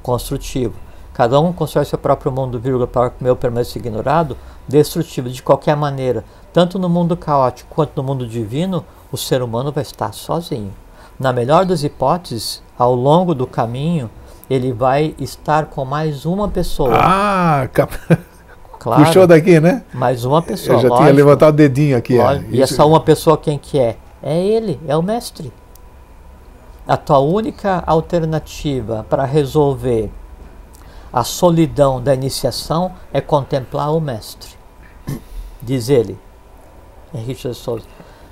construtivo. 0.02 0.74
Cada 1.12 1.40
um 1.40 1.52
constrói 1.52 1.84
seu 1.84 1.98
próprio 1.98 2.30
mundo, 2.30 2.60
vírgula, 2.60 2.86
para 2.86 3.10
que 3.10 3.20
o 3.20 3.24
meu 3.24 3.34
permaneça 3.34 3.76
ignorado, 3.76 4.36
destrutivo. 4.68 5.28
De 5.28 5.42
qualquer 5.42 5.76
maneira, 5.76 6.24
tanto 6.52 6.78
no 6.78 6.88
mundo 6.88 7.16
caótico 7.16 7.68
quanto 7.74 7.92
no 7.96 8.02
mundo 8.04 8.26
divino, 8.26 8.84
o 9.10 9.16
ser 9.16 9.42
humano 9.42 9.72
vai 9.72 9.82
estar 9.82 10.12
sozinho. 10.12 10.72
Na 11.18 11.32
melhor 11.32 11.64
das 11.64 11.82
hipóteses, 11.82 12.62
ao 12.78 12.94
longo 12.94 13.34
do 13.34 13.46
caminho, 13.46 14.10
ele 14.48 14.72
vai 14.72 15.14
estar 15.18 15.66
com 15.66 15.84
mais 15.84 16.24
uma 16.24 16.48
pessoa. 16.48 16.94
Ah, 16.94 17.68
cap... 17.72 17.92
claro, 18.78 19.04
puxou 19.04 19.26
daqui, 19.26 19.58
né? 19.60 19.82
Mais 19.92 20.24
uma 20.24 20.40
pessoa. 20.40 20.76
Eu 20.76 20.82
já 20.82 20.88
lógico, 20.88 21.04
tinha 21.04 21.16
levantado 21.16 21.54
o 21.54 21.56
dedinho 21.56 21.96
aqui. 21.96 22.18
É. 22.18 22.44
E 22.50 22.62
essa 22.62 22.84
uma 22.84 23.00
pessoa 23.00 23.36
quem 23.36 23.58
que 23.58 23.78
é? 23.78 23.96
É 24.22 24.38
ele, 24.38 24.80
é 24.86 24.96
o 24.96 25.02
mestre. 25.02 25.52
A 26.86 26.96
tua 26.96 27.18
única 27.18 27.82
alternativa 27.86 29.04
para 29.08 29.24
resolver 29.24 30.10
a 31.12 31.24
solidão 31.24 32.02
da 32.02 32.14
iniciação 32.14 32.92
é 33.12 33.20
contemplar 33.20 33.94
o 33.94 34.00
mestre. 34.00 34.50
Diz 35.60 35.88
ele, 35.88 36.18
Henrique 37.14 37.48
de 37.48 37.54
Souza. 37.54 37.84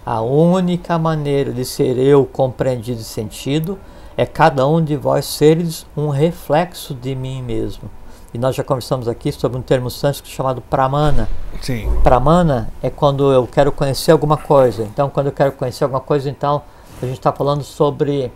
A 0.07 0.21
única 0.21 0.97
maneira 0.97 1.53
de 1.53 1.65
ser 1.65 1.99
eu 1.99 2.25
compreendido 2.25 3.01
e 3.01 3.05
sentido 3.05 3.77
é 4.17 4.25
cada 4.25 4.65
um 4.65 4.81
de 4.81 4.97
vós 4.97 5.27
seres 5.27 5.85
um 5.97 6.11
reflexo 6.11 6.95
de 6.95 7.17
mim 7.17 7.43
mesmo. 7.43 7.91
E 8.33 8.39
nós 8.39 8.55
já 8.55 8.63
conversamos 8.63 9.09
aqui 9.09 9.33
sobre 9.33 9.59
um 9.59 9.63
termo 9.63 9.91
sânscrito 9.91 10.33
chamado 10.33 10.61
pramana. 10.61 11.29
Sim. 11.61 11.91
Pramana 12.05 12.69
é 12.81 12.89
quando 12.89 13.33
eu 13.33 13.49
quero 13.49 13.73
conhecer 13.73 14.13
alguma 14.13 14.37
coisa. 14.37 14.85
Então, 14.85 15.11
quando 15.11 15.27
eu 15.27 15.33
quero 15.33 15.51
conhecer 15.51 15.83
alguma 15.83 16.01
coisa, 16.01 16.31
então 16.31 16.63
a 17.03 17.05
gente 17.05 17.19
está 17.19 17.33
falando 17.33 17.65
sobre 17.65 18.31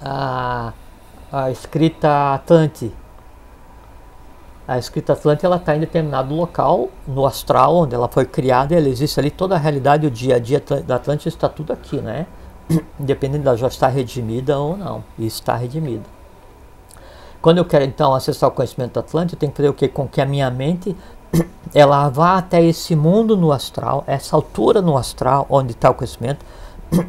a, 0.00 0.72
a 1.30 1.52
escrita 1.52 2.34
Atlante. 2.34 2.92
A 4.66 4.78
escrita 4.78 5.12
Atlante 5.12 5.44
ela 5.44 5.56
está 5.56 5.76
em 5.76 5.80
determinado 5.80 6.34
local 6.34 6.88
no 7.06 7.26
astral 7.26 7.76
onde 7.76 7.94
ela 7.94 8.08
foi 8.08 8.24
criada. 8.24 8.74
Ela 8.74 8.88
existe 8.88 9.20
ali 9.20 9.30
toda 9.30 9.54
a 9.54 9.58
realidade, 9.58 10.06
o 10.06 10.10
dia 10.10 10.36
a 10.36 10.38
dia 10.38 10.62
da 10.86 10.96
Atlante 10.96 11.28
está 11.28 11.48
tudo 11.48 11.72
aqui, 11.72 12.00
né? 12.00 12.26
independente 12.98 13.42
dela 13.42 13.56
já 13.58 13.68
estar 13.68 13.88
redimida 13.88 14.58
ou 14.58 14.74
não, 14.74 15.04
e 15.18 15.26
está 15.26 15.54
redimida. 15.54 16.04
Quando 17.42 17.58
eu 17.58 17.64
quero 17.66 17.84
então 17.84 18.14
acessar 18.14 18.48
o 18.48 18.52
conhecimento 18.52 18.98
Atlântico, 18.98 19.36
eu 19.36 19.40
tenho 19.40 19.52
que 19.52 19.56
fazer 19.58 19.68
o 19.68 19.74
que? 19.74 19.86
Com 19.86 20.08
que 20.08 20.18
a 20.18 20.24
minha 20.24 20.50
mente 20.50 20.96
ela 21.74 22.08
vá 22.08 22.38
até 22.38 22.62
esse 22.64 22.96
mundo 22.96 23.36
no 23.36 23.52
astral, 23.52 24.02
essa 24.06 24.34
altura 24.34 24.80
no 24.80 24.96
astral 24.96 25.46
onde 25.50 25.72
está 25.72 25.90
o 25.90 25.94
conhecimento, 25.94 26.44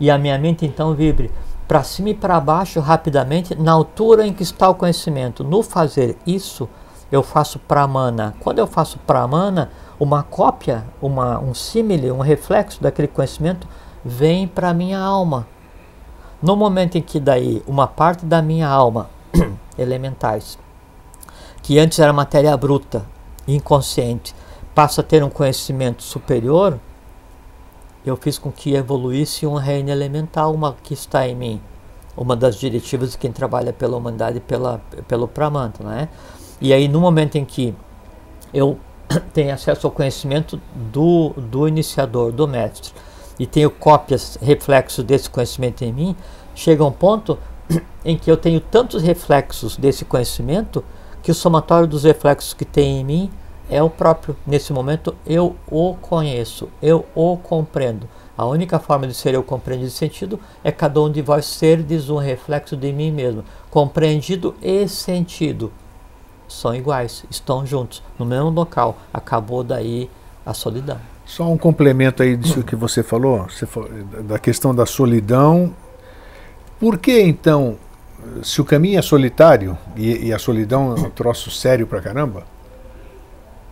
e 0.00 0.10
a 0.10 0.18
minha 0.18 0.36
mente 0.38 0.66
então 0.66 0.92
vibre 0.92 1.30
para 1.68 1.84
cima 1.84 2.10
e 2.10 2.14
para 2.14 2.40
baixo 2.40 2.80
rapidamente 2.80 3.54
na 3.54 3.70
altura 3.70 4.26
em 4.26 4.32
que 4.32 4.42
está 4.42 4.68
o 4.68 4.74
conhecimento. 4.74 5.44
No 5.44 5.62
fazer 5.62 6.16
isso, 6.26 6.68
eu 7.10 7.22
faço 7.22 7.58
pramana. 7.58 8.34
Quando 8.40 8.58
eu 8.58 8.66
faço 8.66 8.98
pramana, 8.98 9.70
uma 9.98 10.22
cópia, 10.22 10.84
uma, 11.00 11.38
um 11.38 11.54
símile, 11.54 12.10
um 12.10 12.20
reflexo 12.20 12.82
daquele 12.82 13.08
conhecimento 13.08 13.66
vem 14.04 14.46
para 14.46 14.70
a 14.70 14.74
minha 14.74 14.98
alma. 14.98 15.46
No 16.42 16.54
momento 16.56 16.98
em 16.98 17.02
que 17.02 17.18
daí 17.18 17.62
uma 17.66 17.86
parte 17.86 18.26
da 18.26 18.42
minha 18.42 18.68
alma, 18.68 19.08
elementais, 19.78 20.58
que 21.62 21.78
antes 21.78 21.98
era 21.98 22.12
matéria 22.12 22.56
bruta, 22.56 23.06
inconsciente, 23.48 24.34
passa 24.74 25.00
a 25.00 25.04
ter 25.04 25.24
um 25.24 25.30
conhecimento 25.30 26.02
superior, 26.02 26.78
eu 28.04 28.16
fiz 28.16 28.38
com 28.38 28.52
que 28.52 28.74
evoluísse 28.74 29.46
um 29.46 29.54
reino 29.54 29.90
elemental, 29.90 30.54
uma 30.54 30.76
que 30.82 30.94
está 30.94 31.26
em 31.26 31.34
mim. 31.34 31.60
Uma 32.16 32.36
das 32.36 32.56
diretivas 32.56 33.12
de 33.12 33.18
quem 33.18 33.32
trabalha 33.32 33.72
pela 33.72 33.96
humanidade 33.96 34.38
pela, 34.38 34.80
pelo 35.08 35.26
Pramanta, 35.26 35.82
né? 35.82 36.08
E 36.60 36.72
aí, 36.72 36.88
no 36.88 37.00
momento 37.00 37.36
em 37.36 37.44
que 37.44 37.74
eu 38.52 38.78
tenho 39.32 39.52
acesso 39.52 39.86
ao 39.86 39.90
conhecimento 39.90 40.60
do, 40.74 41.30
do 41.36 41.68
iniciador, 41.68 42.32
do 42.32 42.48
mestre, 42.48 42.92
e 43.38 43.46
tenho 43.46 43.70
cópias, 43.70 44.38
reflexos 44.40 45.04
desse 45.04 45.28
conhecimento 45.28 45.82
em 45.82 45.92
mim, 45.92 46.16
chega 46.54 46.82
um 46.84 46.92
ponto 46.92 47.38
em 48.04 48.16
que 48.16 48.30
eu 48.30 48.36
tenho 48.36 48.60
tantos 48.60 49.02
reflexos 49.02 49.76
desse 49.76 50.04
conhecimento 50.04 50.82
que 51.22 51.30
o 51.30 51.34
somatório 51.34 51.86
dos 51.86 52.04
reflexos 52.04 52.54
que 52.54 52.64
tem 52.64 53.00
em 53.00 53.04
mim 53.04 53.30
é 53.68 53.82
o 53.82 53.90
próprio. 53.90 54.36
Nesse 54.46 54.72
momento 54.72 55.14
eu 55.26 55.56
o 55.70 55.94
conheço, 56.00 56.68
eu 56.80 57.04
o 57.14 57.36
compreendo. 57.36 58.08
A 58.38 58.46
única 58.46 58.78
forma 58.78 59.06
de 59.06 59.14
ser 59.14 59.34
eu 59.34 59.42
compreendido 59.42 59.88
e 59.88 59.90
sentido 59.90 60.40
é 60.62 60.70
cada 60.70 61.00
um 61.00 61.10
de 61.10 61.20
vós 61.20 61.46
serdes 61.46 62.08
um 62.08 62.16
reflexo 62.16 62.76
de 62.76 62.92
mim 62.92 63.10
mesmo. 63.10 63.44
Compreendido 63.70 64.54
e 64.62 64.86
sentido 64.88 65.72
são 66.48 66.74
iguais, 66.74 67.24
estão 67.30 67.66
juntos, 67.66 68.02
no 68.18 68.24
mesmo 68.24 68.50
local. 68.50 68.96
Acabou 69.12 69.62
daí 69.64 70.10
a 70.44 70.54
solidão. 70.54 70.98
Só 71.24 71.50
um 71.50 71.58
complemento 71.58 72.22
aí 72.22 72.36
disso 72.36 72.62
que 72.62 72.76
você 72.76 73.02
falou, 73.02 73.48
você 73.48 73.66
falou, 73.66 73.90
da 74.22 74.38
questão 74.38 74.74
da 74.74 74.86
solidão. 74.86 75.74
Por 76.78 76.98
que 76.98 77.20
então, 77.20 77.76
se 78.42 78.60
o 78.60 78.64
caminho 78.64 78.98
é 78.98 79.02
solitário 79.02 79.76
e, 79.96 80.26
e 80.26 80.32
a 80.32 80.38
solidão 80.38 80.94
é 80.96 81.00
um 81.00 81.10
troço 81.10 81.50
sério 81.50 81.86
pra 81.86 82.00
caramba, 82.00 82.44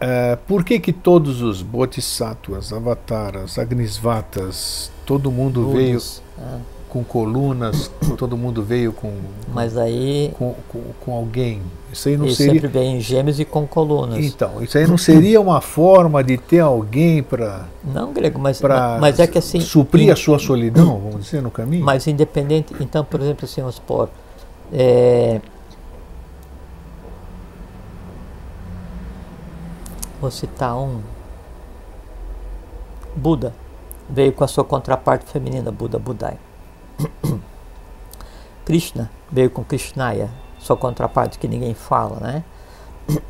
é, 0.01 0.37
por 0.49 0.65
que 0.65 0.81
que 0.81 0.93
todos 0.93 1.41
os 1.43 1.63
bodhisattvas, 1.63 2.73
avataras, 2.73 3.59
agnisvatas, 3.59 4.91
todo 5.07 5.31
mundo 5.31 5.71
veio 5.71 5.99
é 5.99 6.74
com 6.95 7.03
colunas, 7.03 7.91
todo 8.17 8.37
mundo 8.37 8.63
veio 8.63 8.93
com. 8.93 9.13
Mas 9.53 9.77
aí. 9.77 10.33
Com, 10.39 10.55
com, 10.69 10.81
com 11.05 11.13
alguém. 11.13 11.61
Isso 11.93 12.09
aí 12.09 12.17
não 12.17 12.31
seria. 12.31 12.53
sempre 12.53 12.69
vem 12.69 12.99
em 12.99 13.01
gêmeos 13.01 13.41
e 13.41 13.45
com 13.45 13.67
colunas. 13.67 14.25
Então, 14.25 14.63
isso 14.63 14.79
aí 14.79 14.87
não 14.87 14.97
seria 14.97 15.41
uma 15.41 15.61
forma 15.61 16.23
de 16.23 16.39
ter 16.39 16.61
alguém 16.61 17.21
para. 17.21 17.67
Não, 17.83 18.13
Grego, 18.13 18.39
mas, 18.39 18.63
mas 19.01 19.19
é 19.19 19.27
que 19.27 19.39
assim. 19.39 19.61
Suprir 19.61 20.07
in, 20.07 20.11
a 20.13 20.17
sua 20.17 20.39
solidão, 20.39 21.01
vamos 21.01 21.25
dizer, 21.25 21.43
no 21.43 21.51
caminho? 21.51 21.85
Mas 21.85 22.07
independente. 22.07 22.73
Então, 22.79 23.05
por 23.05 23.21
exemplo, 23.21 23.45
assim, 23.45 23.61
vamos 23.61 23.75
supor. 23.75 24.09
É, 24.73 25.41
vou 30.21 30.31
citar 30.31 30.77
um. 30.77 31.01
Buda 33.17 33.53
veio 34.09 34.33
com 34.33 34.45
a 34.45 34.49
sua 34.49 34.63
contraparte 34.63 35.27
feminina, 35.27 35.73
Buda 35.73 35.99
Budai. 35.99 36.39
Krishna 38.65 39.11
veio 39.31 39.51
com 39.51 39.63
Krishnaya, 39.65 40.31
sua 40.59 40.77
contraparte 40.77 41.39
que 41.39 41.47
ninguém 41.47 41.75
fala, 41.75 42.19
né? 42.21 42.45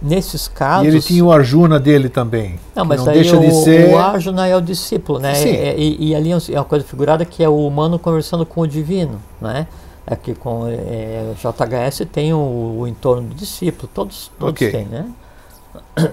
Nesses 0.00 0.48
casos. 0.48 0.86
E 0.86 0.88
ele 0.88 1.00
tinha 1.00 1.24
o 1.24 1.32
Arjuna 1.32 1.78
dele 1.78 2.08
também. 2.08 2.58
Não, 2.74 2.84
mas 2.84 3.00
não 3.00 3.08
aí 3.08 3.14
deixa 3.14 3.36
o, 3.36 3.40
de 3.40 3.52
ser... 3.52 3.92
o 3.92 3.98
Arjuna 3.98 4.46
é 4.46 4.56
o 4.56 4.60
discípulo, 4.60 5.18
né? 5.18 5.34
Sim. 5.34 5.50
É, 5.50 5.76
e, 5.76 6.08
e, 6.08 6.14
ali 6.14 6.32
é, 6.32 6.36
é 6.52 6.58
uma 6.58 6.64
coisa 6.64 6.84
figurada 6.84 7.24
que 7.24 7.42
é 7.42 7.48
o 7.48 7.66
humano 7.66 7.98
conversando 7.98 8.44
com 8.44 8.60
o 8.62 8.66
divino, 8.66 9.20
né? 9.40 9.66
Aqui 10.04 10.34
com 10.34 10.66
é, 10.66 11.32
JHS 11.36 12.06
tem 12.12 12.32
o, 12.32 12.78
o, 12.80 12.88
entorno 12.88 13.28
do 13.28 13.34
discípulo, 13.34 13.88
todos, 13.94 14.32
todos 14.36 14.54
okay. 14.54 14.72
têm, 14.72 14.84
né? 14.86 15.08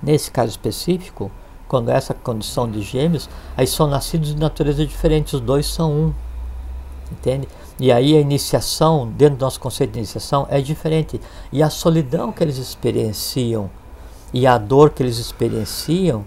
Nesse 0.00 0.30
caso 0.30 0.50
específico, 0.50 1.30
quando 1.70 1.88
essa 1.88 2.12
condição 2.12 2.68
de 2.68 2.82
gêmeos, 2.82 3.30
aí 3.56 3.64
são 3.64 3.86
nascidos 3.86 4.34
de 4.34 4.40
natureza 4.40 4.84
diferente, 4.84 5.36
os 5.36 5.40
dois 5.40 5.66
são 5.66 5.92
um. 5.92 6.14
Entende? 7.12 7.46
E 7.78 7.92
aí 7.92 8.16
a 8.16 8.20
iniciação, 8.20 9.08
dentro 9.16 9.36
do 9.36 9.42
nosso 9.42 9.60
conceito 9.60 9.92
de 9.92 10.00
iniciação, 10.00 10.48
é 10.50 10.60
diferente. 10.60 11.20
E 11.52 11.62
a 11.62 11.70
solidão 11.70 12.32
que 12.32 12.42
eles 12.42 12.58
experienciam 12.58 13.70
e 14.34 14.48
a 14.48 14.58
dor 14.58 14.90
que 14.90 15.00
eles 15.00 15.18
experienciam 15.18 16.24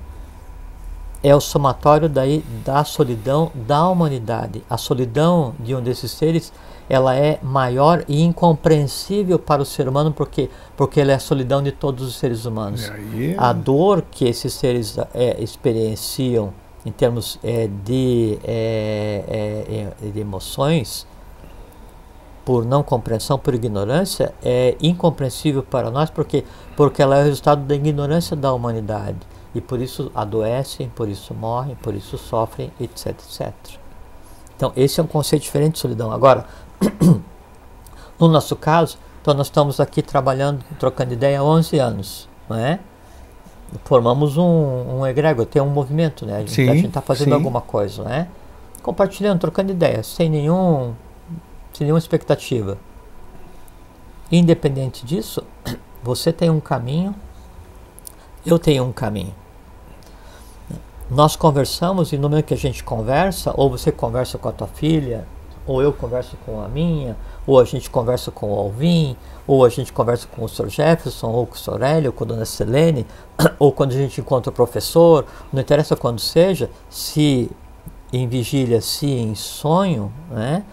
é 1.22 1.36
o 1.36 1.42
somatório 1.42 2.08
daí 2.08 2.42
da 2.64 2.86
solidão 2.86 3.52
da 3.54 3.86
humanidade. 3.90 4.64
A 4.70 4.78
solidão 4.78 5.54
de 5.60 5.76
um 5.76 5.82
desses 5.82 6.12
seres 6.12 6.54
ela 6.94 7.16
é 7.16 7.40
maior 7.42 8.04
e 8.08 8.22
incompreensível 8.22 9.40
para 9.40 9.62
o 9.62 9.66
ser 9.66 9.88
humano 9.88 10.12
porque 10.12 10.50
porque 10.76 11.00
ela 11.00 11.12
é 11.12 11.16
a 11.16 11.20
solidão 11.20 11.62
de 11.62 11.72
todos 11.72 12.08
os 12.08 12.16
seres 12.16 12.46
humanos. 12.46 12.90
Aí... 12.90 13.36
A 13.38 13.54
dor 13.54 14.04
que 14.12 14.26
esses 14.26 14.54
seres 14.54 14.98
é, 15.14 15.42
experienciam 15.42 16.54
em 16.86 16.92
termos 16.92 17.40
é, 17.44 17.70
de, 17.84 18.38
é, 18.44 19.24
é, 19.28 20.08
é, 20.08 20.12
de 20.12 20.20
emoções 20.20 21.08
por 22.44 22.66
não 22.66 22.84
compreensão, 22.84 23.40
por 23.40 23.54
ignorância, 23.54 24.34
é 24.44 24.76
incompreensível 24.82 25.64
para 25.64 25.90
nós 25.90 26.10
porque 26.10 26.44
porque 26.76 27.02
ela 27.02 27.18
é 27.18 27.22
o 27.22 27.26
resultado 27.26 27.64
da 27.64 27.76
ignorância 27.76 28.36
da 28.36 28.52
humanidade 28.52 29.20
e 29.56 29.62
por 29.62 29.80
isso 29.80 30.12
adoecem, 30.14 30.90
por 30.90 31.08
isso 31.08 31.34
morrem, 31.34 31.76
por 31.76 31.94
isso 31.94 32.18
sofrem, 32.18 32.72
etc, 32.82 33.08
etc. 33.08 33.54
Então 34.56 34.74
esse 34.76 35.00
é 35.00 35.04
um 35.04 35.08
conceito 35.08 35.44
diferente 35.44 35.74
de 35.74 35.80
solidão. 35.80 36.12
Agora 36.12 36.46
no 38.20 38.28
nosso 38.28 38.56
caso, 38.56 38.98
então 39.22 39.34
nós 39.34 39.48
estamos 39.48 39.80
aqui 39.80 40.02
trabalhando, 40.02 40.64
trocando 40.80 41.14
ideia 41.14 41.40
há 41.40 41.44
11 41.44 41.80
anos, 41.80 42.30
não 42.50 42.58
é? 42.58 42.80
formamos 43.86 44.38
um, 44.38 45.00
um 45.00 45.08
egrégor, 45.08 45.46
tem 45.46 45.62
um 45.62 45.70
movimento, 45.70 46.26
né? 46.26 46.38
A 46.38 46.46
gente 46.46 46.88
está 46.88 47.02
fazendo 47.02 47.30
sim. 47.30 47.34
alguma 47.34 47.62
coisa, 47.62 48.04
né? 48.04 48.28
Compartilhando, 48.82 49.40
trocando 49.40 49.72
ideias, 49.72 50.08
sem 50.08 50.30
nenhum, 50.30 50.94
sem 51.74 51.86
nenhuma 51.86 52.00
expectativa. 52.00 52.78
Independente 54.32 55.06
disso, 55.06 55.44
você 56.04 56.32
tem 56.32 56.50
um 56.50 56.60
caminho, 56.60 57.16
eu 58.46 58.60
tenho 58.60 58.84
um 58.84 58.92
caminho. 58.92 59.34
Nós 61.10 61.36
conversamos 61.36 62.12
e 62.12 62.18
no 62.18 62.30
momento 62.30 62.46
que 62.46 62.54
a 62.54 62.58
gente 62.58 62.84
conversa, 62.84 63.54
ou 63.56 63.70
você 63.70 63.92
conversa 63.92 64.38
com 64.38 64.50
a 64.50 64.52
tua 64.52 64.68
filha, 64.68 65.26
ou 65.66 65.82
eu 65.82 65.94
converso 65.94 66.38
com 66.46 66.62
a 66.62 66.68
minha, 66.68 67.16
ou 67.48 67.60
a 67.60 67.66
gente 67.66 67.90
conversa 67.90 68.32
com 68.32 68.54
o 68.54 68.60
Alvin, 68.60 69.16
ou 69.48 69.64
a 69.66 69.70
gente 69.70 69.92
conversa 69.92 70.28
com 70.28 70.44
o 70.44 70.50
Sr. 70.50 70.70
Jefferson, 70.70 71.28
ou 71.28 71.46
com 71.46 71.56
o 71.56 71.58
Sr. 71.58 71.82
Hélio, 71.82 72.10
ou 72.10 72.14
com 72.14 72.24
a 72.24 72.28
Dona 72.28 72.46
Selene, 72.46 73.06
ou 73.60 73.72
quando 73.72 73.92
a 73.92 73.96
gente 73.96 74.20
encontra 74.20 74.50
o 74.50 74.54
professor, 74.54 75.26
não 75.52 75.62
interessa 75.62 75.96
quando 75.96 76.20
seja, 76.20 76.70
se 76.90 77.50
em 78.12 78.28
vigília, 78.28 78.82
se 78.82 79.08
em 79.08 79.34
sonho, 79.36 80.12
né? 80.30 80.64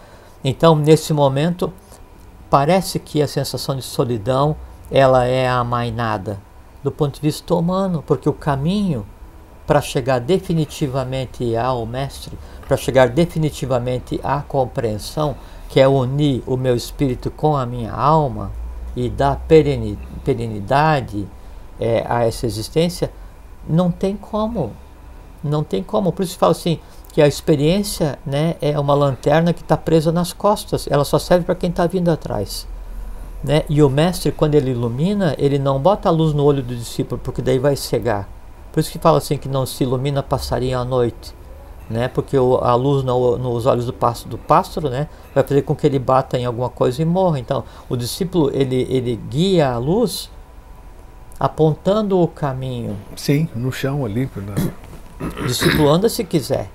Então, 0.42 0.74
nesse 0.76 1.12
momento, 1.12 1.72
parece 2.48 2.98
que 2.98 3.22
a 3.22 3.28
sensação 3.28 3.76
de 3.76 3.82
solidão, 3.82 4.56
ela 4.90 5.24
é 5.24 5.48
amainada 5.48 6.40
do 6.82 6.90
ponto 6.90 7.14
de 7.14 7.20
vista 7.20 7.54
humano, 7.54 8.02
porque 8.06 8.28
o 8.28 8.32
caminho 8.32 9.06
para 9.66 9.80
chegar 9.80 10.18
definitivamente 10.18 11.56
ao 11.56 11.86
mestre, 11.86 12.36
para 12.70 12.76
chegar 12.76 13.08
definitivamente 13.08 14.20
à 14.22 14.42
compreensão, 14.42 15.34
que 15.68 15.80
é 15.80 15.88
unir 15.88 16.40
o 16.46 16.56
meu 16.56 16.76
espírito 16.76 17.28
com 17.28 17.56
a 17.56 17.66
minha 17.66 17.92
alma 17.92 18.52
e 18.94 19.10
dar 19.10 19.44
perenidade 19.48 21.26
é, 21.80 22.06
a 22.08 22.24
essa 22.24 22.46
existência, 22.46 23.10
não 23.68 23.90
tem 23.90 24.16
como. 24.16 24.70
Não 25.42 25.64
tem 25.64 25.82
como. 25.82 26.12
Por 26.12 26.22
isso 26.22 26.38
falo 26.38 26.52
assim, 26.52 26.78
que 27.12 27.20
a 27.20 27.26
experiência 27.26 28.20
né, 28.24 28.54
é 28.60 28.78
uma 28.78 28.94
lanterna 28.94 29.52
que 29.52 29.62
está 29.62 29.76
presa 29.76 30.12
nas 30.12 30.32
costas, 30.32 30.86
ela 30.88 31.04
só 31.04 31.18
serve 31.18 31.46
para 31.46 31.56
quem 31.56 31.70
está 31.70 31.88
vindo 31.88 32.08
atrás. 32.08 32.68
Né? 33.42 33.64
E 33.68 33.82
o 33.82 33.90
mestre, 33.90 34.30
quando 34.30 34.54
ele 34.54 34.70
ilumina, 34.70 35.34
ele 35.38 35.58
não 35.58 35.80
bota 35.80 36.08
a 36.08 36.12
luz 36.12 36.32
no 36.32 36.44
olho 36.44 36.62
do 36.62 36.76
discípulo, 36.76 37.20
porque 37.20 37.42
daí 37.42 37.58
vai 37.58 37.74
cegar. 37.74 38.28
Por 38.70 38.78
isso 38.78 38.92
que 38.92 38.98
fala 39.00 39.18
assim 39.18 39.36
que 39.36 39.48
não 39.48 39.66
se 39.66 39.82
ilumina 39.82 40.22
passarinho 40.22 40.78
à 40.78 40.84
noite, 40.84 41.34
né? 41.90 42.06
Porque 42.08 42.38
o, 42.38 42.56
a 42.58 42.74
luz 42.76 43.02
no, 43.04 43.36
nos 43.36 43.66
olhos 43.66 43.84
do 43.84 43.92
pássaro, 43.92 44.30
do 44.30 44.38
pássaro, 44.38 44.88
né, 44.88 45.08
vai 45.34 45.42
fazer 45.44 45.62
com 45.62 45.74
que 45.74 45.86
ele 45.86 45.98
bata 45.98 46.38
em 46.38 46.44
alguma 46.46 46.68
coisa 46.70 47.02
e 47.02 47.04
morra. 47.04 47.38
Então, 47.40 47.64
o 47.88 47.96
discípulo 47.96 48.50
ele 48.54 48.86
ele 48.88 49.16
guia 49.28 49.70
a 49.72 49.76
luz 49.78 50.30
apontando 51.38 52.18
o 52.20 52.28
caminho. 52.28 52.96
Sim, 53.16 53.48
no 53.54 53.72
chão 53.72 54.04
ali. 54.04 54.26
pela- 54.26 54.54
O 55.42 55.46
discípulo 55.46 55.88
anda 55.88 56.08
se 56.08 56.24
quiser, 56.24 56.70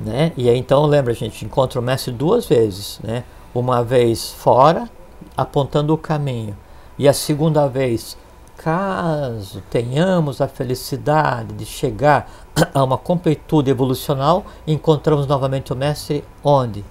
né? 0.00 0.32
E 0.36 0.48
aí 0.48 0.56
então 0.58 0.84
lembra, 0.86 1.12
a 1.12 1.16
gente 1.16 1.44
encontra 1.44 1.80
o 1.80 1.82
mestre 1.82 2.12
duas 2.12 2.46
vezes, 2.46 3.00
né? 3.02 3.24
Uma 3.54 3.82
vez 3.82 4.30
fora, 4.30 4.88
apontando 5.36 5.92
o 5.92 5.98
caminho, 5.98 6.56
e 6.98 7.08
a 7.08 7.12
segunda 7.12 7.66
vez 7.66 8.16
caso 8.58 9.62
tenhamos 9.70 10.40
a 10.40 10.48
felicidade 10.48 11.54
de 11.54 11.64
chegar 11.64 12.28
a 12.74 12.82
uma 12.82 12.98
completude 12.98 13.70
evolucional, 13.70 14.44
encontramos 14.66 15.26
novamente 15.26 15.72
o 15.72 15.76
Mestre 15.76 16.24
onde? 16.42 16.84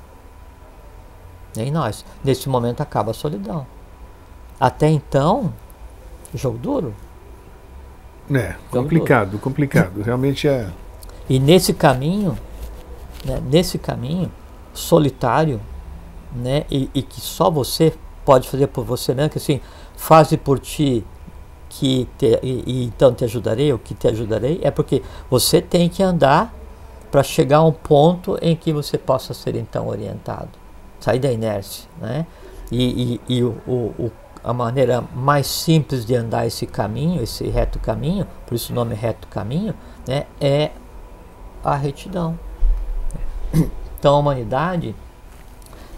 Em 1.58 1.70
nós. 1.70 2.06
Nesse 2.24 2.48
momento 2.48 2.82
acaba 2.82 3.12
a 3.12 3.14
solidão. 3.14 3.68
Até 4.60 4.88
então, 4.90 5.54
jogo 6.34 6.58
duro. 6.58 6.96
É, 8.34 8.56
complicado, 8.72 9.38
complicado. 9.40 10.02
Realmente 10.02 10.48
é. 10.48 10.70
E 11.30 11.40
nesse 11.40 11.74
caminho, 11.74 12.38
né, 13.26 13.42
nesse 13.46 13.78
caminho 13.78 14.32
solitário, 14.74 15.60
né, 16.34 16.66
e, 16.70 16.90
e 16.94 17.02
que 17.02 17.20
só 17.20 17.50
você 17.50 17.94
pode 18.24 18.50
fazer 18.50 18.68
por 18.68 18.84
você 18.84 19.14
mesmo, 19.14 19.32
que 19.32 19.38
assim, 19.38 19.60
faze 19.96 20.38
por 20.38 20.60
ti 20.60 21.06
que 21.80 22.08
te, 22.18 22.40
e, 22.42 22.64
e 22.66 22.84
então 22.86 23.14
te 23.14 23.24
ajudarei, 23.24 23.72
o 23.72 23.78
que 23.78 23.94
te 23.94 24.08
ajudarei, 24.08 24.60
é 24.64 24.72
porque 24.72 25.04
você 25.30 25.62
tem 25.62 25.88
que 25.88 26.02
andar 26.02 26.54
para 27.12 27.22
chegar 27.22 27.58
a 27.58 27.64
um 27.64 27.72
ponto 27.72 28.38
em 28.42 28.56
que 28.56 28.74
você 28.74 28.98
possa 28.98 29.34
ser 29.34 29.56
então 29.56 29.88
orientado, 29.88 30.50
sair 31.00 31.20
da 31.20 31.32
inércia, 31.32 31.88
né? 32.02 32.26
E, 32.72 33.20
e, 33.28 33.38
e 33.38 33.44
o, 33.44 33.56
o, 33.68 34.12
a 34.44 34.52
maneira 34.54 35.04
mais 35.14 35.48
simples 35.48 36.04
de 36.04 36.16
andar 36.16 36.48
esse 36.48 36.66
caminho, 36.66 37.22
esse 37.22 37.48
reto 37.48 37.80
caminho, 37.80 38.28
por 38.46 38.56
isso 38.56 38.74
o 38.74 38.76
nome 38.76 38.96
reto 38.96 39.28
caminho, 39.28 39.74
né, 40.06 40.26
é 40.42 40.72
a 41.64 41.76
retidão. 41.76 42.38
Então 44.00 44.16
a 44.16 44.20
humanidade 44.20 44.96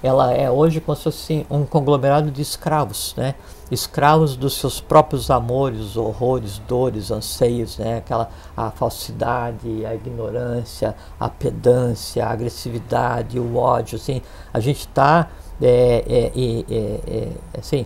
ela 0.01 0.31
é 0.31 0.49
hoje 0.49 0.79
como 0.79 0.95
se 0.95 1.03
fosse 1.03 1.45
um 1.49 1.65
conglomerado 1.65 2.31
de 2.31 2.41
escravos, 2.41 3.13
né? 3.17 3.35
Escravos 3.71 4.35
dos 4.35 4.55
seus 4.55 4.81
próprios 4.81 5.29
amores, 5.29 5.95
horrores, 5.95 6.59
dores, 6.67 7.11
anseios, 7.11 7.77
né? 7.77 7.97
Aquela 7.97 8.29
a 8.55 8.71
falsidade, 8.71 9.85
a 9.85 9.93
ignorância, 9.93 10.95
a 11.19 11.29
pedância, 11.29 12.25
a 12.25 12.31
agressividade, 12.31 13.39
o 13.39 13.57
ódio, 13.57 13.97
assim. 13.97 14.21
A 14.53 14.59
gente 14.59 14.79
está 14.79 15.29
é, 15.61 16.03
é, 16.07 16.31
é, 16.35 17.01
é, 17.07 17.59
assim, 17.59 17.85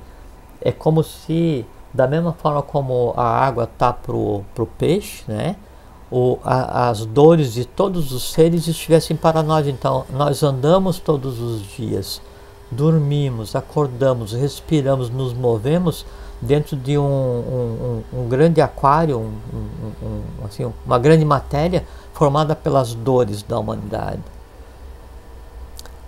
é 0.62 0.72
como 0.72 1.04
se 1.04 1.66
da 1.94 2.08
mesma 2.08 2.34
forma 2.34 2.62
como 2.62 3.14
a 3.16 3.26
água 3.26 3.68
tá 3.68 3.92
pro 3.94 4.44
pro 4.54 4.66
peixe, 4.66 5.24
né? 5.28 5.56
o, 6.14 6.38
a, 6.44 6.90
as 6.90 7.08
dores 7.08 7.54
de 7.54 7.66
todos 7.66 8.12
os 8.12 8.32
seres 8.32 8.68
estivessem 8.68 9.18
para 9.18 9.42
nós. 9.42 9.68
Então, 9.68 10.06
nós 10.12 10.44
andamos 10.44 11.00
todos 11.00 11.40
os 11.40 11.64
dias, 11.76 12.22
dormimos, 12.74 13.56
acordamos, 13.56 14.34
respiramos, 14.34 15.10
nos 15.10 15.34
movemos 15.34 16.06
dentro 16.42 16.76
de 16.76 16.98
um, 16.98 17.04
um, 17.04 18.04
um, 18.14 18.22
um 18.22 18.28
grande 18.28 18.60
aquário, 18.60 19.32
assim, 20.46 20.72
uma 20.86 21.00
grande 21.00 21.24
matéria 21.24 21.86
formada 22.14 22.56
pelas 22.56 22.94
dores 22.94 23.42
da 23.44 23.58
humanidade. 23.58 24.22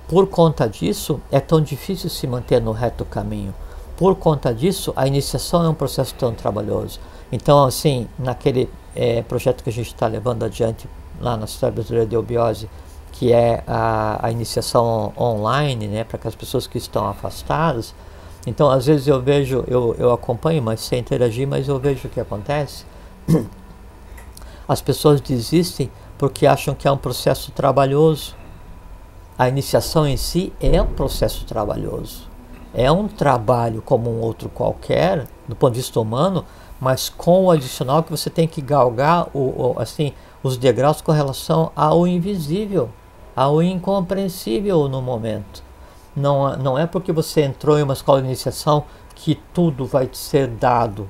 Por 0.08 0.28
conta 0.28 0.68
disso, 0.68 1.20
é 1.32 1.40
tão 1.40 1.62
difícil 1.62 2.10
se 2.10 2.28
manter 2.28 2.62
no 2.62 2.72
reto 2.72 3.06
caminho. 3.06 3.54
Por 3.98 4.16
conta 4.16 4.54
disso, 4.54 4.94
a 4.96 5.08
iniciação 5.08 5.66
é 5.66 5.70
um 5.70 5.74
processo 5.74 6.14
tão 6.16 6.34
trabalhoso. 6.34 7.00
Então, 7.32 7.64
assim, 7.64 8.08
naquele 8.20 8.70
eh, 8.96 9.24
projeto 9.24 9.64
que 9.64 9.70
a 9.70 9.74
gente 9.74 9.88
está 9.88 10.06
levando 10.06 10.44
adiante 10.44 10.88
lá 11.20 11.36
na 11.36 11.48
Sociedade 11.48 11.76
Brasileira 11.76 12.06
de 12.06 12.16
Eubiose, 12.16 12.70
que 13.18 13.32
é 13.32 13.64
a, 13.66 14.20
a 14.28 14.32
iniciação 14.32 15.14
online, 15.18 15.88
né, 15.88 16.04
para 16.04 16.18
aquelas 16.18 16.36
pessoas 16.36 16.68
que 16.68 16.78
estão 16.78 17.08
afastadas. 17.08 17.96
Então, 18.46 18.70
às 18.70 18.86
vezes 18.86 19.08
eu 19.08 19.22
vejo, 19.22 19.64
eu, 19.68 19.96
eu 19.98 20.12
acompanho, 20.12 20.62
mas 20.62 20.82
sem 20.82 21.00
interagir, 21.00 21.48
mas 21.48 21.68
eu 21.68 21.80
vejo 21.80 22.08
o 22.08 22.12
que 22.12 22.20
acontece. 22.20 22.86
As 24.68 24.82
pessoas 24.82 25.22
desistem 25.22 25.90
porque 26.18 26.46
acham 26.46 26.74
que 26.76 26.88
é 26.88 26.92
um 26.92 26.98
processo 26.98 27.52
trabalhoso. 27.52 28.36
A 29.38 29.48
iniciação 29.50 30.08
em 30.08 30.18
si 30.18 30.52
é 30.60 30.82
um 30.82 30.88
processo 30.88 31.46
trabalhoso. 31.46 32.28
É 32.74 32.92
um 32.92 33.08
trabalho 33.08 33.82
como 33.82 34.10
um 34.10 34.20
outro 34.22 34.50
qualquer, 34.50 35.26
do 35.48 35.56
ponto 35.56 35.74
de 35.74 35.80
vista 35.80 36.00
humano, 36.00 36.44
mas 36.80 37.10
com 37.10 37.46
o 37.46 37.52
adicional 37.52 38.04
que 38.04 38.12
você 38.12 38.30
tem 38.30 38.48
que 38.48 38.62
galgar 38.62 39.28
o, 39.34 39.40
o- 39.40 39.76
assim, 39.80 40.14
os 40.44 40.58
degraus 40.58 41.02
com 41.02 41.12
relação 41.12 41.72
ao 41.76 42.06
invisível, 42.06 42.90
ao 43.36 43.62
incompreensível 43.62 44.88
no 44.88 45.02
momento. 45.02 45.64
Não, 46.16 46.54
é- 46.54 46.58
não 46.58 46.80
é 46.80 46.86
porque 46.88 47.12
você 47.12 47.42
entrou 47.42 47.78
em 47.78 47.84
uma 47.84 47.94
escola 47.94 48.22
de 48.22 48.28
iniciação 48.28 48.86
que 49.14 49.36
tudo 49.54 49.86
vai 49.86 50.08
te 50.08 50.18
ser 50.18 50.48
dado. 50.48 51.10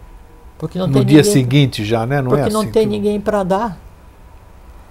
Porque 0.58 0.80
não 0.80 0.88
no 0.88 0.94
tem 0.94 1.06
dia 1.06 1.18
ninguém 1.18 1.32
seguinte 1.32 1.86
já, 1.86 2.06
né? 2.06 2.22
Não 2.22 2.30
porque 2.30 2.44
é 2.44 2.46
assim. 2.46 2.54
não 2.54 2.64
tem 2.64 2.84
tudo. 2.84 2.92
ninguém 2.92 3.20
para 3.20 3.44
dar. 3.44 3.78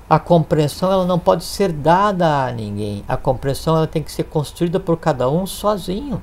A 0.09 0.19
compreensão 0.19 0.93
ela 0.93 1.07
não 1.07 1.19
pode 1.19 1.45
ser 1.45 1.73
dada 1.73 2.47
a 2.47 2.53
ninguém. 2.53 3.03
A 3.09 3.17
compreensão 3.17 3.77
ela 3.77 3.87
tem 3.87 4.03
que 4.03 4.13
ser 4.13 4.25
construída 4.25 4.79
por 4.79 4.99
cada 4.99 5.29
um 5.31 5.47
sozinho. 5.47 6.21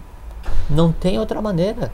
Não 0.70 0.92
tem 0.92 1.20
outra 1.20 1.42
maneira. 1.42 1.92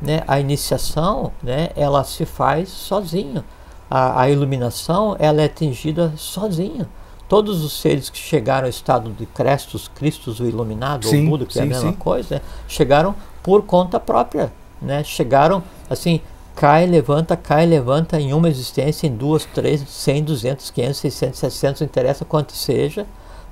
Né? 0.00 0.22
A 0.28 0.38
iniciação 0.38 1.32
né, 1.42 1.70
ela 1.76 2.04
se 2.04 2.24
faz 2.24 2.68
sozinho. 2.68 3.44
A, 3.90 4.22
a 4.22 4.30
iluminação 4.30 5.16
ela 5.18 5.42
é 5.42 5.46
atingida 5.46 6.12
sozinho. 6.16 6.86
Todos 7.34 7.64
os 7.64 7.72
seres 7.72 8.08
que 8.08 8.16
chegaram 8.16 8.66
ao 8.66 8.70
estado 8.70 9.10
de 9.10 9.26
Crestos, 9.26 9.88
Cristos, 9.88 10.38
o 10.38 10.46
iluminado, 10.46 11.08
Sim, 11.08 11.24
ou 11.24 11.30
Buda, 11.30 11.46
que 11.46 11.58
é 11.58 11.62
a 11.62 11.64
sim, 11.64 11.68
mesma 11.68 11.90
sim. 11.90 11.96
coisa, 11.96 12.36
né, 12.36 12.40
chegaram 12.68 13.12
por 13.42 13.62
conta 13.64 13.98
própria. 13.98 14.52
Né? 14.80 15.02
Chegaram 15.02 15.60
assim, 15.90 16.20
cai, 16.54 16.86
levanta, 16.86 17.36
cai, 17.36 17.66
levanta 17.66 18.20
em 18.20 18.32
uma 18.32 18.48
existência, 18.48 19.08
em 19.08 19.16
duas, 19.16 19.44
três, 19.46 19.80
cem, 19.88 20.22
duzentos, 20.22 20.70
quinhentos, 20.70 20.98
seiscentos, 20.98 21.40
setecentos, 21.40 21.80
não 21.80 21.88
interessa 21.88 22.24
quanto 22.24 22.52
seja, 22.52 23.04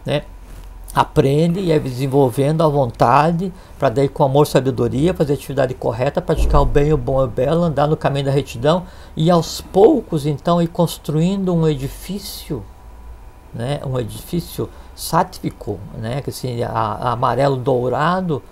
né? 0.06 0.22
aprende 0.94 1.58
e 1.58 1.72
é 1.72 1.78
desenvolvendo 1.80 2.62
a 2.62 2.68
vontade 2.68 3.52
para 3.80 3.88
daí 3.88 4.08
com 4.08 4.22
amor, 4.22 4.46
sabedoria, 4.46 5.12
fazer 5.12 5.32
a 5.32 5.34
atividade 5.34 5.74
correta, 5.74 6.22
praticar 6.22 6.60
o 6.60 6.66
bem, 6.66 6.92
o 6.92 6.96
bom 6.96 7.20
e 7.20 7.24
o 7.24 7.28
belo, 7.28 7.64
andar 7.64 7.88
no 7.88 7.96
caminho 7.96 8.26
da 8.26 8.30
retidão 8.30 8.84
e 9.16 9.28
aos 9.28 9.60
poucos 9.60 10.24
então 10.24 10.62
ir 10.62 10.68
construindo 10.68 11.52
um 11.52 11.66
edifício, 11.66 12.62
né, 13.54 13.80
um 13.84 13.98
edifício 13.98 14.68
sátifico, 14.94 15.78
né, 15.98 16.20
que 16.20 16.30
assim, 16.30 16.62
amarelo 16.62 17.56
dourado, 17.56 18.42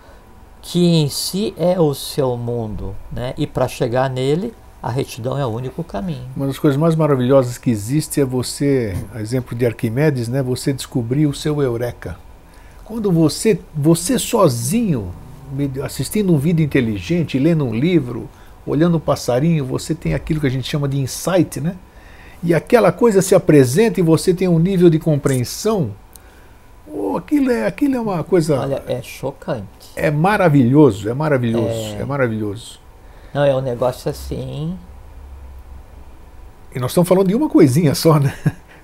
que 0.62 0.84
em 0.84 1.08
si 1.08 1.54
é 1.56 1.80
o 1.80 1.94
seu 1.94 2.36
mundo, 2.36 2.94
né, 3.10 3.34
e 3.36 3.46
para 3.46 3.66
chegar 3.66 4.10
nele 4.10 4.52
a 4.82 4.90
retidão 4.90 5.38
é 5.38 5.44
o 5.44 5.48
único 5.48 5.84
caminho. 5.84 6.26
Uma 6.34 6.46
das 6.46 6.58
coisas 6.58 6.80
mais 6.80 6.96
maravilhosas 6.96 7.58
que 7.58 7.70
existe 7.70 8.20
é 8.20 8.24
você, 8.24 8.96
a 9.14 9.20
exemplo 9.20 9.54
de 9.54 9.66
Arquimedes, 9.66 10.26
né, 10.26 10.42
você 10.42 10.72
descobrir 10.72 11.26
o 11.26 11.34
seu 11.34 11.60
eureka. 11.60 12.16
Quando 12.84 13.12
você, 13.12 13.60
você 13.74 14.18
sozinho, 14.18 15.12
assistindo 15.84 16.32
um 16.32 16.38
vídeo 16.38 16.64
inteligente, 16.64 17.38
lendo 17.38 17.64
um 17.64 17.74
livro, 17.74 18.28
olhando 18.66 18.96
um 18.96 19.00
passarinho, 19.00 19.64
você 19.64 19.94
tem 19.94 20.14
aquilo 20.14 20.40
que 20.40 20.46
a 20.46 20.50
gente 20.50 20.68
chama 20.68 20.88
de 20.88 20.98
insight, 20.98 21.60
né? 21.60 21.76
E 22.42 22.54
aquela 22.54 22.90
coisa 22.90 23.20
se 23.20 23.34
apresenta 23.34 24.00
e 24.00 24.02
você 24.02 24.32
tem 24.32 24.48
um 24.48 24.58
nível 24.58 24.88
de 24.88 24.98
compreensão. 24.98 25.90
Oh, 26.86 27.16
aquilo, 27.16 27.50
é, 27.50 27.66
aquilo 27.66 27.96
é 27.96 28.00
uma 28.00 28.24
coisa. 28.24 28.58
Olha, 28.58 28.82
é 28.88 29.02
chocante. 29.02 29.66
É 29.94 30.10
maravilhoso, 30.10 31.08
é 31.08 31.14
maravilhoso, 31.14 31.96
é, 31.96 32.00
é 32.00 32.04
maravilhoso. 32.04 32.80
Não, 33.32 33.44
é 33.44 33.54
um 33.54 33.60
negócio 33.60 34.10
assim. 34.10 34.76
E 36.74 36.78
nós 36.78 36.90
estamos 36.90 37.08
falando 37.08 37.28
de 37.28 37.34
uma 37.34 37.48
coisinha 37.48 37.94
só, 37.94 38.18
né? 38.18 38.34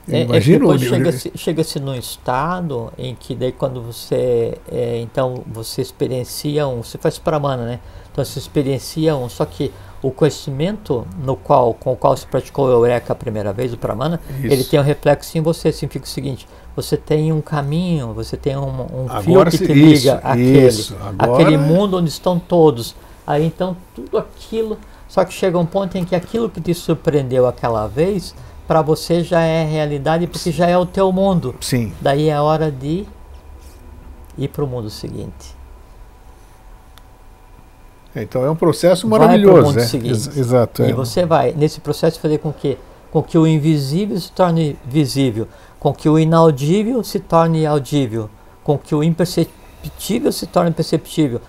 É, 0.09 0.23
Imagina 0.23 0.75
é 0.75 0.79
chega-se 0.79 1.33
chega 1.35 1.63
num 1.81 1.95
estado 1.95 2.93
em 2.97 3.15
que 3.15 3.35
daí 3.35 3.51
quando 3.51 3.83
você 3.83 4.57
é, 4.71 5.01
então 5.01 5.43
você 5.47 5.83
experiencia 5.83 6.67
um, 6.69 6.83
você 6.83 6.97
faz 6.97 7.19
pramana, 7.19 7.65
né? 7.65 7.81
Então 8.13 8.25
você 8.25 8.39
experiencia 8.39 9.17
um, 9.17 9.29
só 9.29 9.45
que 9.45 9.73
o 10.01 10.13
conhecimento 10.13 11.05
no 11.25 11.35
qual 11.35 11.75
com 11.75 11.93
o 11.93 11.97
qual 11.97 12.17
se 12.17 12.25
praticou 12.25 12.67
o 12.67 12.71
eureka 12.71 13.13
a 13.13 13.17
primeira 13.17 13.53
vez, 13.53 13.73
o 13.73 13.77
pramana, 13.77 14.21
isso. 14.39 14.47
ele 14.47 14.63
tem 14.63 14.79
um 14.79 14.83
reflexo 14.83 15.37
em 15.37 15.41
você, 15.41 15.73
significa 15.73 16.05
o 16.05 16.09
seguinte, 16.09 16.47
você 16.77 16.97
tem 16.97 17.33
um 17.33 17.41
caminho, 17.41 18.13
você 18.15 18.37
tem 18.37 18.57
um, 18.57 18.83
um 18.83 19.23
fio 19.23 19.45
que 19.47 19.59
te 19.59 19.73
liga 19.73 19.97
isso, 19.97 20.11
aquele, 20.23 20.69
isso. 20.69 20.97
aquele 21.19 21.57
mundo 21.57 21.97
onde 21.97 22.09
estão 22.09 22.39
todos. 22.39 22.95
Aí 23.27 23.45
então 23.45 23.77
tudo 23.93 24.19
aquilo, 24.19 24.79
só 25.09 25.25
que 25.25 25.35
chega 25.35 25.59
um 25.59 25.67
ponto 25.67 25.99
em 25.99 26.05
que 26.05 26.15
aquilo 26.15 26.49
que 26.49 26.61
te 26.61 26.73
surpreendeu 26.73 27.45
aquela 27.45 27.89
vez 27.89 28.37
para 28.67 28.83
você 28.83 29.23
já 29.23 29.41
é 29.41 29.65
realidade 29.65 30.27
porque 30.27 30.51
já 30.51 30.67
é 30.67 30.77
o 30.77 30.87
teu 30.87 31.13
mundo. 31.13 31.55
Sim. 31.61 31.93
Daí 32.01 32.29
é 32.29 32.41
hora 32.41 32.71
de 32.71 33.07
ir 34.37 34.49
para 34.49 34.65
o 34.65 34.67
mundo 34.67 34.91
seguinte. 34.91 35.55
É, 38.15 38.23
então 38.23 38.45
é 38.45 38.51
um 38.51 38.57
processo 38.57 39.07
maravilhoso. 39.07 39.75
Vai 39.75 39.85
mundo 39.85 40.07
é? 40.07 40.11
Exato. 40.11 40.83
E 40.83 40.91
é. 40.91 40.93
você 40.93 41.27
vai, 41.27 41.53
nesse 41.53 41.81
processo, 41.81 42.19
fazer 42.19 42.39
com 42.39 42.53
que, 42.53 42.79
com 43.11 43.23
que 43.23 43.37
o 43.37 43.47
invisível 43.47 44.19
se 44.19 44.33
torne 44.33 44.79
visível, 44.87 45.47
com 45.79 45.93
que 45.93 46.09
o 46.09 46.19
inaudível 46.19 47.05
se 47.05 47.21
torne 47.21 47.67
audível, 47.67 48.31
com 48.65 48.79
que 48.79 48.95
o 48.95 49.05
imperceptível 49.05 50.33
se 50.33 50.47
torne 50.47 50.71
perceptível. 50.71 51.41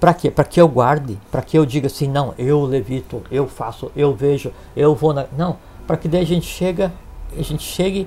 Para 0.00 0.12
quê? 0.12 0.30
Para 0.30 0.44
que 0.44 0.60
eu 0.60 0.68
guarde, 0.68 1.18
para 1.30 1.42
que 1.42 1.56
eu 1.56 1.64
diga 1.64 1.86
assim, 1.86 2.08
não, 2.08 2.34
eu 2.36 2.64
levito, 2.64 3.22
eu 3.30 3.46
faço, 3.48 3.90
eu 3.96 4.14
vejo, 4.14 4.52
eu 4.76 4.94
vou 4.94 5.12
na. 5.12 5.26
Não, 5.36 5.56
para 5.88 5.96
que 5.96 6.06
daí 6.06 6.20
a 6.20 6.26
gente 6.26 6.46
chega, 6.46 6.92
a 7.34 7.40
gente 7.40 7.62
chegue, 7.62 8.06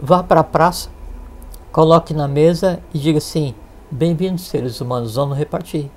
vá 0.00 0.22
para 0.22 0.40
a 0.40 0.44
praça, 0.44 0.90
coloque 1.72 2.12
na 2.12 2.28
mesa 2.28 2.78
e 2.92 2.98
diga 2.98 3.16
assim: 3.16 3.54
bem-vindos 3.90 4.46
seres 4.46 4.78
humanos, 4.82 5.14
vamos 5.14 5.38
repartir. 5.38 5.90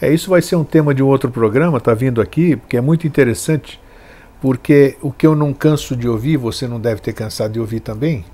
É, 0.00 0.14
isso 0.14 0.30
vai 0.30 0.40
ser 0.40 0.54
um 0.54 0.62
tema 0.62 0.94
de 0.94 1.02
um 1.02 1.08
outro 1.08 1.28
programa, 1.28 1.78
está 1.78 1.92
vindo 1.92 2.20
aqui, 2.22 2.54
porque 2.54 2.76
é 2.76 2.80
muito 2.80 3.04
interessante, 3.04 3.80
porque 4.40 4.96
o 5.02 5.10
que 5.10 5.26
eu 5.26 5.34
não 5.34 5.52
canso 5.52 5.96
de 5.96 6.08
ouvir, 6.08 6.36
você 6.36 6.68
não 6.68 6.80
deve 6.80 7.00
ter 7.00 7.12
cansado 7.14 7.52
de 7.52 7.60
ouvir 7.60 7.80
também, 7.80 8.24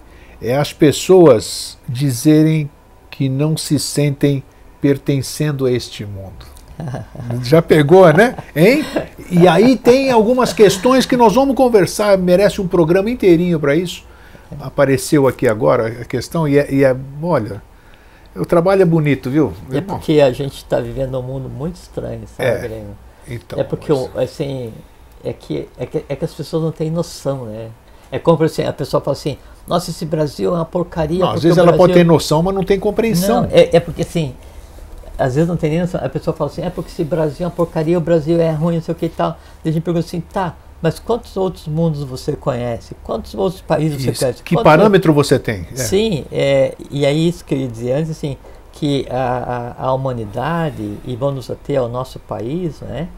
é 0.40 0.54
as 0.54 0.74
pessoas 0.74 1.78
dizerem 1.88 2.68
que 3.10 3.30
não 3.30 3.56
se 3.56 3.78
sentem 3.78 4.44
pertencendo 4.78 5.64
a 5.64 5.72
este 5.72 6.04
mundo. 6.04 6.55
Já 7.42 7.62
pegou, 7.62 8.12
né? 8.12 8.36
Hein? 8.54 8.84
E 9.30 9.48
aí 9.48 9.76
tem 9.76 10.10
algumas 10.10 10.52
questões 10.52 11.06
que 11.06 11.16
nós 11.16 11.34
vamos 11.34 11.54
conversar, 11.54 12.16
merece 12.18 12.60
um 12.60 12.68
programa 12.68 13.10
inteirinho 13.10 13.58
para 13.58 13.74
isso. 13.74 14.04
Apareceu 14.60 15.26
aqui 15.26 15.48
agora 15.48 16.02
a 16.02 16.04
questão 16.04 16.46
e 16.46 16.58
é, 16.58 16.72
e 16.72 16.84
é, 16.84 16.96
olha, 17.20 17.60
o 18.34 18.44
trabalho 18.44 18.82
é 18.82 18.84
bonito, 18.84 19.28
viu? 19.28 19.52
É 19.72 19.80
porque 19.80 20.20
a 20.20 20.30
gente 20.30 20.56
está 20.56 20.78
vivendo 20.80 21.18
um 21.18 21.22
mundo 21.22 21.48
muito 21.48 21.76
estranho, 21.76 22.22
sabe, 22.26 22.48
é, 22.48 22.58
Grêmio? 22.58 22.96
Então, 23.28 23.58
é 23.58 23.64
porque, 23.64 23.92
mas... 23.92 24.30
assim, 24.30 24.72
é 25.24 25.32
que, 25.32 25.68
é, 25.76 25.86
que, 25.86 26.04
é 26.08 26.14
que 26.16 26.24
as 26.24 26.32
pessoas 26.32 26.62
não 26.62 26.70
têm 26.70 26.90
noção, 26.90 27.46
né? 27.46 27.70
É 28.10 28.18
como 28.20 28.42
assim, 28.44 28.62
a 28.62 28.72
pessoa 28.72 29.00
fala 29.00 29.16
assim, 29.16 29.36
nossa, 29.66 29.90
esse 29.90 30.04
Brasil 30.04 30.52
é 30.52 30.54
uma 30.54 30.64
porcaria. 30.64 31.18
Não, 31.18 31.32
às 31.32 31.42
vezes 31.42 31.58
ela 31.58 31.66
Brasil... 31.66 31.78
pode 31.78 31.92
ter 31.94 32.04
noção, 32.04 32.40
mas 32.42 32.54
não 32.54 32.62
tem 32.62 32.78
compreensão. 32.78 33.42
Não, 33.42 33.48
é, 33.50 33.76
é 33.76 33.80
porque 33.80 34.02
assim, 34.02 34.34
às 35.18 35.34
vezes 35.34 35.48
não 35.48 35.56
tem 35.56 35.70
nem 35.70 35.80
noção. 35.80 36.00
A 36.02 36.08
pessoa 36.08 36.36
fala 36.36 36.50
assim, 36.50 36.62
é 36.62 36.70
porque 36.70 36.90
esse 36.90 37.04
Brasil 37.04 37.44
é 37.44 37.48
uma 37.48 37.54
porcaria, 37.54 37.96
o 37.96 38.00
Brasil 38.00 38.40
é 38.40 38.50
ruim, 38.50 38.76
não 38.76 38.82
sei 38.82 38.92
o 38.92 38.96
que 38.96 39.06
e 39.06 39.10
tal. 39.10 39.38
E 39.64 39.68
a 39.68 39.72
gente 39.72 39.82
pergunta 39.82 40.06
assim, 40.06 40.20
tá, 40.20 40.54
mas 40.80 40.98
quantos 40.98 41.36
outros 41.36 41.66
mundos 41.66 42.02
você 42.04 42.34
conhece? 42.34 42.94
Quantos 43.02 43.34
outros 43.34 43.62
países 43.62 43.98
isso. 43.98 44.14
você 44.14 44.18
conhece? 44.18 44.42
Que 44.42 44.54
quantos 44.54 44.64
parâmetro 44.64 45.12
outros... 45.12 45.28
você 45.28 45.38
tem? 45.38 45.66
É. 45.72 45.76
Sim, 45.76 46.24
é, 46.30 46.74
e 46.90 47.06
aí 47.06 47.28
isso 47.28 47.44
que 47.44 47.54
eu 47.54 47.58
ia 47.58 47.68
dizer 47.68 47.92
antes, 47.92 48.10
assim, 48.10 48.36
que 48.72 49.06
a, 49.10 49.74
a, 49.78 49.86
a 49.86 49.92
humanidade, 49.92 50.98
e 51.04 51.16
vamos 51.16 51.50
até 51.50 51.76
ao 51.76 51.88
nosso 51.88 52.18
país, 52.18 52.80
né? 52.80 53.08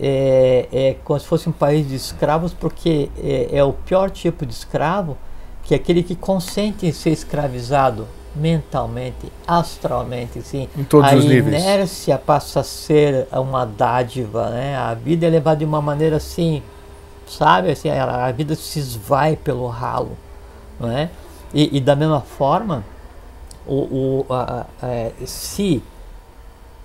É, 0.00 0.66
é 0.72 0.96
como 1.04 1.18
se 1.20 1.26
fosse 1.26 1.48
um 1.48 1.52
país 1.52 1.88
de 1.88 1.94
escravos, 1.94 2.52
porque 2.52 3.08
é, 3.22 3.58
é 3.58 3.64
o 3.64 3.72
pior 3.72 4.10
tipo 4.10 4.44
de 4.44 4.52
escravo, 4.52 5.16
que 5.62 5.72
é 5.74 5.76
aquele 5.76 6.02
que 6.02 6.16
consente 6.16 6.86
em 6.86 6.92
ser 6.92 7.10
escravizado 7.10 8.06
mentalmente, 8.34 9.32
astralmente, 9.46 10.42
sim. 10.42 10.68
Em 10.76 10.84
todos 10.84 11.12
a 11.12 11.16
os 11.16 11.24
níveis. 11.24 11.54
A 11.54 11.58
inércia 11.58 12.18
passa 12.18 12.60
a 12.60 12.64
ser 12.64 13.28
uma 13.32 13.64
dádiva, 13.64 14.50
né? 14.50 14.76
A 14.76 14.94
vida 14.94 15.26
é 15.26 15.30
levada 15.30 15.58
de 15.58 15.64
uma 15.64 15.80
maneira 15.80 16.16
assim, 16.16 16.62
sabe? 17.26 17.70
Assim, 17.70 17.88
a, 17.90 18.30
vida 18.32 18.54
se 18.54 18.78
esvai 18.78 19.36
pelo 19.36 19.66
ralo, 19.68 20.16
não 20.78 20.90
é? 20.90 21.10
E, 21.52 21.76
e 21.76 21.80
da 21.80 21.94
mesma 21.94 22.20
forma, 22.20 22.84
o, 23.66 24.24
o, 24.26 24.26
a, 24.28 24.66
a, 24.82 24.86
é, 24.86 25.12
se 25.24 25.82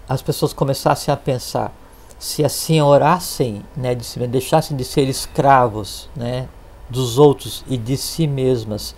as 0.08 0.22
pessoas 0.22 0.54
começassem 0.54 1.14
a 1.14 1.18
pensar, 1.18 1.74
se 2.18 2.44
assim 2.44 2.82
orassem, 2.82 3.64
né, 3.76 3.96
de 3.96 4.04
si, 4.04 4.20
deixassem 4.28 4.76
de 4.76 4.84
ser 4.84 5.08
escravos, 5.08 6.10
né, 6.16 6.48
dos 6.90 7.18
outros 7.18 7.64
e 7.68 7.78
de 7.78 7.96
si 7.96 8.28
mesmas, 8.28 8.96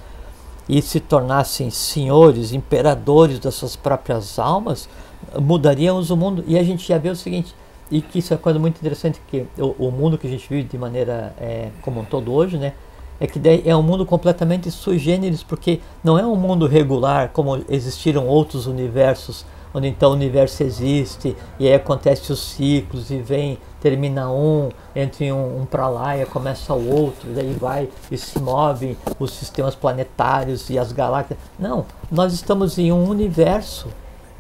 e 0.72 0.82
se 0.82 1.02
tornassem 1.02 1.70
senhores, 1.70 2.54
imperadores 2.54 3.40
das 3.40 3.56
suas 3.56 3.76
próprias 3.76 4.40
almas, 4.40 4.88
mudaríamos 5.38 6.10
o 6.10 6.16
mundo. 6.16 6.46
E 6.48 6.58
a 6.58 6.64
gente 6.64 6.88
já 6.88 6.98
vê 6.98 7.10
o 7.10 7.16
seguinte, 7.16 7.54
e 7.92 8.02
que 8.02 8.20
isso 8.20 8.34
é 8.34 8.38
uma 8.38 8.42
coisa 8.42 8.58
muito 8.58 8.78
interessante, 8.78 9.20
que 9.28 9.46
o, 9.58 9.88
o 9.88 9.92
mundo 9.92 10.18
que 10.18 10.26
a 10.26 10.30
gente 10.30 10.48
vive 10.48 10.70
de 10.70 10.78
maneira 10.78 11.36
é, 11.38 11.72
como 11.82 12.00
um 12.00 12.06
todo 12.06 12.32
hoje, 12.32 12.56
né, 12.56 12.72
é 13.20 13.28
que 13.28 13.38
é 13.66 13.76
um 13.76 13.84
mundo 13.84 14.06
completamente 14.06 14.72
sui 14.72 14.98
generis, 14.98 15.44
porque 15.44 15.82
não 16.02 16.18
é 16.18 16.26
um 16.26 16.38
mundo 16.38 16.66
regular 16.66 17.32
como 17.34 17.62
existiram 17.68 18.26
outros 18.26 18.66
universos 18.66 19.46
onde 19.74 19.88
então 19.88 20.12
o 20.12 20.14
universo 20.14 20.64
existe 20.64 21.36
e 21.60 21.68
aí 21.68 21.74
acontece 21.74 22.32
os 22.32 22.40
ciclos 22.42 23.10
e 23.12 23.18
vem, 23.18 23.58
termina 23.82 24.32
um, 24.32 24.70
entre 24.96 25.32
um, 25.32 25.62
um 25.62 25.66
para 25.66 25.90
lá 25.90 26.18
e 26.18 26.26
começa 26.26 26.74
o 26.74 26.90
outro, 26.90 27.30
daí 27.34 27.54
vai 27.54 27.90
e 28.10 28.18
se 28.18 28.40
move 28.40 28.98
os 29.20 29.32
sistemas 29.34 29.76
planetários 29.76 30.70
e 30.70 30.80
as 30.80 30.92
galáxias. 30.92 31.38
Não, 31.60 31.86
nós 32.10 32.32
estamos 32.32 32.78
em 32.78 32.92
um 32.92 33.10
universo, 33.10 33.90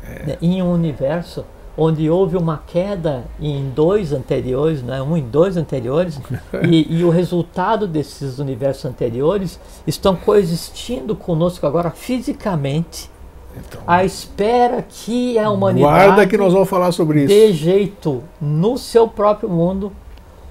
é. 0.03 0.25
né, 0.25 0.37
em 0.41 0.61
um 0.61 0.71
universo 0.71 1.43
onde 1.77 2.09
houve 2.09 2.37
uma 2.37 2.61
queda 2.67 3.23
em 3.39 3.69
dois 3.69 4.13
anteriores, 4.13 4.83
né, 4.83 5.01
um 5.01 5.17
em 5.17 5.23
dois 5.23 5.57
anteriores, 5.57 6.19
e, 6.69 6.97
e, 6.97 7.03
o 7.03 7.09
resultado 7.09 7.87
desses 7.87 8.39
universos 8.39 8.85
anteriores 8.85 9.59
estão 9.87 10.15
coexistindo 10.15 11.15
conosco 11.15 11.65
agora 11.65 11.89
fisicamente 11.91 13.10
então, 13.57 13.81
a 13.85 14.03
espera 14.03 14.85
que 14.87 15.37
a 15.37 15.49
humanidade 15.49 16.07
guarda 16.07 16.27
que 16.27 16.37
nós 16.37 16.53
vamos 16.53 16.69
falar 16.69 16.91
sobre 16.91 17.19
isso. 17.25 17.27
dê 17.27 17.51
jeito 17.53 18.23
no 18.39 18.77
seu 18.77 19.07
próprio 19.07 19.49
mundo, 19.49 19.91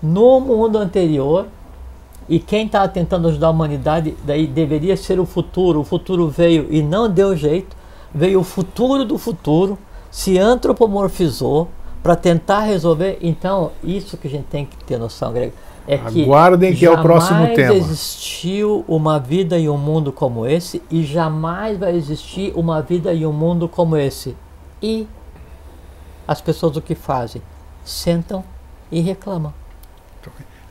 no 0.03 0.41
mundo 0.41 0.79
anterior, 0.79 1.47
e 2.29 2.39
quem 2.39 2.67
está 2.67 2.87
tentando 2.87 3.29
ajudar 3.29 3.49
a 3.49 3.51
humanidade 3.51 4.17
daí 4.25 4.47
deveria 4.47 4.97
ser 4.97 5.19
o 5.19 5.27
futuro. 5.27 5.81
O 5.81 5.85
futuro 5.85 6.29
veio 6.29 6.69
e 6.71 6.81
não 6.81 7.11
deu 7.11 7.35
jeito. 7.35 7.77
Veio 8.15 8.41
o 8.41 8.45
futuro 8.45 9.05
do 9.05 9.19
futuro, 9.19 9.77
se 10.11 10.39
antropomorfizou 10.39 11.69
para 12.03 12.15
tentar 12.15 12.61
resolver. 12.61 13.19
Então, 13.21 13.73
isso 13.83 14.17
que 14.17 14.29
a 14.29 14.31
gente 14.31 14.45
tem 14.45 14.65
que 14.65 14.77
ter 14.85 14.97
noção, 14.97 15.33
Greg. 15.33 15.53
É 15.91 15.99
que 15.99 16.23
Aguardem 16.23 16.73
que 16.73 16.87
é 16.87 16.91
o 16.91 17.03
próximo 17.03 17.47
tema. 17.49 17.57
Jamais 17.57 17.91
existiu 17.91 18.85
uma 18.87 19.19
vida 19.19 19.59
e 19.59 19.69
um 19.69 19.77
mundo 19.77 20.13
como 20.13 20.47
esse 20.47 20.81
e 20.89 21.03
jamais 21.03 21.77
vai 21.77 21.97
existir 21.97 22.53
uma 22.55 22.81
vida 22.81 23.13
e 23.13 23.27
um 23.27 23.33
mundo 23.33 23.69
como 23.69 23.97
esse. 23.97 24.37
E 24.81 25.09
as 26.29 26.41
pessoas 26.41 26.77
o 26.77 26.81
que 26.81 26.95
fazem? 26.95 27.43
Sentam 27.85 28.45
e 28.93 29.01
reclamam. 29.01 29.53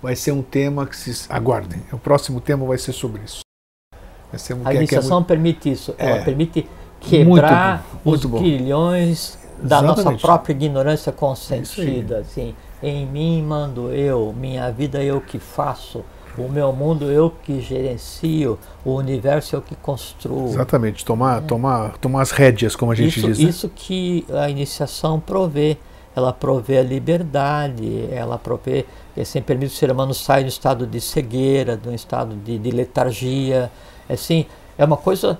Vai 0.02 0.16
ser 0.16 0.32
um 0.32 0.42
tema 0.42 0.86
que 0.86 0.96
se 0.96 1.30
aguardem. 1.30 1.82
O 1.92 1.98
próximo 1.98 2.40
tema 2.40 2.66
vai 2.66 2.78
ser 2.78 2.94
sobre 2.94 3.22
isso. 3.24 3.42
Vai 4.32 4.40
ser 4.40 4.54
um 4.54 4.62
a 4.64 4.74
iniciação 4.74 5.18
é 5.18 5.20
muito... 5.20 5.28
permite 5.28 5.70
isso. 5.70 5.94
Ela 5.98 6.20
é. 6.20 6.24
permite 6.24 6.66
quebrar 7.02 7.84
muito 8.06 8.30
bom, 8.30 8.38
muito 8.38 8.48
os 8.48 8.58
grilhões 8.58 9.40
da 9.62 9.80
Exatamente. 9.80 10.06
nossa 10.06 10.18
própria 10.18 10.54
ignorância 10.54 11.12
consentida. 11.12 12.16
É 12.16 12.20
assim, 12.22 12.56
em 12.82 13.06
mim 13.06 13.44
mando 13.44 13.92
eu, 13.92 14.34
minha 14.38 14.72
vida 14.72 15.04
eu 15.04 15.20
que 15.20 15.40
faço, 15.40 16.04
o 16.38 16.48
meu 16.48 16.72
mundo 16.72 17.06
eu 17.12 17.32
que 17.44 17.60
gerencio, 17.60 18.58
o 18.86 18.94
universo 18.94 19.56
eu 19.56 19.62
que 19.62 19.76
construo. 19.76 20.48
Exatamente, 20.48 21.04
tomar, 21.04 21.40
é. 21.40 21.46
tomar, 21.46 21.98
tomar 21.98 22.22
as 22.22 22.32
rédeas, 22.32 22.76
como 22.76 22.92
a 22.92 22.96
gente 22.96 23.20
isso, 23.20 23.28
diz. 23.28 23.40
Né? 23.40 23.50
Isso 23.50 23.70
que 23.70 24.26
a 24.32 24.50
iniciação 24.50 25.20
provê. 25.20 25.78
Ela 26.16 26.34
provê 26.34 26.80
a 26.80 26.84
liberdade, 26.84 28.10
ela 28.12 28.38
provê, 28.38 28.86
assim, 29.18 29.42
permite 29.42 29.70
que 29.70 29.76
o 29.76 29.80
ser 29.80 29.92
humano 29.92 30.14
saia 30.14 30.44
do 30.44 30.50
estado 30.50 30.88
de 30.88 31.00
cegueira, 31.00 31.78
do 31.78 31.94
estado 31.94 32.36
de, 32.36 32.58
de 32.58 32.72
letargia. 32.72 33.72
Assim, 34.10 34.46
é 34.78 34.84
uma 34.84 34.98
coisa, 34.98 35.38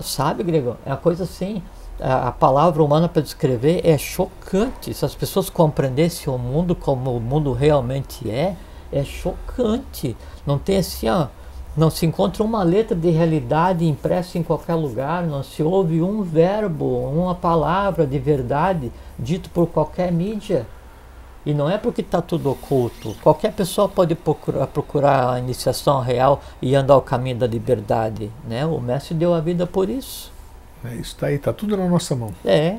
sabe, 0.00 0.42
Gregor? 0.44 0.76
É 0.86 0.90
uma 0.90 0.96
coisa 0.96 1.24
assim, 1.24 1.62
a, 2.04 2.30
palavra 2.30 2.82
humana 2.82 3.08
para 3.08 3.22
descrever 3.22 3.80
é 3.82 3.96
chocante. 3.96 4.92
Se 4.92 5.04
as 5.04 5.14
pessoas 5.14 5.48
compreendessem 5.48 6.32
o 6.32 6.36
mundo 6.36 6.74
como 6.74 7.16
o 7.16 7.20
mundo 7.20 7.52
realmente 7.52 8.30
é, 8.30 8.56
é 8.92 9.02
chocante. 9.02 10.14
Não 10.46 10.58
tem 10.58 10.76
assim, 10.76 11.08
ó, 11.08 11.28
não 11.74 11.88
se 11.88 12.04
encontra 12.04 12.44
uma 12.44 12.62
letra 12.62 12.94
de 12.94 13.08
realidade 13.08 13.86
impressa 13.86 14.36
em 14.36 14.42
qualquer 14.42 14.74
lugar, 14.74 15.22
não 15.22 15.42
se 15.42 15.62
ouve 15.62 16.02
um 16.02 16.22
verbo, 16.22 16.84
uma 16.84 17.34
palavra 17.34 18.06
de 18.06 18.18
verdade 18.18 18.92
dito 19.18 19.48
por 19.48 19.68
qualquer 19.68 20.12
mídia. 20.12 20.66
E 21.46 21.54
não 21.54 21.70
é 21.70 21.78
porque 21.78 22.02
está 22.02 22.20
tudo 22.20 22.50
oculto. 22.50 23.14
Qualquer 23.22 23.52
pessoa 23.52 23.88
pode 23.88 24.14
procurar, 24.14 24.66
procurar 24.66 25.32
a 25.32 25.38
iniciação 25.38 26.00
real 26.00 26.42
e 26.60 26.74
andar 26.74 26.96
o 26.96 27.02
caminho 27.02 27.36
da 27.36 27.46
liberdade. 27.46 28.30
Né? 28.46 28.64
O 28.66 28.78
Mestre 28.78 29.14
deu 29.14 29.32
a 29.32 29.40
vida 29.40 29.66
por 29.66 29.88
isso. 29.88 30.33
É, 30.84 30.94
isso 30.94 31.14
está 31.14 31.28
aí, 31.28 31.36
está 31.36 31.52
tudo 31.52 31.76
na 31.76 31.88
nossa 31.88 32.14
mão. 32.14 32.32
É. 32.44 32.76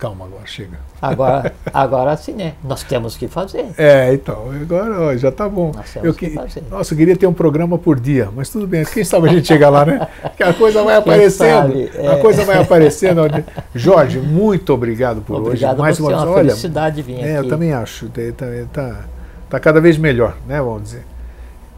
Calma 0.00 0.24
agora, 0.24 0.46
chega. 0.46 0.78
Agora, 1.00 1.52
agora 1.74 2.16
sim, 2.16 2.32
né? 2.32 2.54
Nós 2.64 2.82
temos 2.82 3.18
que 3.18 3.28
fazer. 3.28 3.66
É, 3.76 4.14
então, 4.14 4.50
agora 4.50 4.98
ó, 4.98 5.14
já 5.14 5.28
está 5.28 5.46
bom. 5.46 5.72
Nós 5.74 5.92
temos 5.92 6.08
eu 6.08 6.14
que, 6.14 6.30
que 6.30 6.34
fazer. 6.34 6.62
Nossa, 6.70 6.94
eu 6.94 6.98
queria 6.98 7.14
ter 7.14 7.26
um 7.26 7.34
programa 7.34 7.76
por 7.76 8.00
dia, 8.00 8.30
mas 8.34 8.48
tudo 8.48 8.66
bem. 8.66 8.82
Quem 8.86 9.04
sabe 9.04 9.28
a 9.28 9.32
gente 9.32 9.46
chega 9.46 9.68
lá, 9.68 9.84
né? 9.84 10.08
Que 10.38 10.42
a 10.42 10.54
coisa 10.54 10.82
vai 10.82 10.96
aparecendo. 10.96 11.90
É. 11.94 12.14
A 12.14 12.16
coisa 12.16 12.46
vai 12.46 12.62
aparecendo. 12.62 13.20
Jorge, 13.74 14.18
muito 14.20 14.72
obrigado 14.72 15.20
por 15.20 15.36
obrigado 15.36 15.72
hoje. 15.72 15.82
Mais 15.82 16.00
uma 16.00 16.24
vez. 16.24 16.34
Felicidade 16.34 17.02
vir 17.02 17.20
é, 17.20 17.36
aqui. 17.36 17.46
Eu 17.46 17.48
também 17.50 17.74
acho. 17.74 18.06
Está 18.06 18.46
tá, 18.72 19.04
tá 19.50 19.60
cada 19.60 19.82
vez 19.82 19.98
melhor, 19.98 20.34
né? 20.48 20.62
Vamos 20.62 20.84
dizer. 20.84 21.09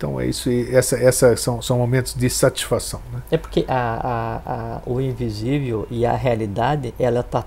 Então 0.03 0.20
é 0.20 0.27
isso, 0.27 0.51
e 0.51 0.74
essa, 0.74 0.97
essa 0.97 1.37
são, 1.37 1.62
são 1.62 1.79
momentos 1.79 2.12
de 2.12 2.29
satisfação. 2.29 3.01
Né? 3.12 3.23
É 3.31 3.37
porque 3.37 3.65
a, 3.69 4.41
a, 4.45 4.53
a, 4.53 4.81
o 4.85 5.01
invisível 5.01 5.87
e 5.89 6.05
a 6.05 6.15
realidade 6.15 6.93
ela 6.99 7.20
está 7.20 7.45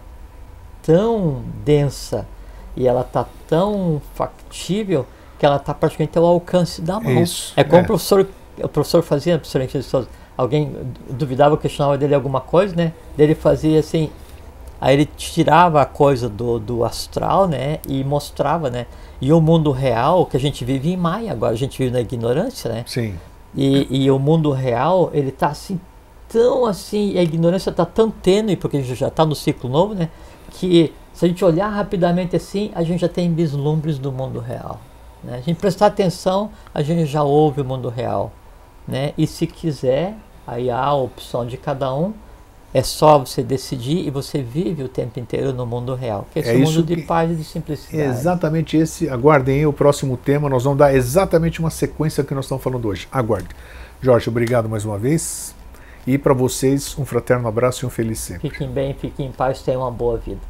tão 0.81 1.43
densa 1.65 2.25
e 2.73 2.87
ela 2.87 3.01
está 3.01 3.25
tão 3.45 4.01
factível 4.13 5.05
que 5.37 5.45
ela 5.45 5.57
está 5.57 5.73
praticamente 5.73 6.17
ao 6.17 6.23
alcance 6.23 6.81
da 6.81 6.97
mão. 6.97 7.21
Isso, 7.21 7.51
é 7.57 7.63
como 7.65 7.79
é. 7.79 7.81
o 7.81 7.85
professor 7.85 8.25
o 8.63 8.69
professor 8.69 9.03
fazia, 9.03 9.37
professor 9.37 10.07
alguém 10.37 10.73
duvidava, 11.09 11.57
questionava 11.57 11.97
dele 11.97 12.15
alguma 12.15 12.39
coisa, 12.39 12.73
né? 12.73 12.93
Ele 13.17 13.35
fazia 13.35 13.81
assim, 13.81 14.09
aí 14.79 14.95
ele 14.95 15.05
tirava 15.05 15.81
a 15.81 15.85
coisa 15.85 16.29
do, 16.29 16.57
do 16.57 16.85
astral, 16.85 17.49
né? 17.49 17.79
E 17.85 18.01
mostrava, 18.01 18.69
né? 18.69 18.85
E 19.21 19.31
o 19.31 19.39
mundo 19.39 19.71
real, 19.71 20.25
que 20.25 20.35
a 20.35 20.39
gente 20.39 20.65
vive 20.65 20.91
em 20.91 20.97
Maia, 20.97 21.31
agora 21.31 21.53
a 21.53 21.57
gente 21.57 21.77
vive 21.77 21.91
na 21.91 22.01
ignorância, 22.01 22.71
né? 22.71 22.83
Sim. 22.85 23.15
E, 23.55 24.03
e 24.03 24.11
o 24.11 24.19
mundo 24.19 24.51
real, 24.51 25.09
ele 25.13 25.31
tá 25.31 25.47
assim, 25.47 25.79
tão 26.27 26.65
assim, 26.65 27.17
a 27.17 27.23
ignorância 27.23 27.71
tá 27.71 27.85
tão 27.85 28.11
tênue, 28.11 28.55
porque 28.57 28.77
a 28.77 28.81
gente 28.81 28.95
já 28.95 29.07
está 29.07 29.25
no 29.25 29.35
ciclo 29.35 29.69
novo, 29.69 29.93
né? 29.93 30.09
Que 30.51 30.93
se 31.13 31.23
a 31.23 31.27
gente 31.29 31.43
olhar 31.45 31.69
rapidamente 31.69 32.35
assim, 32.35 32.71
a 32.75 32.83
gente 32.83 32.99
já 32.99 33.07
tem 33.07 33.33
vislumbres 33.33 33.97
do 33.97 34.11
mundo 34.11 34.39
real. 34.39 34.81
Né? 35.23 35.37
A 35.37 35.41
gente 35.41 35.57
prestar 35.57 35.87
atenção, 35.87 36.51
a 36.73 36.81
gente 36.81 37.05
já 37.05 37.23
ouve 37.23 37.61
o 37.61 37.65
mundo 37.65 37.87
real. 37.87 38.33
Né? 38.85 39.13
E 39.17 39.25
se 39.25 39.47
quiser, 39.47 40.13
aí 40.45 40.69
há 40.69 40.83
a 40.83 40.93
opção 40.93 41.45
de 41.45 41.55
cada 41.55 41.93
um, 41.95 42.13
é 42.75 42.83
só 42.83 43.19
você 43.19 43.41
decidir 43.41 44.05
e 44.05 44.09
você 44.09 44.41
vive 44.41 44.83
o 44.83 44.89
tempo 44.89 45.17
inteiro 45.17 45.53
no 45.53 45.65
mundo 45.65 45.95
real. 45.95 46.27
Que 46.33 46.39
é 46.39 46.41
esse 46.41 46.51
é 46.51 46.57
mundo 46.57 46.83
de 46.83 47.03
paz 47.03 47.31
e 47.31 47.35
de 47.35 47.43
simplicidade. 47.45 48.09
Exatamente 48.09 48.75
esse. 48.75 49.07
Aguardem 49.07 49.59
aí 49.59 49.65
o 49.65 49.71
próximo 49.71 50.17
tema. 50.17 50.49
Nós 50.49 50.65
vamos 50.65 50.79
dar 50.79 50.93
exatamente 50.93 51.61
uma 51.61 51.69
sequência 51.69 52.21
que 52.21 52.35
nós 52.35 52.43
estamos 52.43 52.61
falando 52.61 52.85
hoje. 52.85 53.07
Aguarde. 53.09 53.47
Jorge, 54.01 54.29
obrigado 54.29 54.67
mais 54.67 54.83
uma 54.83 54.97
vez. 54.97 55.55
E 56.05 56.17
para 56.17 56.33
vocês, 56.33 56.99
um 56.99 57.05
fraterno 57.05 57.47
abraço 57.47 57.85
e 57.85 57.87
um 57.87 57.89
feliz 57.89 58.19
sempre. 58.19 58.49
Fiquem 58.49 58.69
bem, 58.69 58.93
fiquem 58.93 59.27
em 59.27 59.31
paz, 59.31 59.61
tenham 59.61 59.79
uma 59.79 59.89
boa 59.89 60.17
vida. 60.17 60.41